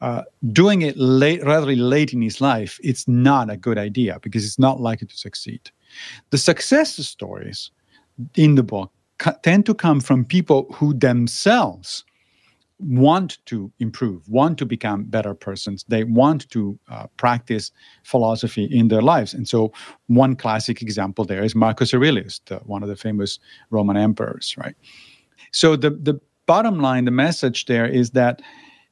uh, 0.02 0.24
doing 0.52 0.82
it 0.82 0.98
late, 0.98 1.44
rather 1.44 1.76
late 1.76 2.14
in 2.14 2.22
his 2.22 2.42
life, 2.42 2.80
it's 2.84 3.08
not 3.08 3.50
a 3.50 3.58
good 3.58 3.78
idea 3.78 4.20
because 4.22 4.46
it's 4.46 4.60
not 4.60 4.82
likely 4.82 5.08
to 5.08 5.18
succeed. 5.18 5.72
The 6.32 6.38
success 6.38 6.96
stories 7.08 7.72
in 8.36 8.56
the 8.56 8.64
book 8.64 8.92
tend 9.44 9.66
to 9.66 9.74
come 9.74 10.02
from 10.02 10.26
people 10.26 10.68
who 10.74 10.94
themselves 10.94 12.04
want 12.80 13.38
to 13.46 13.72
improve, 13.80 14.28
want 14.28 14.58
to 14.58 14.66
become 14.66 15.04
better 15.06 15.34
persons. 15.34 15.86
They 15.88 16.04
want 16.04 16.50
to 16.52 16.78
uh, 16.90 17.08
practice 17.18 17.72
philosophy 18.04 18.66
in 18.66 18.90
their 18.90 19.02
lives. 19.02 19.34
And 19.34 19.48
so, 19.48 19.72
one 20.08 20.36
classic 20.36 20.82
example 20.82 21.26
there 21.26 21.44
is 21.44 21.56
Marcus 21.56 21.94
Aurelius, 21.94 22.40
the, 22.46 22.58
one 22.60 22.84
of 22.84 22.90
the 22.90 22.96
famous 22.96 23.40
Roman 23.70 23.98
emperors, 23.98 24.56
right? 24.58 24.76
So, 25.52 25.76
the, 25.76 25.92
the 25.92 26.20
bottom 26.46 26.80
line, 26.80 27.06
the 27.06 27.12
message 27.12 27.66
there 27.66 27.86
is 27.86 28.12
that 28.12 28.42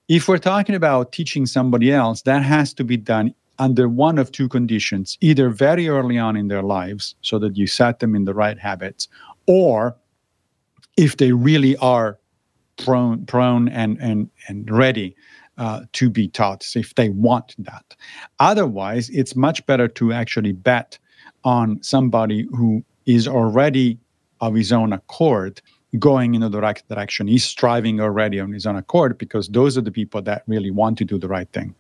if 0.08 0.28
we're 0.28 0.38
talking 0.38 0.76
about 0.76 1.12
teaching 1.12 1.46
somebody 1.46 1.92
else, 1.92 2.22
that 2.24 2.44
has 2.44 2.74
to 2.76 2.84
be 2.84 2.98
done 2.98 3.34
under 3.60 3.88
one 3.88 4.18
of 4.18 4.32
two 4.32 4.50
conditions 4.50 5.18
either 5.22 5.50
very 5.50 5.88
early 5.88 6.18
on 6.18 6.36
in 6.36 6.48
their 6.48 6.64
lives, 6.64 7.16
so 7.22 7.38
that 7.40 7.58
you 7.58 7.68
set 7.68 8.00
them 8.00 8.16
in 8.16 8.26
the 8.26 8.34
right 8.34 8.60
habits, 8.60 9.08
or 9.46 9.96
if 10.98 11.18
they 11.18 11.32
really 11.32 11.76
are 11.78 12.18
prone, 12.78 13.26
prone 13.26 13.70
and, 13.70 13.98
and, 14.02 14.30
and 14.48 14.70
ready 14.70 15.16
uh, 15.58 15.82
to 15.94 16.10
be 16.10 16.28
taught 16.28 16.66
if 16.76 16.96
they 16.96 17.10
want 17.10 17.56
that. 17.60 17.96
Otherwise, 18.40 19.10
it's 19.10 19.36
much 19.36 19.66
better 19.66 19.88
to 19.88 20.12
actually 20.12 20.52
bet 20.52 20.98
on 21.44 21.82
somebody 21.84 22.48
who 22.52 22.84
is 23.06 23.28
already 23.28 24.00
of 24.42 24.56
his 24.56 24.72
own 24.72 24.94
accord 24.94 25.62
going 26.00 26.36
in 26.36 26.42
the 26.42 26.60
right 26.60 26.82
direction. 26.90 27.28
He's 27.28 27.46
striving 27.46 28.00
already 28.00 28.40
on 28.40 28.52
his 28.52 28.66
own 28.66 28.76
accord 28.76 29.18
because 29.18 29.48
those 29.50 29.78
are 29.78 29.82
the 29.82 29.92
people 29.92 30.22
that 30.24 30.44
really 30.48 30.72
want 30.72 30.98
to 31.00 31.06
do 31.06 31.20
the 31.20 31.28
right 31.28 31.50
thing. 31.52 31.76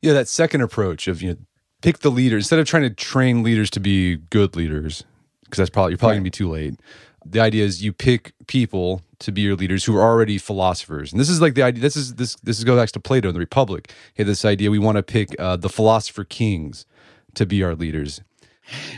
Yeah, 0.00 0.14
that 0.14 0.28
second 0.28 0.62
approach 0.62 1.08
of 1.08 1.20
you 1.22 1.30
know, 1.30 1.36
pick 1.82 1.98
the 1.98 2.10
leader 2.10 2.36
instead 2.36 2.58
of 2.58 2.66
trying 2.66 2.84
to 2.84 2.90
train 2.90 3.42
leaders 3.42 3.70
to 3.70 3.80
be 3.80 4.16
good 4.30 4.56
leaders 4.56 5.04
because 5.44 5.58
that's 5.58 5.70
probably 5.70 5.92
you're 5.92 5.98
probably 5.98 6.14
right. 6.14 6.18
gonna 6.18 6.24
be 6.24 6.30
too 6.30 6.48
late 6.48 6.74
the 7.30 7.40
idea 7.40 7.64
is 7.64 7.82
you 7.82 7.92
pick 7.92 8.32
people 8.46 9.02
to 9.20 9.32
be 9.32 9.42
your 9.42 9.56
leaders 9.56 9.84
who 9.84 9.96
are 9.96 10.02
already 10.02 10.38
philosophers. 10.38 11.12
And 11.12 11.20
this 11.20 11.28
is 11.28 11.40
like 11.40 11.54
the 11.54 11.62
idea 11.62 11.82
this 11.82 11.96
is 11.96 12.14
this 12.14 12.36
this 12.36 12.58
is 12.58 12.64
goes 12.64 12.80
back 12.80 12.90
to 12.90 13.00
plato 13.00 13.28
in 13.28 13.34
the 13.34 13.40
republic. 13.40 13.92
He 14.14 14.22
had 14.22 14.28
this 14.28 14.44
idea 14.44 14.70
we 14.70 14.78
want 14.78 14.96
to 14.96 15.02
pick 15.02 15.38
uh, 15.38 15.56
the 15.56 15.68
philosopher 15.68 16.24
kings 16.24 16.86
to 17.34 17.46
be 17.46 17.62
our 17.62 17.74
leaders. 17.74 18.20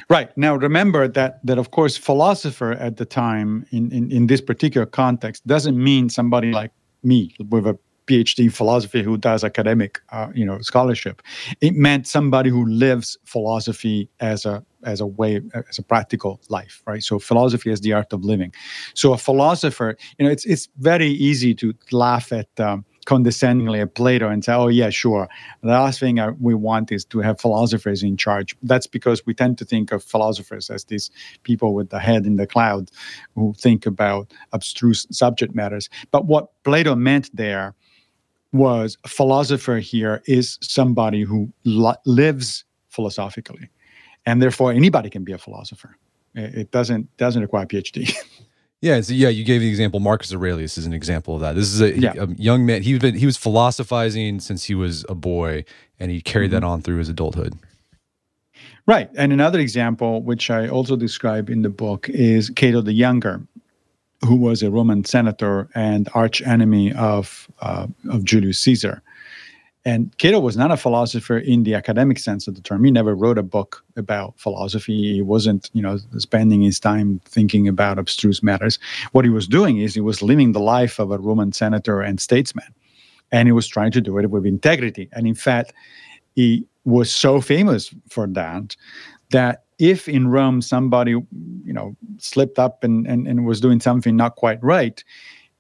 Right. 0.09 0.37
Now 0.37 0.57
remember 0.57 1.09
that 1.09 1.45
that 1.45 1.59
of 1.59 1.71
course 1.71 1.97
philosopher 1.97 2.73
at 2.73 2.97
the 2.97 3.05
time 3.05 3.67
in 3.71 3.91
in, 3.93 4.11
in 4.11 4.27
this 4.27 4.41
particular 4.41 4.87
context 4.87 5.47
doesn't 5.47 5.83
mean 5.83 6.09
somebody 6.09 6.53
like 6.53 6.73
me 7.03 7.35
with 7.49 7.67
a 7.67 7.79
PhD 8.11 8.45
in 8.45 8.51
philosophy 8.51 9.03
who 9.03 9.17
does 9.17 9.45
academic, 9.45 10.01
uh, 10.11 10.29
you 10.35 10.45
know, 10.45 10.61
scholarship. 10.61 11.23
It 11.61 11.75
meant 11.75 12.09
somebody 12.09 12.51
who 12.51 12.67
lives 12.67 13.17
philosophy 13.25 14.09
as 14.19 14.45
a 14.45 14.65
as 14.83 15.01
a 15.01 15.07
way 15.07 15.41
as 15.69 15.79
a 15.79 15.83
practical 15.83 16.41
life, 16.49 16.83
right? 16.87 17.03
So 17.03 17.19
philosophy 17.19 17.71
is 17.71 17.81
the 17.83 17.93
art 17.93 18.13
of 18.13 18.25
living. 18.25 18.53
So 18.95 19.13
a 19.13 19.19
philosopher, 19.19 19.97
you 20.19 20.25
know, 20.25 20.33
it's 20.33 20.45
it's 20.45 20.69
very 20.79 21.09
easy 21.09 21.55
to 21.57 21.73
laugh 21.93 22.33
at. 22.33 22.49
Um, 22.59 22.85
condescendingly 23.07 23.81
at 23.81 23.95
Plato 23.95 24.29
and 24.29 24.45
say, 24.45 24.53
"Oh 24.53 24.69
yeah, 24.69 24.91
sure." 24.91 25.27
The 25.63 25.69
last 25.69 25.99
thing 25.99 26.21
I, 26.21 26.31
we 26.39 26.55
want 26.55 26.93
is 26.93 27.05
to 27.07 27.19
have 27.21 27.41
philosophers 27.41 28.03
in 28.03 28.17
charge. 28.17 28.55
That's 28.63 28.87
because 28.87 29.25
we 29.27 29.35
tend 29.35 29.57
to 29.59 29.65
think 29.65 29.91
of 29.91 30.05
philosophers 30.05 30.71
as 30.71 30.85
these 30.85 31.11
people 31.43 31.75
with 31.75 31.89
the 31.89 31.99
head 31.99 32.27
in 32.27 32.37
the 32.37 32.47
cloud 32.47 32.91
who 33.35 33.55
think 33.59 33.87
about 33.87 34.33
abstruse 34.53 35.07
subject 35.11 35.55
matters. 35.55 35.89
But 36.11 36.27
what 36.27 36.51
Plato 36.63 36.95
meant 36.95 37.35
there 37.35 37.75
was 38.53 38.97
a 39.05 39.09
philosopher 39.09 39.79
here 39.79 40.23
is 40.27 40.59
somebody 40.61 41.23
who 41.23 41.53
li- 41.65 41.95
lives 42.05 42.65
philosophically 42.89 43.69
and 44.27 44.43
therefore 44.43 44.73
anybody 44.73 45.09
can 45.09 45.25
be 45.25 45.33
a 45.33 45.39
philosopher 45.39 45.97
it 46.35 46.71
doesn't 46.71 47.17
doesn't 47.17 47.43
require 47.43 47.65
a 47.65 47.67
phd 47.67 48.13
Yeah, 48.83 49.03
so 49.03 49.13
yeah, 49.13 49.29
you 49.29 49.45
gave 49.45 49.61
the 49.61 49.69
example. 49.69 50.01
Marcus 50.01 50.33
Aurelius 50.33 50.79
is 50.79 50.87
an 50.87 50.95
example 50.95 51.35
of 51.35 51.43
that. 51.43 51.55
This 51.55 51.67
is 51.67 51.83
a, 51.83 51.99
yeah. 51.99 52.15
a 52.17 52.29
young 52.37 52.65
man. 52.65 52.83
He 52.83 52.99
been 52.99 53.15
he 53.15 53.27
was 53.27 53.37
philosophizing 53.37 54.41
since 54.41 54.65
he 54.65 54.75
was 54.75 55.05
a 55.09 55.15
boy, 55.15 55.65
and 55.99 56.11
he 56.11 56.23
carried 56.23 56.51
mm-hmm. 56.51 56.61
that 56.61 56.65
on 56.65 56.81
through 56.81 56.97
his 56.97 57.11
adulthood. 57.11 57.59
Right, 58.87 59.11
and 59.17 59.33
another 59.33 59.61
example, 59.61 60.23
which 60.23 60.51
I 60.51 60.67
also 60.67 60.97
describe 60.97 61.51
in 61.51 61.61
the 61.61 61.69
book, 61.69 62.09
is 62.09 62.49
Cato 62.49 62.81
the 62.81 62.95
Younger, 62.95 63.43
who 64.27 64.37
was 64.37 64.63
a 64.63 64.71
Roman 64.71 65.05
senator 65.05 65.69
and 65.75 66.09
arch 66.15 66.43
enemy 66.43 66.93
of 66.93 67.49
uh, 67.61 67.87
of 68.11 68.25
Julius 68.25 68.59
Caesar. 68.61 69.03
And 69.87 70.17
Cato 70.19 70.41
was 70.41 70.59
not 70.59 70.71
a 70.71 70.77
philosopher 70.77 71.39
in 71.39 71.63
the 71.63 71.75
academic 71.75 72.19
sense 72.19 72.47
of 72.47 72.55
the 72.55 72.61
term. 72.61 72.85
He 72.85 72.91
never 72.91 73.15
wrote 73.15 73.39
a 73.39 73.43
book 73.43 73.83
about 73.97 74.39
philosophy. 74.39 75.15
He 75.15 75.23
wasn't, 75.23 75.71
you 75.73 75.81
know, 75.81 75.97
spending 76.19 76.61
his 76.61 76.79
time 76.79 77.19
thinking 77.25 77.67
about 77.67 77.99
abstruse 77.99 78.43
matters. 78.43 78.79
What 79.13 79.25
he 79.25 79.31
was 79.31 79.49
doing 79.49 79.79
is 79.79 79.95
he 79.95 80.03
was 80.03 80.21
living 80.21 80.53
the 80.53 80.61
life 80.61 80.99
of 80.99 81.11
a 81.11 81.19
Roman 81.19 81.53
senator 81.53 82.03
and 82.03 82.21
statesman. 82.21 82.75
And 83.33 83.49
he 83.49 83.53
was 83.53 83.67
trying 83.67 83.93
to 83.93 84.03
do 84.03 84.19
it 84.19 84.31
with 84.31 84.45
integrity. 84.45 85.09
And 85.13 85.27
in 85.27 85.35
fact, 85.35 85.73
he 86.35 86.67
was 86.85 87.11
so 87.11 87.41
famous 87.41 87.95
for 88.11 88.27
that 88.27 88.77
that 89.31 89.65
if 89.81 90.09
in 90.09 90.29
Rome 90.29 90.63
somebody, 90.63 91.13
you 91.13 91.73
know, 91.73 91.97
slipped 92.19 92.59
up 92.59 92.85
and, 92.85 93.07
and, 93.07 93.27
and 93.27 93.47
was 93.47 93.61
doing 93.61 93.81
something 93.81 94.15
not 94.15 94.37
quite 94.37 94.63
right, 94.63 95.03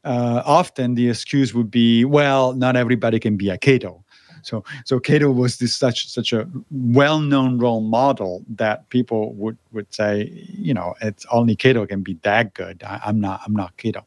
uh, 0.05 0.43
often 0.45 0.95
the 0.95 1.09
excuse 1.09 1.55
would 1.55 1.71
be, 1.71 2.05
well, 2.05 2.53
not 2.55 2.77
everybody 2.77 3.19
can 3.19 3.37
be 3.37 3.51
a 3.51 3.59
Cato. 3.59 4.05
So 4.43 4.65
so 4.85 4.99
Cato 5.01 5.31
was 5.31 5.59
this 5.59 5.77
such 5.77 6.09
such 6.09 6.33
a 6.33 6.49
well-known 6.71 7.59
role 7.59 7.83
model 7.83 8.43
that 8.57 8.89
people 8.89 9.35
would 9.35 9.59
would 9.73 9.93
say, 9.93 10.31
you 10.49 10.73
know, 10.73 10.95
it's 11.03 11.27
only 11.31 11.55
Cato 11.55 11.87
can 11.87 12.03
be 12.03 12.15
that 12.23 12.55
good. 12.55 12.83
I, 12.83 13.01
I'm 13.05 13.21
not 13.21 13.43
I'm 13.45 13.53
not 13.53 13.77
Cato. 13.77 14.05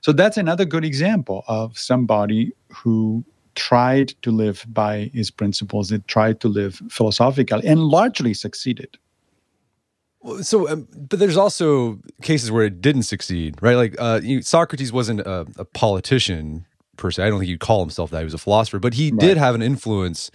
So 0.00 0.12
that's 0.12 0.38
another 0.38 0.64
good 0.64 0.84
example 0.84 1.44
of 1.48 1.76
somebody 1.76 2.52
who 2.72 3.24
tried 3.54 4.14
to 4.22 4.30
live 4.30 4.64
by 4.68 5.10
his 5.12 5.30
principles, 5.30 5.88
that 5.88 6.06
tried 6.06 6.40
to 6.40 6.48
live 6.48 6.80
philosophically 6.88 7.66
and 7.66 7.80
largely 7.80 8.34
succeeded. 8.34 8.96
So, 10.42 10.68
um, 10.68 10.88
but 10.92 11.18
there's 11.18 11.36
also 11.36 11.98
cases 12.22 12.50
where 12.50 12.64
it 12.64 12.80
didn't 12.80 13.04
succeed, 13.04 13.56
right? 13.60 13.76
Like 13.76 13.94
uh, 13.98 14.20
you, 14.22 14.42
Socrates 14.42 14.92
wasn't 14.92 15.20
a, 15.20 15.46
a, 15.56 15.64
politician 15.64 16.66
per 16.96 17.10
se. 17.10 17.24
I 17.24 17.30
don't 17.30 17.38
think 17.38 17.48
he'd 17.48 17.60
call 17.60 17.80
himself 17.80 18.10
that. 18.10 18.18
He 18.18 18.24
was 18.24 18.34
a 18.34 18.38
philosopher, 18.38 18.78
but 18.78 18.94
he 18.94 19.10
right. 19.10 19.20
did 19.20 19.36
have 19.36 19.54
an 19.54 19.62
influence 19.62 20.30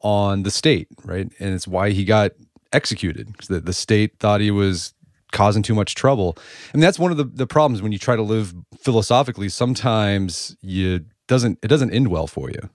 on 0.00 0.42
the 0.42 0.50
state, 0.50 0.88
right? 1.04 1.30
And 1.38 1.54
it's 1.54 1.68
why 1.68 1.90
he 1.90 2.04
got 2.04 2.32
executed 2.72 3.32
because 3.32 3.48
the, 3.48 3.60
the 3.60 3.72
state 3.72 4.18
thought 4.18 4.40
he 4.40 4.50
was 4.50 4.94
causing 5.32 5.62
too 5.62 5.74
much 5.74 5.94
trouble. 5.94 6.36
And 6.72 6.82
that's 6.82 6.98
one 6.98 7.10
of 7.10 7.16
the, 7.16 7.24
the 7.24 7.46
problems 7.46 7.82
when 7.82 7.92
you 7.92 7.98
try 7.98 8.16
to 8.16 8.22
live 8.22 8.54
philosophically. 8.78 9.48
Sometimes 9.48 10.56
you 10.62 11.04
doesn't 11.26 11.58
it 11.62 11.68
doesn't 11.68 11.90
end 11.90 12.08
well 12.08 12.26
for 12.26 12.50
you. 12.50 12.70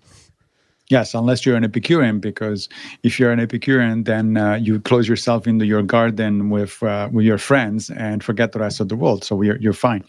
Yes, 0.90 1.14
unless 1.14 1.46
you're 1.46 1.56
an 1.56 1.64
Epicurean, 1.64 2.20
because 2.20 2.68
if 3.04 3.20
you're 3.20 3.32
an 3.32 3.40
Epicurean, 3.40 4.06
then 4.06 4.38
uh, 4.38 4.56
you 4.56 4.80
close 4.80 5.08
yourself 5.08 5.46
into 5.46 5.66
your 5.66 5.84
garden 5.84 6.50
with 6.50 6.82
uh, 6.82 7.10
with 7.12 7.26
your 7.26 7.38
friends 7.38 7.92
and 7.92 8.24
forget 8.24 8.54
the 8.54 8.60
rest 8.60 8.80
of 8.80 8.90
the 8.90 8.96
world. 8.96 9.24
So 9.24 9.40
you're 9.44 9.58
you're 9.58 9.74
fine. 9.74 10.04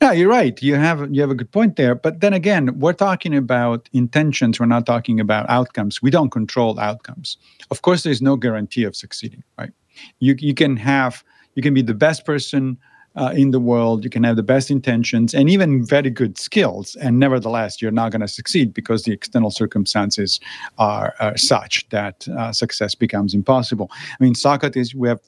Yeah, 0.00 0.10
you're 0.10 0.28
right. 0.28 0.60
You 0.60 0.74
have 0.74 1.08
you 1.14 1.20
have 1.20 1.30
a 1.30 1.36
good 1.36 1.52
point 1.52 1.76
there. 1.76 1.94
But 1.94 2.20
then 2.20 2.32
again, 2.32 2.78
we're 2.80 2.94
talking 2.94 3.36
about 3.36 3.88
intentions. 3.92 4.58
We're 4.58 4.66
not 4.66 4.86
talking 4.86 5.20
about 5.20 5.48
outcomes. 5.48 6.02
We 6.02 6.10
don't 6.10 6.30
control 6.30 6.80
outcomes. 6.80 7.36
Of 7.70 7.82
course, 7.82 8.02
there's 8.02 8.20
no 8.20 8.34
guarantee 8.36 8.82
of 8.82 8.96
succeeding. 8.96 9.44
Right? 9.56 9.70
You 10.18 10.34
you 10.38 10.54
can 10.54 10.76
have 10.78 11.22
you 11.54 11.62
can 11.62 11.74
be 11.74 11.82
the 11.82 11.94
best 11.94 12.26
person 12.26 12.76
uh, 13.16 13.32
in 13.34 13.50
the 13.50 13.60
world. 13.60 14.04
You 14.04 14.10
can 14.10 14.24
have 14.24 14.36
the 14.36 14.42
best 14.42 14.70
intentions 14.70 15.34
and 15.34 15.50
even 15.50 15.84
very 15.84 16.10
good 16.10 16.38
skills, 16.38 16.96
and 16.96 17.18
nevertheless, 17.18 17.80
you're 17.80 17.90
not 17.90 18.12
going 18.12 18.20
to 18.20 18.28
succeed 18.28 18.72
because 18.74 19.04
the 19.04 19.12
external 19.12 19.50
circumstances 19.50 20.40
are, 20.78 21.14
are 21.20 21.36
such 21.36 21.88
that 21.90 22.26
uh, 22.28 22.52
success 22.52 22.94
becomes 22.94 23.34
impossible. 23.34 23.90
I 23.92 24.24
mean, 24.24 24.34
Socrates, 24.34 24.94
we 24.94 25.08
have 25.08 25.20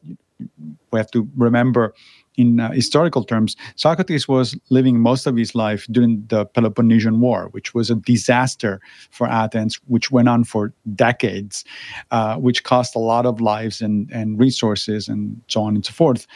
we 0.91 0.99
have 0.99 1.11
to 1.13 1.29
remember. 1.37 1.95
In 2.37 2.59
uh, 2.59 2.73
historical 2.73 3.23
terms, 3.23 3.55
Socrates 3.77 4.27
was 4.27 4.59
living 4.69 4.99
most 4.99 5.29
of 5.29 5.37
his 5.37 5.55
life 5.55 5.87
during 5.93 6.25
the 6.27 6.45
Peloponnesian 6.45 7.21
War, 7.21 7.47
which 7.53 7.75
was 7.75 7.91
a 7.91 7.95
disaster 7.95 8.81
for 9.13 9.29
Athens, 9.29 9.79
which 9.87 10.11
went 10.11 10.29
on 10.29 10.43
for 10.43 10.73
decades, 10.97 11.65
uh, 12.11 12.35
which 12.35 12.65
cost 12.65 12.97
a 12.97 12.99
lot 12.99 13.25
of 13.25 13.41
lives 13.41 13.81
and, 13.81 14.11
and 14.11 14.37
resources 14.37 15.07
and 15.07 15.41
so 15.47 15.63
on 15.63 15.77
and 15.77 15.87
so 15.87 15.93
forth. 15.93 16.27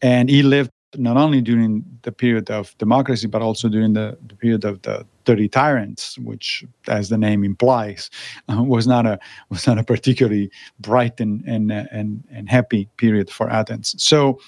And 0.00 0.30
he 0.30 0.44
lived 0.44 0.70
not 0.96 1.16
only 1.16 1.40
during 1.40 1.84
the 2.02 2.12
period 2.12 2.50
of 2.50 2.76
democracy, 2.78 3.26
but 3.26 3.42
also 3.42 3.68
during 3.68 3.92
the, 3.94 4.16
the 4.26 4.34
period 4.34 4.64
of 4.64 4.82
the 4.82 5.06
30 5.24 5.48
tyrants, 5.48 6.18
which, 6.18 6.64
as 6.88 7.08
the 7.08 7.18
name 7.18 7.44
implies, 7.44 8.10
uh, 8.48 8.62
was 8.62 8.86
not 8.86 9.06
a 9.06 9.18
was 9.48 9.66
not 9.66 9.78
a 9.78 9.84
particularly 9.84 10.50
bright 10.80 11.20
and 11.20 11.44
and 11.46 11.72
and, 11.72 12.24
and 12.30 12.48
happy 12.48 12.88
period 12.96 13.30
for 13.30 13.48
Athens. 13.48 13.94
So, 14.02 14.40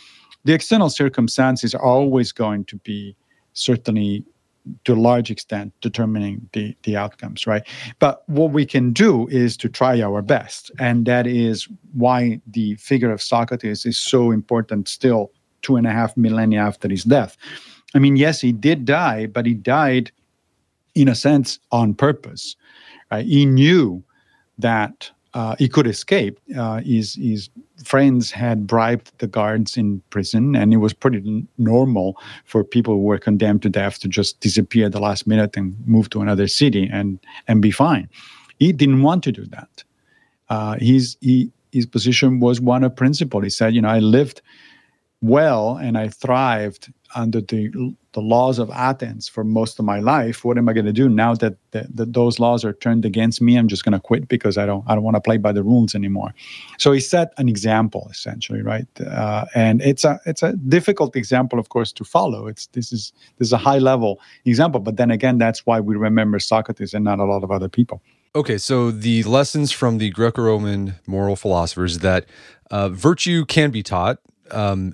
the 0.45 0.53
external 0.53 0.91
circumstances 0.91 1.75
are 1.75 1.83
always 1.83 2.33
going 2.33 2.65
to 2.67 2.77
be 2.79 3.17
certainly 3.55 4.25
to 4.85 4.95
a 4.95 4.97
large 4.97 5.31
extent 5.31 5.73
determining 5.83 6.49
the 6.55 6.75
the 6.85 6.97
outcomes 6.97 7.47
right 7.47 7.67
but 7.99 8.27
what 8.31 8.51
we 8.51 8.65
can 8.65 8.95
do 8.95 9.29
is 9.29 9.59
to 9.59 9.69
try 9.69 10.01
our 10.01 10.23
best 10.23 10.71
and 10.79 11.05
that 11.05 11.27
is 11.27 11.69
why 11.93 12.41
the 12.47 12.75
figure 12.77 13.13
of 13.13 13.21
socrates 13.21 13.85
is 13.85 13.99
so 13.99 14.31
important 14.31 14.89
still 14.89 15.31
two 15.65 15.75
and 15.77 15.87
a 15.87 15.91
half 15.91 16.17
millennia 16.17 16.61
after 16.61 16.89
his 16.89 17.03
death. 17.03 17.37
I 17.95 17.99
mean, 17.99 18.17
yes, 18.17 18.41
he 18.41 18.53
did 18.53 18.85
die, 18.85 19.27
but 19.27 19.47
he 19.47 19.55
died 19.55 20.13
in 20.95 21.09
a 21.09 21.15
sense 21.15 21.59
on 21.73 21.95
purpose. 21.95 22.55
Right? 23.11 23.27
He 23.27 23.47
knew 23.47 24.05
that 24.59 25.11
uh, 25.35 25.57
he 25.59 25.69
could 25.69 25.87
escape. 25.87 26.39
Uh, 26.57 26.81
his, 26.81 27.15
his 27.15 27.51
friends 27.83 28.31
had 28.31 28.67
bribed 28.67 29.11
the 29.19 29.27
guards 29.27 29.77
in 29.77 30.01
prison, 30.11 30.55
and 30.55 30.73
it 30.73 30.77
was 30.77 30.93
pretty 30.93 31.45
normal 31.59 32.17
for 32.45 32.63
people 32.63 32.95
who 32.95 33.03
were 33.03 33.19
condemned 33.19 33.63
to 33.63 33.69
death 33.69 33.99
to 34.01 34.09
just 34.09 34.39
disappear 34.41 34.87
at 34.87 34.93
the 34.93 35.01
last 35.01 35.27
minute 35.27 35.57
and 35.57 35.77
move 35.87 36.09
to 36.11 36.21
another 36.21 36.47
city 36.47 36.89
and, 36.93 37.19
and 37.49 37.61
be 37.61 37.73
fine. 37.73 38.09
He 38.61 38.73
didn't 38.73 39.03
want 39.03 39.25
to 39.25 39.33
do 39.33 39.45
that. 39.47 39.83
Uh, 40.49 40.77
his, 40.79 41.17
he, 41.21 41.51
his 41.73 41.87
position 41.87 42.39
was 42.39 42.61
one 42.61 42.85
of 42.85 42.95
principle. 42.95 43.41
He 43.41 43.51
said, 43.51 43.75
You 43.75 43.83
know, 43.83 43.89
I 43.89 43.99
lived 43.99 44.41
well 45.25 45.77
and 45.77 45.97
I 45.97 46.09
thrived 46.09 46.93
under 47.15 47.41
the 47.41 47.95
the 48.13 48.21
laws 48.21 48.59
of 48.59 48.71
Athens 48.71 49.29
for 49.29 49.43
most 49.43 49.79
of 49.79 49.85
my 49.85 49.99
life. 49.99 50.45
What 50.45 50.57
am 50.57 50.69
I 50.69 50.73
going 50.73 50.87
to 50.87 50.93
do 50.93 51.09
now 51.09 51.35
that, 51.35 51.57
that, 51.73 51.97
that 51.97 52.13
those 52.13 52.39
laws 52.39 52.65
are 52.65 52.73
turned 52.73 53.05
against 53.05 53.43
me? 53.43 53.57
I'm 53.57 53.67
just 53.67 53.85
going 53.85 53.93
to 53.93 53.99
quit 53.99 54.29
because 54.29 54.57
I 54.57 54.67
don't 54.67 54.85
I 54.87 54.95
don't 54.95 55.03
want 55.03 55.17
to 55.17 55.21
play 55.21 55.37
by 55.37 55.53
the 55.53 55.63
rules 55.63 55.95
anymore. 55.95 56.35
So 56.79 56.93
he 56.93 57.01
set 57.01 57.33
an 57.39 57.49
example 57.49 58.07
essentially, 58.11 58.63
right? 58.63 58.87
Uh, 59.01 59.47
and 59.55 59.83
it's 59.83 60.05
a 60.05 60.21
it's 60.27 60.43
a 60.43 60.53
difficult 60.69 61.17
example, 61.17 61.59
of 61.59 61.69
course, 61.71 61.93
to 61.93 62.05
follow. 62.05 62.47
It's 62.47 62.67
this 62.69 62.93
is 62.93 63.13
this 63.39 63.49
is 63.49 63.53
a 63.53 63.59
high 63.59 63.79
level 63.79 64.21
example, 64.45 64.81
but 64.81 64.97
then 64.97 65.11
again, 65.11 65.39
that's 65.39 65.67
why 65.67 65.81
we 65.81 65.97
remember 65.97 66.39
Socrates 66.39 66.95
and 66.95 67.05
not 67.05 67.19
a 67.19 67.25
lot 67.25 67.43
of 67.43 67.51
other 67.51 67.69
people. 67.69 68.03
Okay, 68.37 68.59
so 68.59 68.91
the 68.91 69.23
lessons 69.23 69.71
from 69.71 69.99
the 69.99 70.11
Greco-Roman 70.11 70.97
moral 71.07 71.37
philosophers 71.37 72.01
that 72.01 72.27
uh, 72.71 72.89
virtue 72.89 73.45
can 73.45 73.71
be 73.71 73.83
taught. 73.83 74.19
Um, 74.51 74.93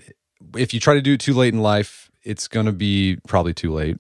if 0.56 0.74
you 0.74 0.80
try 0.80 0.94
to 0.94 1.02
do 1.02 1.14
it 1.14 1.20
too 1.20 1.34
late 1.34 1.54
in 1.54 1.60
life, 1.60 2.10
it's 2.22 2.48
going 2.48 2.66
to 2.66 2.72
be 2.72 3.18
probably 3.26 3.54
too 3.54 3.72
late. 3.72 3.96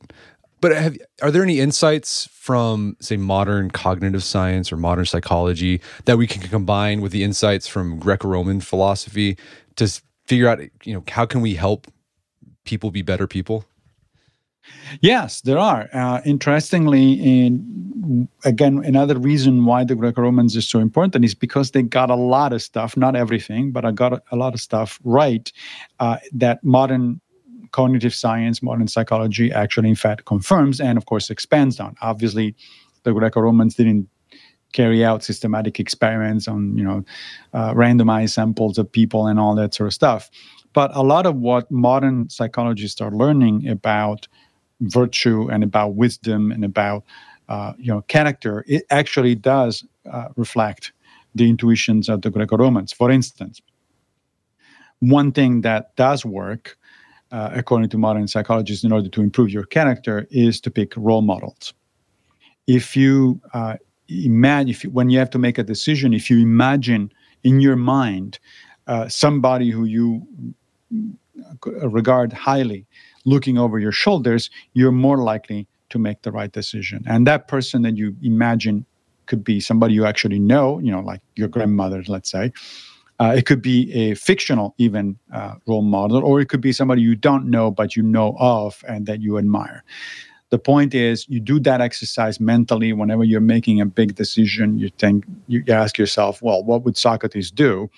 But 0.60 0.72
have, 0.72 0.96
are 1.22 1.30
there 1.30 1.42
any 1.42 1.58
insights 1.58 2.28
from, 2.32 2.96
say, 3.00 3.16
modern 3.16 3.70
cognitive 3.70 4.22
science 4.22 4.70
or 4.70 4.76
modern 4.76 5.06
psychology 5.06 5.80
that 6.04 6.18
we 6.18 6.26
can 6.26 6.42
combine 6.42 7.00
with 7.00 7.12
the 7.12 7.24
insights 7.24 7.66
from 7.66 7.98
Greco-Roman 7.98 8.60
philosophy 8.60 9.38
to 9.76 9.88
figure 10.26 10.48
out, 10.48 10.60
you 10.84 10.92
know, 10.92 11.02
how 11.08 11.24
can 11.24 11.40
we 11.40 11.54
help 11.54 11.86
people 12.64 12.90
be 12.90 13.00
better 13.00 13.26
people? 13.26 13.64
Yes, 15.00 15.40
there 15.42 15.58
are. 15.58 15.88
Uh, 15.92 16.20
interestingly, 16.24 17.12
in 17.14 18.28
again, 18.44 18.82
another 18.84 19.18
reason 19.18 19.64
why 19.64 19.84
the 19.84 19.94
Greco-Romans 19.94 20.56
is 20.56 20.66
so 20.66 20.78
important 20.78 21.24
is 21.24 21.34
because 21.34 21.70
they 21.70 21.82
got 21.82 22.10
a 22.10 22.16
lot 22.16 22.52
of 22.52 22.62
stuff, 22.62 22.96
not 22.96 23.14
everything, 23.14 23.72
but 23.72 23.84
I 23.84 23.92
got 23.92 24.22
a, 24.32 24.36
lot 24.36 24.54
of 24.54 24.60
stuff 24.60 24.98
right 25.04 25.50
uh, 26.00 26.16
that 26.32 26.62
modern 26.64 27.20
cognitive 27.72 28.14
science, 28.14 28.62
modern 28.62 28.88
psychology 28.88 29.52
actually, 29.52 29.88
in 29.88 29.94
fact, 29.94 30.24
confirms 30.24 30.80
and, 30.80 30.98
of 30.98 31.06
course, 31.06 31.30
expands 31.30 31.78
on. 31.78 31.94
Obviously, 32.02 32.54
the 33.04 33.12
Greco-Romans 33.12 33.74
didn't 33.74 34.08
carry 34.72 35.04
out 35.04 35.22
systematic 35.22 35.80
experiments 35.80 36.48
on, 36.48 36.76
you 36.76 36.84
know, 36.84 37.04
uh, 37.54 37.74
randomized 37.74 38.30
samples 38.30 38.78
of 38.78 38.90
people 38.90 39.26
and 39.26 39.38
all 39.38 39.54
that 39.54 39.74
sort 39.74 39.88
of 39.88 39.94
stuff. 39.94 40.30
But 40.72 40.90
a 40.94 41.02
lot 41.02 41.26
of 41.26 41.36
what 41.36 41.70
modern 41.70 42.28
psychologists 42.28 43.00
are 43.00 43.10
learning 43.10 43.68
about 43.68 44.28
virtue 44.80 45.48
and 45.50 45.62
about 45.62 45.94
wisdom 45.94 46.52
and 46.52 46.64
about 46.64 47.04
uh, 47.48 47.72
you 47.78 47.92
know 47.92 48.02
character, 48.02 48.64
it 48.66 48.84
actually 48.90 49.34
does 49.34 49.84
uh, 50.10 50.28
reflect 50.36 50.92
the 51.34 51.48
intuitions 51.48 52.08
of 52.08 52.22
the 52.22 52.30
Greco-Romans. 52.30 52.92
For 52.92 53.10
instance, 53.10 53.60
one 55.00 55.32
thing 55.32 55.62
that 55.62 55.94
does 55.96 56.24
work 56.24 56.76
uh, 57.32 57.50
according 57.54 57.88
to 57.90 57.98
modern 57.98 58.26
psychologists, 58.26 58.84
in 58.84 58.92
order 58.92 59.08
to 59.08 59.20
improve 59.20 59.50
your 59.50 59.64
character, 59.64 60.26
is 60.30 60.60
to 60.60 60.70
pick 60.70 60.92
role 60.96 61.22
models. 61.22 61.72
If 62.66 62.96
you 62.96 63.40
uh, 63.54 63.76
imagine, 64.08 64.68
if 64.68 64.84
you, 64.84 64.90
when 64.90 65.10
you 65.10 65.18
have 65.18 65.30
to 65.30 65.38
make 65.38 65.58
a 65.58 65.62
decision, 65.62 66.12
if 66.12 66.30
you 66.30 66.40
imagine 66.40 67.12
in 67.44 67.60
your 67.60 67.76
mind 67.76 68.38
uh, 68.86 69.08
somebody 69.08 69.70
who 69.70 69.84
you 69.84 70.26
regard 71.82 72.32
highly 72.32 72.86
looking 73.24 73.58
over 73.58 73.78
your 73.78 73.92
shoulders, 73.92 74.50
you're 74.72 74.92
more 74.92 75.18
likely 75.18 75.66
to 75.90 75.98
make 75.98 76.22
the 76.22 76.32
right 76.32 76.52
decision. 76.52 77.04
And 77.06 77.26
that 77.26 77.48
person 77.48 77.82
that 77.82 77.96
you 77.96 78.16
imagine 78.22 78.86
could 79.26 79.44
be 79.44 79.60
somebody 79.60 79.94
you 79.94 80.06
actually 80.06 80.38
know, 80.38 80.78
you 80.80 80.90
know, 80.90 81.00
like 81.00 81.20
your 81.36 81.48
grandmother, 81.48 82.02
let's 82.08 82.30
say. 82.30 82.52
Uh, 83.20 83.34
it 83.36 83.44
could 83.44 83.60
be 83.60 83.92
a 83.92 84.14
fictional, 84.14 84.74
even 84.78 85.18
uh, 85.34 85.54
role 85.66 85.82
model, 85.82 86.24
or 86.24 86.40
it 86.40 86.48
could 86.48 86.62
be 86.62 86.72
somebody 86.72 87.02
you 87.02 87.14
don't 87.14 87.44
know 87.50 87.70
but 87.70 87.94
you 87.94 88.02
know 88.02 88.34
of 88.38 88.82
and 88.88 89.06
that 89.06 89.20
you 89.20 89.36
admire. 89.36 89.84
The 90.48 90.58
point 90.58 90.94
is, 90.94 91.28
you 91.28 91.38
do 91.38 91.60
that 91.60 91.80
exercise 91.80 92.40
mentally 92.40 92.92
whenever 92.92 93.22
you're 93.22 93.40
making 93.40 93.80
a 93.80 93.86
big 93.86 94.16
decision. 94.16 94.78
You 94.78 94.88
think, 94.98 95.24
you 95.46 95.62
ask 95.68 95.96
yourself, 95.96 96.42
well, 96.42 96.64
what 96.64 96.82
would 96.84 96.96
Socrates 96.96 97.50
do? 97.52 97.88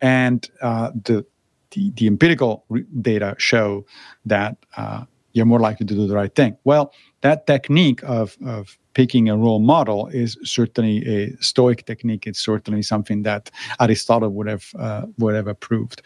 And 0.00 0.48
uh, 0.62 0.90
the, 1.04 1.26
the, 1.72 1.90
the 1.96 2.06
empirical 2.06 2.64
data 3.00 3.34
show 3.38 3.84
that 4.24 4.56
uh, 4.76 5.04
you're 5.32 5.46
more 5.46 5.60
likely 5.60 5.86
to 5.86 5.94
do 5.94 6.06
the 6.06 6.14
right 6.14 6.34
thing. 6.34 6.56
Well, 6.64 6.92
that 7.22 7.46
technique 7.46 8.02
of, 8.04 8.36
of 8.46 8.78
picking 8.94 9.28
a 9.28 9.36
role 9.36 9.60
model 9.60 10.08
is 10.08 10.36
certainly 10.42 11.06
a 11.06 11.36
Stoic 11.40 11.86
technique. 11.86 12.26
It's 12.26 12.40
certainly 12.40 12.82
something 12.82 13.22
that 13.22 13.50
Aristotle 13.80 14.28
would 14.30 14.48
have 14.48 14.66
uh, 14.78 15.06
would 15.18 15.34
have 15.34 15.46
approved. 15.46 16.02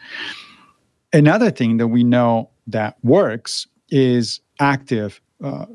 Another 1.12 1.50
thing 1.50 1.78
that 1.78 1.88
we 1.88 2.04
know 2.04 2.50
that 2.66 2.96
works 3.02 3.66
is 3.90 4.40
active 4.60 5.20
uh, 5.42 5.66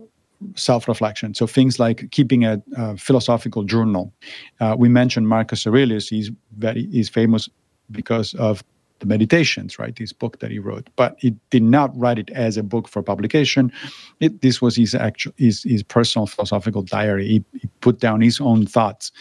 self-reflection. 0.56 1.34
So 1.34 1.48
things 1.48 1.80
like 1.80 2.10
keeping 2.12 2.46
a, 2.46 2.62
a 2.78 2.98
philosophical 2.98 3.64
journal. 3.64 4.14
Uh, 4.60 4.76
we 4.78 4.90
mentioned 4.90 5.28
Marcus 5.28 5.68
Aurelius. 5.68 6.10
He's 6.10 6.32
very 6.58 6.88
he's 6.92 7.10
famous 7.10 7.50
because 7.92 8.34
of 8.36 8.64
the 9.02 9.06
meditations 9.06 9.78
right 9.78 9.96
this 9.96 10.14
book 10.14 10.40
that 10.40 10.52
he 10.52 10.60
wrote. 10.60 10.90
But 10.96 11.16
he 11.20 11.36
did 11.50 11.64
not 11.64 11.92
write 11.98 12.20
it 12.20 12.30
as 12.30 12.56
a 12.56 12.64
book 12.64 12.88
for 12.88 13.04
publication. 13.04 13.72
It, 14.20 14.42
this 14.42 14.62
was 14.62 14.76
his 14.78 14.96
actual 14.96 15.34
his, 15.38 15.64
his 15.64 15.84
personal 15.84 16.28
philosophical 16.28 16.84
diary. 16.84 17.28
He, 17.28 17.44
he 17.60 17.68
put 17.82 18.00
down 18.00 18.22
his 18.22 18.40
own 18.40 18.66
thoughts 18.66 19.12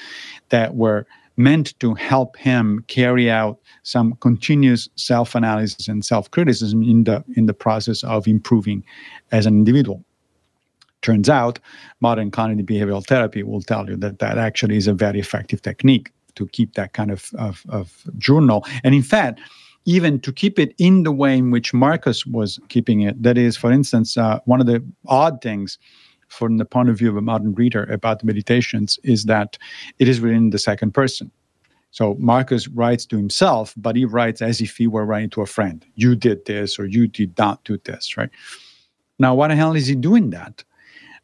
that 0.50 0.76
were 0.76 1.06
meant 1.36 1.78
to 1.80 1.94
help 1.94 2.36
him 2.36 2.84
carry 2.86 3.30
out 3.30 3.58
some 3.82 4.12
continuous 4.20 4.88
self-analysis 4.96 5.88
and 5.88 6.04
self-criticism 6.04 6.82
in 6.82 7.04
the 7.04 7.24
in 7.36 7.46
the 7.46 7.54
process 7.54 8.04
of 8.04 8.28
improving 8.28 8.84
as 9.32 9.46
an 9.46 9.54
individual. 9.54 10.04
Turns 11.00 11.30
out 11.30 11.58
modern 12.00 12.30
cognitive 12.30 12.66
behavioral 12.66 13.06
therapy 13.06 13.42
will 13.42 13.62
tell 13.62 13.88
you 13.88 13.96
that 13.96 14.18
that 14.18 14.36
actually 14.36 14.76
is 14.76 14.86
a 14.86 14.92
very 14.92 15.18
effective 15.18 15.62
technique 15.62 16.12
to 16.34 16.46
keep 16.48 16.74
that 16.74 16.92
kind 16.92 17.10
of, 17.10 17.30
of, 17.38 17.64
of 17.70 18.04
journal. 18.18 18.64
And 18.84 18.94
in 18.94 19.02
fact 19.02 19.40
even 19.90 20.20
to 20.20 20.32
keep 20.32 20.56
it 20.56 20.72
in 20.78 21.02
the 21.02 21.10
way 21.10 21.36
in 21.36 21.50
which 21.50 21.74
Marcus 21.74 22.24
was 22.24 22.60
keeping 22.68 23.00
it. 23.00 23.20
That 23.20 23.36
is, 23.36 23.56
for 23.56 23.72
instance, 23.72 24.16
uh, 24.16 24.38
one 24.44 24.60
of 24.60 24.66
the 24.66 24.80
odd 25.08 25.42
things 25.42 25.78
from 26.28 26.58
the 26.58 26.64
point 26.64 26.88
of 26.88 26.96
view 26.96 27.10
of 27.10 27.16
a 27.16 27.20
modern 27.20 27.54
reader 27.54 27.82
about 27.84 28.20
the 28.20 28.26
meditations 28.26 29.00
is 29.02 29.24
that 29.24 29.58
it 29.98 30.06
is 30.06 30.20
written 30.20 30.44
in 30.44 30.50
the 30.50 30.60
second 30.60 30.92
person. 30.92 31.28
So 31.90 32.14
Marcus 32.20 32.68
writes 32.68 33.04
to 33.06 33.16
himself, 33.16 33.74
but 33.76 33.96
he 33.96 34.04
writes 34.04 34.40
as 34.40 34.60
if 34.60 34.76
he 34.76 34.86
were 34.86 35.04
writing 35.04 35.30
to 35.30 35.42
a 35.42 35.46
friend. 35.46 35.84
You 35.96 36.14
did 36.14 36.44
this, 36.44 36.78
or 36.78 36.86
you 36.86 37.08
did 37.08 37.36
not 37.36 37.64
do 37.64 37.76
this, 37.82 38.16
right? 38.16 38.30
Now, 39.18 39.34
why 39.34 39.48
the 39.48 39.56
hell 39.56 39.74
is 39.74 39.88
he 39.88 39.96
doing 39.96 40.30
that? 40.30 40.62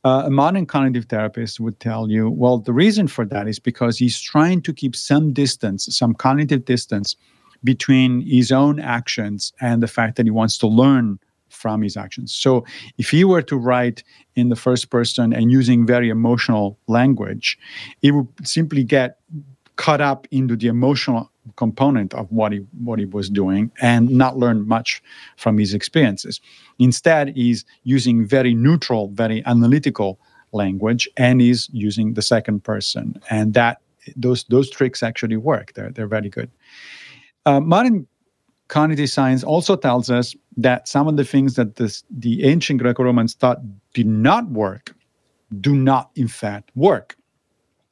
Uh, 0.03 0.25
a 0.27 0.31
modern 0.31 0.67
cognitive 0.67 1.05
therapist 1.05 1.61
would 1.61 1.79
tell 1.79 2.11
you, 2.11 2.31
well, 2.31 2.59
the 2.59 2.73
reason 2.73 3.07
for 3.07 3.25
that 3.27 3.47
is 3.47 3.61
because 3.61 3.97
he's 3.97 4.21
trying 4.21 4.61
to 4.63 4.73
keep 4.73 4.97
some 4.97 5.33
distance, 5.33 5.87
some 5.97 6.15
cognitive 6.15 6.65
distance 6.65 7.15
between 7.65 8.21
his 8.23 8.53
own 8.53 8.81
actions 8.81 9.53
and 9.61 9.83
the 9.83 9.89
fact 9.89 10.17
that 10.17 10.27
he 10.27 10.31
wants 10.31 10.59
to 10.59 10.67
learn 10.67 11.19
from 11.49 11.83
his 11.83 11.97
actions. 11.97 12.35
So 12.35 12.65
if 12.99 13.11
he 13.11 13.25
were 13.25 13.43
to 13.43 13.57
write 13.57 14.03
in 14.35 14.49
the 14.49 14.57
first 14.57 14.91
person 14.91 15.33
and 15.33 15.51
using 15.51 15.87
very 15.87 16.11
emotional 16.11 16.79
language, 16.87 17.59
he 18.03 18.11
would 18.11 18.29
simply 18.45 18.85
get 18.85 19.19
caught 19.77 20.01
up 20.01 20.27
into 20.31 20.57
the 20.57 20.69
emotional 20.69 21.31
component 21.57 22.13
of 22.15 22.31
what 22.33 22.53
he 22.53 22.59
what 22.83 22.99
he 22.99 23.05
was 23.05 23.31
doing 23.31 23.71
and 23.81 24.11
not 24.11 24.37
learn 24.37 24.67
much 24.67 25.03
from 25.37 25.59
his 25.59 25.75
experiences. 25.75 26.41
Instead, 26.79 27.29
he's 27.37 27.65
using 27.85 28.27
very 28.27 28.55
neutral, 28.55 29.09
very 29.09 29.45
analytical 29.47 30.19
language 30.53 31.09
and 31.17 31.41
he's 31.41 31.69
using 31.73 32.15
the 32.15 32.23
second 32.23 32.65
person. 32.65 33.21
And 33.31 33.55
that 33.55 33.81
those 34.17 34.45
those 34.45 34.71
tricks 34.71 35.03
actually 35.03 35.37
work. 35.37 35.75
They're 35.75 35.91
they're 35.91 36.09
very 36.09 36.29
good. 36.29 36.51
Uh, 37.47 37.61
modern 37.61 38.07
cognitive 38.69 39.09
science 39.09 39.45
also 39.45 39.77
tells 39.77 40.11
us 40.11 40.35
that 40.57 40.89
some 40.89 41.07
of 41.07 41.17
the 41.17 41.25
things 41.25 41.55
that 41.55 41.77
this, 41.77 42.03
the 42.11 42.45
ancient 42.45 42.83
Greco 42.83 43.05
Romans 43.05 43.35
thought 43.35 43.59
did 43.95 44.07
not 44.07 44.51
work 44.51 44.95
do 45.61 45.75
not, 45.75 46.11
in 46.17 46.27
fact, 46.27 46.73
work. 46.75 47.17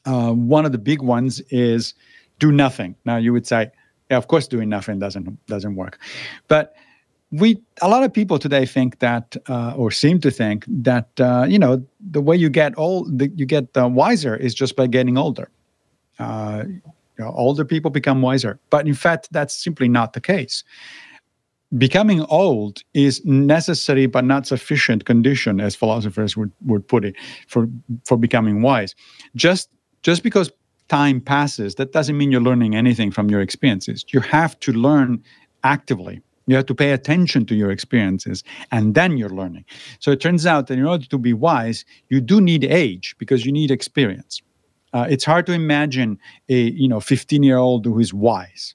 Uh, 0.05 0.33
one 0.33 0.67
of 0.67 0.73
the 0.73 0.79
big 0.79 1.01
ones 1.01 1.41
is 1.51 1.95
do 2.41 2.51
nothing. 2.51 2.97
Now, 3.05 3.17
you 3.17 3.33
would 3.33 3.47
say, 3.47 3.71
yeah, 4.11 4.17
of 4.17 4.27
course, 4.27 4.49
doing 4.49 4.69
nothing 4.69 4.99
doesn't 4.99 5.47
doesn't 5.47 5.77
work, 5.77 5.99
but 6.49 6.75
we 7.31 7.61
a 7.81 7.89
lot 7.89 8.03
of 8.03 8.13
people 8.13 8.39
today 8.39 8.67
think 8.67 8.99
that 8.99 9.37
uh, 9.49 9.73
or 9.77 9.91
seem 9.91 10.21
to 10.21 10.31
think 10.31 10.65
that 10.69 11.09
uh, 11.21 11.47
you 11.49 11.59
know 11.59 11.85
the 12.11 12.21
way 12.21 12.37
you 12.37 12.49
get 12.49 12.77
old 12.77 13.21
you 13.39 13.47
get 13.47 13.75
uh, 13.77 13.89
wiser 13.89 14.37
is 14.37 14.55
just 14.55 14.77
by 14.77 14.87
getting 14.87 15.17
older 15.17 15.51
uh, 16.19 16.65
you 17.19 17.25
know, 17.25 17.33
older 17.35 17.65
people 17.65 17.91
become 17.91 18.23
wiser. 18.23 18.59
But 18.71 18.87
in 18.87 18.95
fact, 18.95 19.29
that's 19.31 19.55
simply 19.55 19.89
not 19.89 20.12
the 20.12 20.21
case. 20.21 20.65
Becoming 21.77 22.23
old 22.23 22.83
is 22.93 23.25
necessary 23.25 24.07
but 24.07 24.25
not 24.25 24.47
sufficient 24.47 25.05
condition, 25.05 25.61
as 25.61 25.75
philosophers 25.75 26.37
would, 26.37 26.53
would 26.67 26.87
put 26.87 27.05
it, 27.05 27.17
for, 27.49 27.69
for 28.05 28.17
becoming 28.17 28.62
wise. 28.62 28.95
Just 29.35 29.71
just 30.03 30.23
because 30.23 30.53
time 30.89 31.21
passes, 31.21 31.77
that 31.77 31.93
doesn't 31.93 32.17
mean 32.19 32.31
you're 32.31 32.41
learning 32.41 32.77
anything 32.77 33.11
from 33.11 33.31
your 33.31 33.41
experiences. 33.41 34.05
You 34.09 34.21
have 34.21 34.61
to 34.61 34.73
learn 34.73 35.23
actively. 35.65 36.21
You 36.47 36.57
have 36.57 36.67
to 36.67 36.75
pay 36.75 36.93
attention 36.93 37.47
to 37.47 37.55
your 37.55 37.71
experiences, 37.71 38.45
and 38.71 38.95
then 38.95 39.17
you're 39.17 39.31
learning. 39.31 39.65
So 39.99 40.11
it 40.11 40.21
turns 40.21 40.45
out 40.45 40.67
that 40.67 40.79
in 40.79 40.85
order 40.85 41.07
to 41.07 41.19
be 41.19 41.33
wise, 41.33 41.87
you 42.11 42.21
do 42.21 42.39
need 42.39 42.65
age 42.65 43.17
because 43.19 43.47
you 43.47 43.53
need 43.53 43.71
experience. 43.71 44.43
Uh, 44.95 45.07
it's 45.11 45.24
hard 45.24 45.45
to 45.45 45.53
imagine 45.53 46.18
a 46.49 46.70
you 46.70 46.88
know 46.88 47.01
15 47.01 47.42
year 47.42 47.59
old 47.59 47.84
who 47.84 47.99
is 47.99 48.14
wise. 48.14 48.74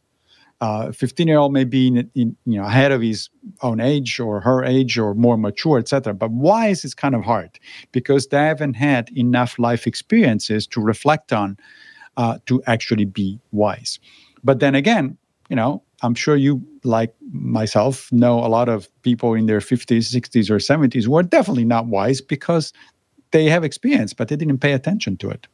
Uh, 0.62 0.92
15 0.92 1.26
year 1.26 1.38
old 1.38 1.54
may 1.54 1.64
be 1.64 1.88
in, 1.88 2.12
in, 2.16 2.36
you 2.46 2.60
know 2.60 2.66
ahead 2.66 2.92
of 2.92 3.02
his 3.02 3.30
own 3.62 3.80
age 3.80 4.20
or 4.20 4.42
her 4.42 4.64
age 4.64 5.00
or 5.00 5.16
more 5.16 5.38
mature, 5.38 5.80
etc. 5.80 6.14
But 6.14 6.32
wise 6.32 6.84
is 6.84 6.94
kind 6.94 7.16
of 7.16 7.24
hard 7.24 7.58
because 7.94 8.28
they 8.28 8.38
haven't 8.38 8.74
had 8.74 9.10
enough 9.18 9.58
life 9.58 9.88
experiences 9.88 10.68
to 10.68 10.82
reflect 10.82 11.32
on 11.32 11.58
uh, 12.18 12.38
to 12.48 12.62
actually 12.68 13.06
be 13.06 13.40
wise. 13.54 13.98
But 14.44 14.60
then 14.60 14.76
again, 14.76 15.18
you 15.50 15.56
know, 15.56 15.82
I'm 16.02 16.16
sure 16.16 16.36
you, 16.36 16.62
like 16.84 17.16
myself, 17.32 18.12
know 18.12 18.40
a 18.40 18.48
lot 18.48 18.68
of 18.70 18.90
people 19.04 19.34
in 19.34 19.46
their 19.46 19.60
50s, 19.60 20.14
60s, 20.14 20.50
or 20.50 20.58
70s 20.58 21.06
who 21.06 21.16
are 21.18 21.24
definitely 21.24 21.66
not 21.66 21.88
wise 21.88 22.22
because 22.22 22.74
they 23.32 23.46
have 23.46 23.64
experience, 23.64 24.14
but 24.14 24.28
they 24.28 24.36
didn't 24.36 24.60
pay 24.60 24.74
attention 24.74 25.18
to 25.18 25.30
it. 25.30 25.48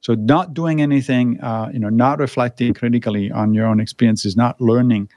So 0.00 0.14
not 0.14 0.54
doing 0.54 0.80
anything, 0.80 1.40
uh, 1.40 1.70
you 1.72 1.78
know, 1.78 1.88
not 1.88 2.18
reflecting 2.18 2.74
critically 2.74 3.30
on 3.30 3.54
your 3.54 3.66
own 3.66 3.80
experiences, 3.80 4.36
not 4.36 4.60
learning 4.60 5.08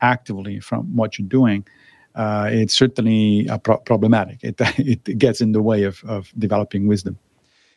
actively 0.00 0.60
from 0.60 0.94
what 0.94 1.18
you're 1.18 1.28
doing, 1.28 1.66
uh, 2.14 2.48
it's 2.50 2.74
certainly 2.74 3.48
uh, 3.48 3.58
pro- 3.58 3.78
problematic. 3.78 4.38
It, 4.42 4.56
it 4.78 5.18
gets 5.18 5.40
in 5.40 5.52
the 5.52 5.62
way 5.62 5.82
of, 5.82 6.02
of 6.04 6.32
developing 6.38 6.86
wisdom. 6.86 7.18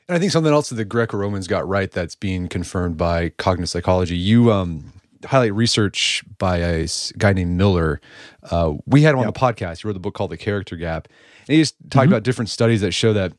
And 0.07 0.16
I 0.16 0.20
think 0.20 0.32
something 0.32 0.51
else 0.51 0.70
that 0.70 0.76
the 0.76 0.86
Greco-Romans 0.86 1.47
got 1.47 1.68
right 1.68 1.91
that's 1.91 2.16
being 2.16 2.47
confirmed 2.47 2.97
by 2.97 3.30
cognitive 3.30 3.70
psychology. 3.70 4.18
You 4.18 4.51
um, 4.51 4.91
highlight 5.26 5.53
research 5.53 6.24
by 6.38 6.57
a 6.57 6.88
guy 7.18 7.34
named 7.34 7.57
Miller. 7.57 8.01
Uh, 8.49 8.74
we 8.88 9.03
had 9.03 9.14
him 9.14 9.20
on 9.20 9.26
yep. 9.26 9.34
the 9.34 9.39
podcast. 9.39 9.82
He 9.82 9.88
wrote 9.88 9.97
a 9.97 9.99
book 9.99 10.16
called 10.16 10.32
The 10.32 10.38
Character 10.38 10.76
Gap. 10.76 11.07
And 11.47 11.55
he 11.55 11.62
just 11.62 11.76
talked 11.89 12.05
mm-hmm. 12.05 12.14
about 12.14 12.24
different 12.24 12.49
studies 12.49 12.82
that 12.82 12.91
show 12.91 13.14
that 13.14 13.34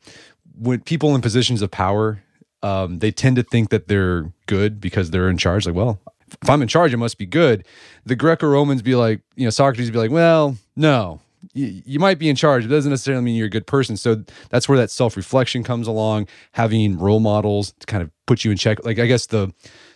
when 0.57 0.79
people 0.81 1.15
in 1.15 1.21
positions 1.21 1.61
of 1.61 1.71
power 1.71 2.23
um, 2.63 2.99
they 2.99 3.11
tend 3.11 3.35
to 3.37 3.43
think 3.43 3.69
that 3.69 3.87
they're 3.87 4.31
good 4.45 4.79
because 4.79 5.11
they're 5.11 5.29
in 5.29 5.37
charge. 5.37 5.65
Like, 5.65 5.75
well, 5.75 5.99
if 6.41 6.49
I'm 6.49 6.61
in 6.61 6.67
charge, 6.67 6.93
it 6.93 6.97
must 6.97 7.17
be 7.17 7.25
good. 7.25 7.65
The 8.05 8.15
Greco 8.15 8.47
Romans 8.47 8.81
be 8.81 8.95
like, 8.95 9.21
you 9.35 9.45
know, 9.45 9.49
Socrates 9.49 9.91
be 9.91 9.97
like, 9.97 10.11
well, 10.11 10.57
no, 10.75 11.19
you, 11.53 11.81
you 11.85 11.99
might 11.99 12.19
be 12.19 12.29
in 12.29 12.35
charge. 12.35 12.65
It 12.65 12.69
doesn't 12.69 12.89
necessarily 12.89 13.23
mean 13.23 13.35
you're 13.35 13.47
a 13.47 13.49
good 13.49 13.67
person. 13.67 13.97
So 13.97 14.23
that's 14.49 14.69
where 14.69 14.77
that 14.77 14.91
self 14.91 15.17
reflection 15.17 15.63
comes 15.63 15.87
along, 15.87 16.27
having 16.53 16.97
role 16.97 17.19
models 17.19 17.73
to 17.79 17.85
kind 17.85 18.03
of 18.03 18.11
put 18.25 18.45
you 18.45 18.51
in 18.51 18.57
check. 18.57 18.83
Like, 18.85 18.99
I 18.99 19.07
guess 19.07 19.27
the 19.27 19.53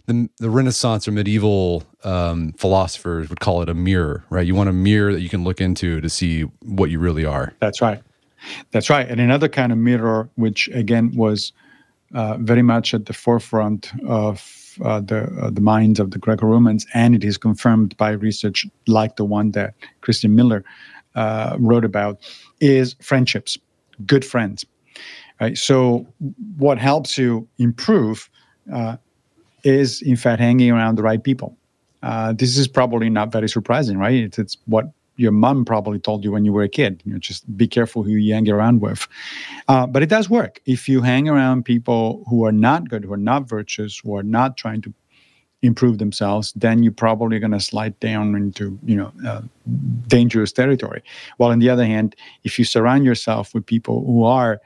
the, 0.07 0.29
the 0.37 0.51
Renaissance 0.51 1.07
or 1.07 1.11
medieval 1.11 1.83
um, 2.03 2.53
philosophers 2.53 3.27
would 3.29 3.39
call 3.39 3.63
it 3.63 3.69
a 3.69 3.73
mirror, 3.73 4.23
right? 4.29 4.45
You 4.45 4.53
want 4.53 4.69
a 4.69 4.73
mirror 4.73 5.11
that 5.11 5.21
you 5.21 5.29
can 5.29 5.43
look 5.43 5.59
into 5.59 5.99
to 5.99 6.09
see 6.09 6.41
what 6.61 6.91
you 6.91 6.99
really 6.99 7.25
are. 7.25 7.53
That's 7.59 7.81
right. 7.81 8.03
That's 8.69 8.89
right. 8.89 9.09
And 9.09 9.19
another 9.19 9.49
kind 9.49 9.71
of 9.71 9.79
mirror, 9.79 10.29
which 10.35 10.67
again 10.69 11.11
was 11.15 11.53
uh, 12.15 12.37
very 12.39 12.61
much 12.61 12.93
at 12.93 13.07
the 13.07 13.13
forefront 13.13 13.91
of 14.07 14.79
uh, 14.81 15.01
the 15.01 15.23
uh, 15.41 15.49
the 15.49 15.59
minds 15.59 15.99
of 15.99 16.11
the 16.11 16.17
Greco-Romans, 16.17 16.85
and 16.93 17.13
it 17.13 17.25
is 17.25 17.37
confirmed 17.37 17.95
by 17.97 18.11
research 18.11 18.65
like 18.87 19.17
the 19.17 19.25
one 19.25 19.51
that 19.51 19.73
Christian 19.99 20.33
Miller 20.33 20.63
uh, 21.15 21.57
wrote 21.59 21.83
about, 21.83 22.19
is 22.61 22.95
friendships, 23.01 23.57
good 24.05 24.23
friends. 24.23 24.65
Right. 25.41 25.57
So, 25.57 26.07
what 26.57 26.77
helps 26.77 27.17
you 27.17 27.45
improve 27.57 28.29
uh, 28.73 28.95
is, 29.65 30.01
in 30.01 30.15
fact, 30.15 30.39
hanging 30.39 30.71
around 30.71 30.95
the 30.95 31.03
right 31.03 31.21
people. 31.21 31.57
This 32.35 32.57
is 32.57 32.67
probably 32.67 33.09
not 33.09 33.33
very 33.33 33.49
surprising, 33.49 33.97
right? 33.97 34.23
It's, 34.23 34.39
it's 34.39 34.57
what 34.67 34.85
your 35.17 35.31
mom 35.31 35.65
probably 35.65 35.99
told 35.99 36.23
you 36.23 36.31
when 36.31 36.45
you 36.45 36.53
were 36.53 36.63
a 36.63 36.69
kid. 36.69 37.01
You 37.05 37.13
know, 37.13 37.19
just 37.19 37.57
be 37.57 37.67
careful 37.67 38.03
who 38.03 38.11
you 38.11 38.33
hang 38.33 38.49
around 38.49 38.81
with. 38.81 39.07
Uh, 39.67 39.87
but 39.87 40.03
it 40.03 40.09
does 40.09 40.29
work. 40.29 40.59
If 40.65 40.89
you 40.89 41.01
hang 41.01 41.29
around 41.29 41.63
people 41.63 42.23
who 42.29 42.45
are 42.45 42.51
not 42.51 42.89
good, 42.89 43.05
who 43.05 43.13
are 43.13 43.17
not 43.17 43.47
virtuous, 43.47 43.99
who 43.99 44.15
are 44.15 44.23
not 44.23 44.57
trying 44.57 44.81
to 44.83 44.93
improve 45.61 45.97
themselves, 45.97 46.53
then 46.55 46.83
you're 46.83 46.91
probably 46.91 47.39
going 47.39 47.51
to 47.51 47.59
slide 47.59 47.99
down 47.99 48.35
into 48.35 48.77
you 48.83 48.95
know 48.95 49.11
uh, 49.25 49.41
dangerous 50.07 50.51
territory. 50.51 51.01
While 51.37 51.51
on 51.51 51.59
the 51.59 51.69
other 51.69 51.85
hand, 51.85 52.15
if 52.43 52.59
you 52.59 52.65
surround 52.65 53.05
yourself 53.05 53.53
with 53.53 53.65
people 53.65 54.05
who 54.05 54.23
are 54.23 54.61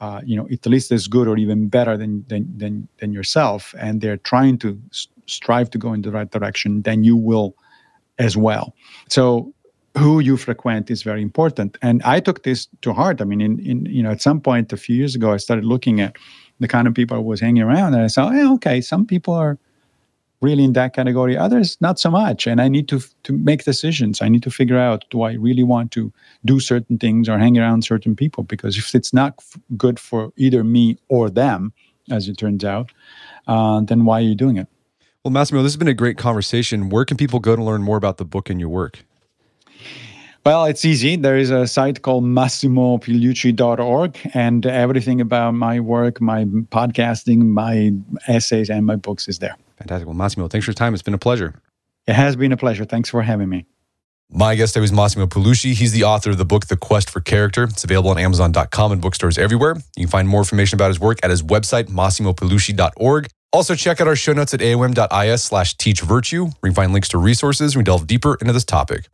uh, 0.00 0.20
you 0.24 0.36
know 0.36 0.46
at 0.50 0.66
least 0.66 0.92
as 0.92 1.08
good 1.08 1.28
or 1.28 1.36
even 1.36 1.68
better 1.68 1.96
than 1.96 2.24
than 2.28 2.46
than, 2.56 2.88
than 2.98 3.12
yourself, 3.12 3.74
and 3.78 4.00
they're 4.00 4.18
trying 4.18 4.58
to 4.58 4.80
strive 5.26 5.70
to 5.70 5.78
go 5.78 5.92
in 5.92 6.02
the 6.02 6.10
right 6.10 6.30
direction, 6.30 6.82
then 6.82 7.02
you 7.02 7.16
will 7.16 7.54
as 8.18 8.36
well. 8.36 8.74
So 9.08 9.52
who 9.96 10.20
you 10.20 10.36
frequent 10.36 10.90
is 10.90 11.02
very 11.02 11.22
important. 11.22 11.78
And 11.80 12.02
I 12.02 12.20
took 12.20 12.42
this 12.42 12.68
to 12.82 12.92
heart. 12.92 13.20
I 13.20 13.24
mean, 13.24 13.40
in, 13.40 13.58
in 13.60 13.86
you 13.86 14.02
know, 14.02 14.10
at 14.10 14.20
some 14.20 14.40
point 14.40 14.72
a 14.72 14.76
few 14.76 14.96
years 14.96 15.14
ago, 15.14 15.32
I 15.32 15.36
started 15.36 15.64
looking 15.64 16.00
at 16.00 16.16
the 16.60 16.68
kind 16.68 16.86
of 16.88 16.94
people 16.94 17.16
I 17.16 17.20
was 17.20 17.40
hanging 17.40 17.62
around, 17.62 17.94
and 17.94 18.02
I 18.02 18.06
saw, 18.08 18.30
hey, 18.30 18.46
okay, 18.46 18.80
some 18.80 19.06
people 19.06 19.34
are 19.34 19.58
really 20.40 20.64
in 20.64 20.74
that 20.74 20.94
category, 20.94 21.36
others 21.36 21.78
not 21.80 21.98
so 21.98 22.10
much. 22.10 22.46
And 22.46 22.60
I 22.60 22.68
need 22.68 22.88
to 22.88 23.00
to 23.22 23.32
make 23.32 23.64
decisions. 23.64 24.20
I 24.20 24.28
need 24.28 24.42
to 24.42 24.50
figure 24.50 24.78
out 24.78 25.04
do 25.10 25.22
I 25.22 25.32
really 25.32 25.62
want 25.62 25.90
to 25.92 26.12
do 26.44 26.60
certain 26.60 26.98
things 26.98 27.28
or 27.28 27.38
hang 27.38 27.58
around 27.58 27.82
certain 27.82 28.14
people? 28.14 28.44
Because 28.44 28.76
if 28.76 28.94
it's 28.94 29.12
not 29.12 29.34
f- 29.38 29.58
good 29.76 29.98
for 29.98 30.32
either 30.36 30.62
me 30.62 30.98
or 31.08 31.30
them, 31.30 31.72
as 32.10 32.28
it 32.28 32.36
turns 32.36 32.64
out, 32.64 32.92
uh, 33.46 33.80
then 33.80 34.04
why 34.04 34.18
are 34.20 34.28
you 34.28 34.34
doing 34.34 34.58
it? 34.58 34.68
Well, 35.24 35.32
Massimo, 35.32 35.62
this 35.62 35.72
has 35.72 35.78
been 35.78 35.88
a 35.88 35.94
great 35.94 36.18
conversation. 36.18 36.90
Where 36.90 37.06
can 37.06 37.16
people 37.16 37.40
go 37.40 37.56
to 37.56 37.62
learn 37.62 37.82
more 37.82 37.96
about 37.96 38.18
the 38.18 38.26
book 38.26 38.50
and 38.50 38.60
your 38.60 38.68
work? 38.68 39.04
Well, 40.44 40.66
it's 40.66 40.84
easy. 40.84 41.16
There 41.16 41.38
is 41.38 41.50
a 41.50 41.66
site 41.66 42.02
called 42.02 42.22
massimopigliucci.org, 42.22 44.30
and 44.34 44.66
everything 44.66 45.22
about 45.22 45.52
my 45.52 45.80
work, 45.80 46.20
my 46.20 46.44
podcasting, 46.44 47.46
my 47.46 47.92
essays, 48.28 48.68
and 48.68 48.84
my 48.84 48.96
books 48.96 49.26
is 49.26 49.38
there. 49.38 49.56
Fantastic. 49.78 50.06
Well, 50.06 50.14
Massimo, 50.14 50.48
thanks 50.48 50.66
for 50.66 50.72
your 50.72 50.74
time. 50.74 50.92
It's 50.92 51.02
been 51.02 51.14
a 51.14 51.18
pleasure. 51.18 51.54
It 52.06 52.12
has 52.12 52.36
been 52.36 52.52
a 52.52 52.58
pleasure. 52.58 52.84
Thanks 52.84 53.08
for 53.08 53.22
having 53.22 53.48
me. 53.48 53.64
My 54.30 54.54
guest 54.54 54.74
today 54.74 54.82
was 54.82 54.92
Massimo 54.92 55.26
Pigliucci. 55.26 55.72
He's 55.72 55.92
the 55.92 56.04
author 56.04 56.30
of 56.30 56.36
the 56.36 56.44
book, 56.44 56.66
The 56.66 56.76
Quest 56.76 57.08
for 57.08 57.20
Character. 57.20 57.64
It's 57.64 57.84
available 57.84 58.10
on 58.10 58.18
Amazon.com 58.18 58.92
and 58.92 59.00
bookstores 59.00 59.38
everywhere. 59.38 59.76
You 59.96 60.04
can 60.04 60.08
find 60.08 60.28
more 60.28 60.40
information 60.40 60.76
about 60.76 60.88
his 60.88 61.00
work 61.00 61.20
at 61.22 61.30
his 61.30 61.42
website, 61.42 61.84
massimopigliucci.org. 61.84 63.28
Also, 63.52 63.74
check 63.74 64.00
out 64.00 64.08
our 64.08 64.16
show 64.16 64.34
notes 64.34 64.52
at 64.52 64.60
aom.is 64.60 65.42
slash 65.42 65.74
teach 65.78 66.02
virtue, 66.02 66.44
where 66.44 66.52
you 66.64 66.70
can 66.70 66.74
find 66.74 66.92
links 66.92 67.08
to 67.08 67.18
resources 67.18 67.74
and 67.74 67.80
we 67.80 67.84
delve 67.84 68.06
deeper 68.06 68.36
into 68.42 68.52
this 68.52 68.64
topic. 68.64 69.06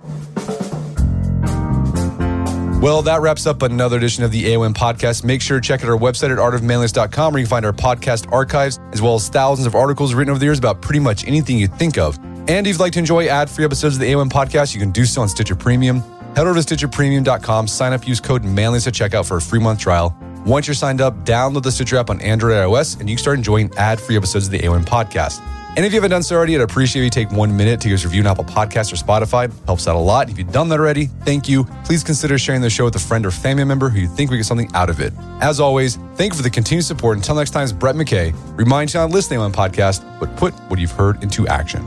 Well, 2.81 3.03
that 3.03 3.21
wraps 3.21 3.47
up 3.47 3.61
another 3.61 3.99
edition 3.99 4.25
of 4.25 4.33
the 4.33 4.45
AOM 4.45 4.73
podcast. 4.73 5.23
Make 5.23 5.43
sure 5.43 5.61
to 5.61 5.67
check 5.67 5.85
out 5.85 5.91
our 5.91 5.99
website 5.99 6.33
at 6.33 6.39
artofmanliness.com 6.39 7.35
where 7.35 7.41
you 7.41 7.45
can 7.45 7.51
find 7.51 7.67
our 7.67 7.75
podcast 7.75 8.33
archives, 8.33 8.81
as 8.95 9.03
well 9.03 9.17
as 9.17 9.29
thousands 9.29 9.67
of 9.67 9.75
articles 9.75 10.15
written 10.15 10.31
over 10.31 10.39
the 10.39 10.47
years 10.47 10.59
about 10.59 10.81
pretty 10.81 10.99
much 10.99 11.27
anything 11.27 11.59
you 11.59 11.67
think 11.67 11.99
of. 11.99 12.19
And 12.49 12.67
if 12.67 12.69
you'd 12.69 12.81
like 12.81 12.95
to 12.95 12.99
enjoy 12.99 13.27
ad-free 13.27 13.67
episodes 13.67 13.97
of 13.97 14.01
the 14.01 14.11
AOM 14.11 14.31
podcast, 14.31 14.73
you 14.73 14.81
can 14.81 14.93
do 14.93 15.05
so 15.05 15.21
on 15.21 15.29
Stitcher 15.29 15.55
Premium. 15.55 16.01
Head 16.35 16.47
over 16.47 16.59
to 16.59 16.75
stitcherpremium.com, 16.75 17.69
sign 17.69 17.93
up, 17.93 18.09
use 18.09 18.19
code 18.19 18.45
manliness 18.45 18.87
at 18.87 18.95
checkout 18.95 19.29
for 19.29 19.37
a 19.37 19.43
free 19.43 19.61
month 19.61 19.79
trial. 19.79 20.17
Once 20.47 20.67
you're 20.67 20.75
signed 20.75 21.03
up, 21.03 21.27
download 21.27 21.63
the 21.63 21.73
Stitcher 21.73 21.99
app 21.99 22.09
on 22.09 22.19
Android 22.23 22.53
or 22.53 22.67
iOS, 22.67 22.99
and 22.99 23.11
you 23.11 23.17
can 23.17 23.23
start 23.23 23.37
enjoying 23.37 23.71
ad-free 23.77 24.17
episodes 24.17 24.47
of 24.47 24.53
the 24.53 24.61
AOM 24.61 24.87
podcast. 24.87 25.43
And 25.77 25.87
if 25.87 25.93
you 25.93 25.99
haven't 25.99 26.11
done 26.11 26.23
so 26.23 26.37
already, 26.37 26.57
I'd 26.57 26.63
appreciate 26.63 27.05
you 27.05 27.11
take 27.11 27.31
one 27.31 27.57
minute 27.57 27.81
to 27.83 27.89
give 27.89 27.95
us 27.95 28.05
a 28.05 28.09
review 28.09 28.23
on 28.23 28.27
Apple 28.27 28.45
Podcasts 28.45 28.93
or 28.93 28.97
Spotify. 28.97 29.51
Helps 29.67 29.87
out 29.87 29.95
a 29.95 29.99
lot. 29.99 30.29
If 30.29 30.37
you've 30.37 30.53
done 30.53 30.69
that 30.71 30.81
already, 30.81 31.07
thank 31.25 31.49
you. 31.49 31.65
Please 31.85 32.03
consider 32.03 32.39
sharing 32.39 32.61
the 32.61 32.69
show 32.69 32.85
with 32.87 32.97
a 32.97 32.99
friend 32.99 33.25
or 33.25 33.31
family 33.31 33.65
member 33.65 33.89
who 33.89 34.01
you 34.01 34.09
think 34.09 34.31
we 34.31 34.37
get 34.37 34.47
something 34.47 34.69
out 34.75 34.91
of 34.91 35.01
it. 35.01 35.13
As 35.41 35.61
always, 35.61 35.97
thank 36.17 36.33
you 36.33 36.37
for 36.37 36.43
the 36.43 36.51
continued 36.51 36.85
support. 36.85 37.17
Until 37.17 37.37
next 37.37 37.51
time, 37.51 37.63
it's 37.63 37.73
Brett 37.73 37.95
McKay. 37.95 38.35
Remind 38.59 38.93
you 38.93 39.01
on 39.01 39.11
listening 39.11 39.39
on 39.39 39.53
podcast, 39.53 40.05
but 40.19 40.37
put 40.37 40.53
what 40.69 40.81
you've 40.81 40.91
heard 40.91 41.23
into 41.23 41.47
action. 41.47 41.83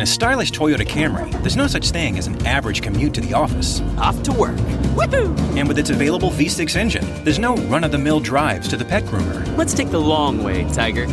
In 0.00 0.04
a 0.04 0.06
stylish 0.06 0.50
Toyota 0.50 0.86
Camry, 0.86 1.30
there's 1.42 1.58
no 1.58 1.66
such 1.66 1.90
thing 1.90 2.16
as 2.16 2.26
an 2.26 2.46
average 2.46 2.80
commute 2.80 3.12
to 3.12 3.20
the 3.20 3.34
office. 3.34 3.82
Off 3.98 4.22
to 4.22 4.32
work. 4.32 4.56
Woohoo! 4.96 5.36
And 5.58 5.68
with 5.68 5.78
its 5.78 5.90
available 5.90 6.30
V6 6.30 6.74
engine, 6.74 7.04
there's 7.22 7.38
no 7.38 7.54
run 7.68 7.84
of 7.84 7.92
the 7.92 7.98
mill 7.98 8.18
drives 8.18 8.66
to 8.68 8.78
the 8.78 8.84
pet 8.86 9.04
groomer. 9.04 9.44
Let's 9.58 9.74
take 9.74 9.90
the 9.90 10.00
long 10.00 10.42
way, 10.42 10.64
Tiger. 10.72 11.06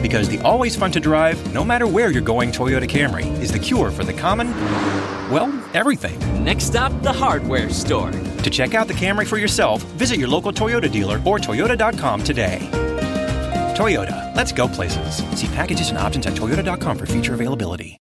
Because 0.00 0.30
the 0.30 0.40
always 0.46 0.74
fun 0.74 0.90
to 0.92 0.98
drive, 0.98 1.52
no 1.52 1.62
matter 1.62 1.86
where 1.86 2.10
you're 2.10 2.22
going 2.22 2.52
Toyota 2.52 2.88
Camry, 2.88 3.26
is 3.38 3.52
the 3.52 3.58
cure 3.58 3.90
for 3.90 4.02
the 4.02 4.14
common, 4.14 4.50
well, 5.30 5.52
everything. 5.74 6.18
Next 6.42 6.64
stop, 6.64 6.90
the 7.02 7.12
hardware 7.12 7.68
store. 7.68 8.12
To 8.12 8.48
check 8.48 8.72
out 8.72 8.88
the 8.88 8.94
Camry 8.94 9.26
for 9.26 9.36
yourself, 9.36 9.82
visit 9.98 10.18
your 10.18 10.28
local 10.28 10.54
Toyota 10.54 10.90
dealer 10.90 11.20
or 11.26 11.38
Toyota.com 11.38 12.24
today. 12.24 12.66
Toyota, 13.76 14.34
let's 14.34 14.52
go 14.52 14.68
places. 14.68 15.16
See 15.38 15.48
packages 15.48 15.90
and 15.90 15.98
options 15.98 16.26
at 16.26 16.32
Toyota.com 16.32 16.96
for 16.96 17.04
future 17.04 17.34
availability. 17.34 18.01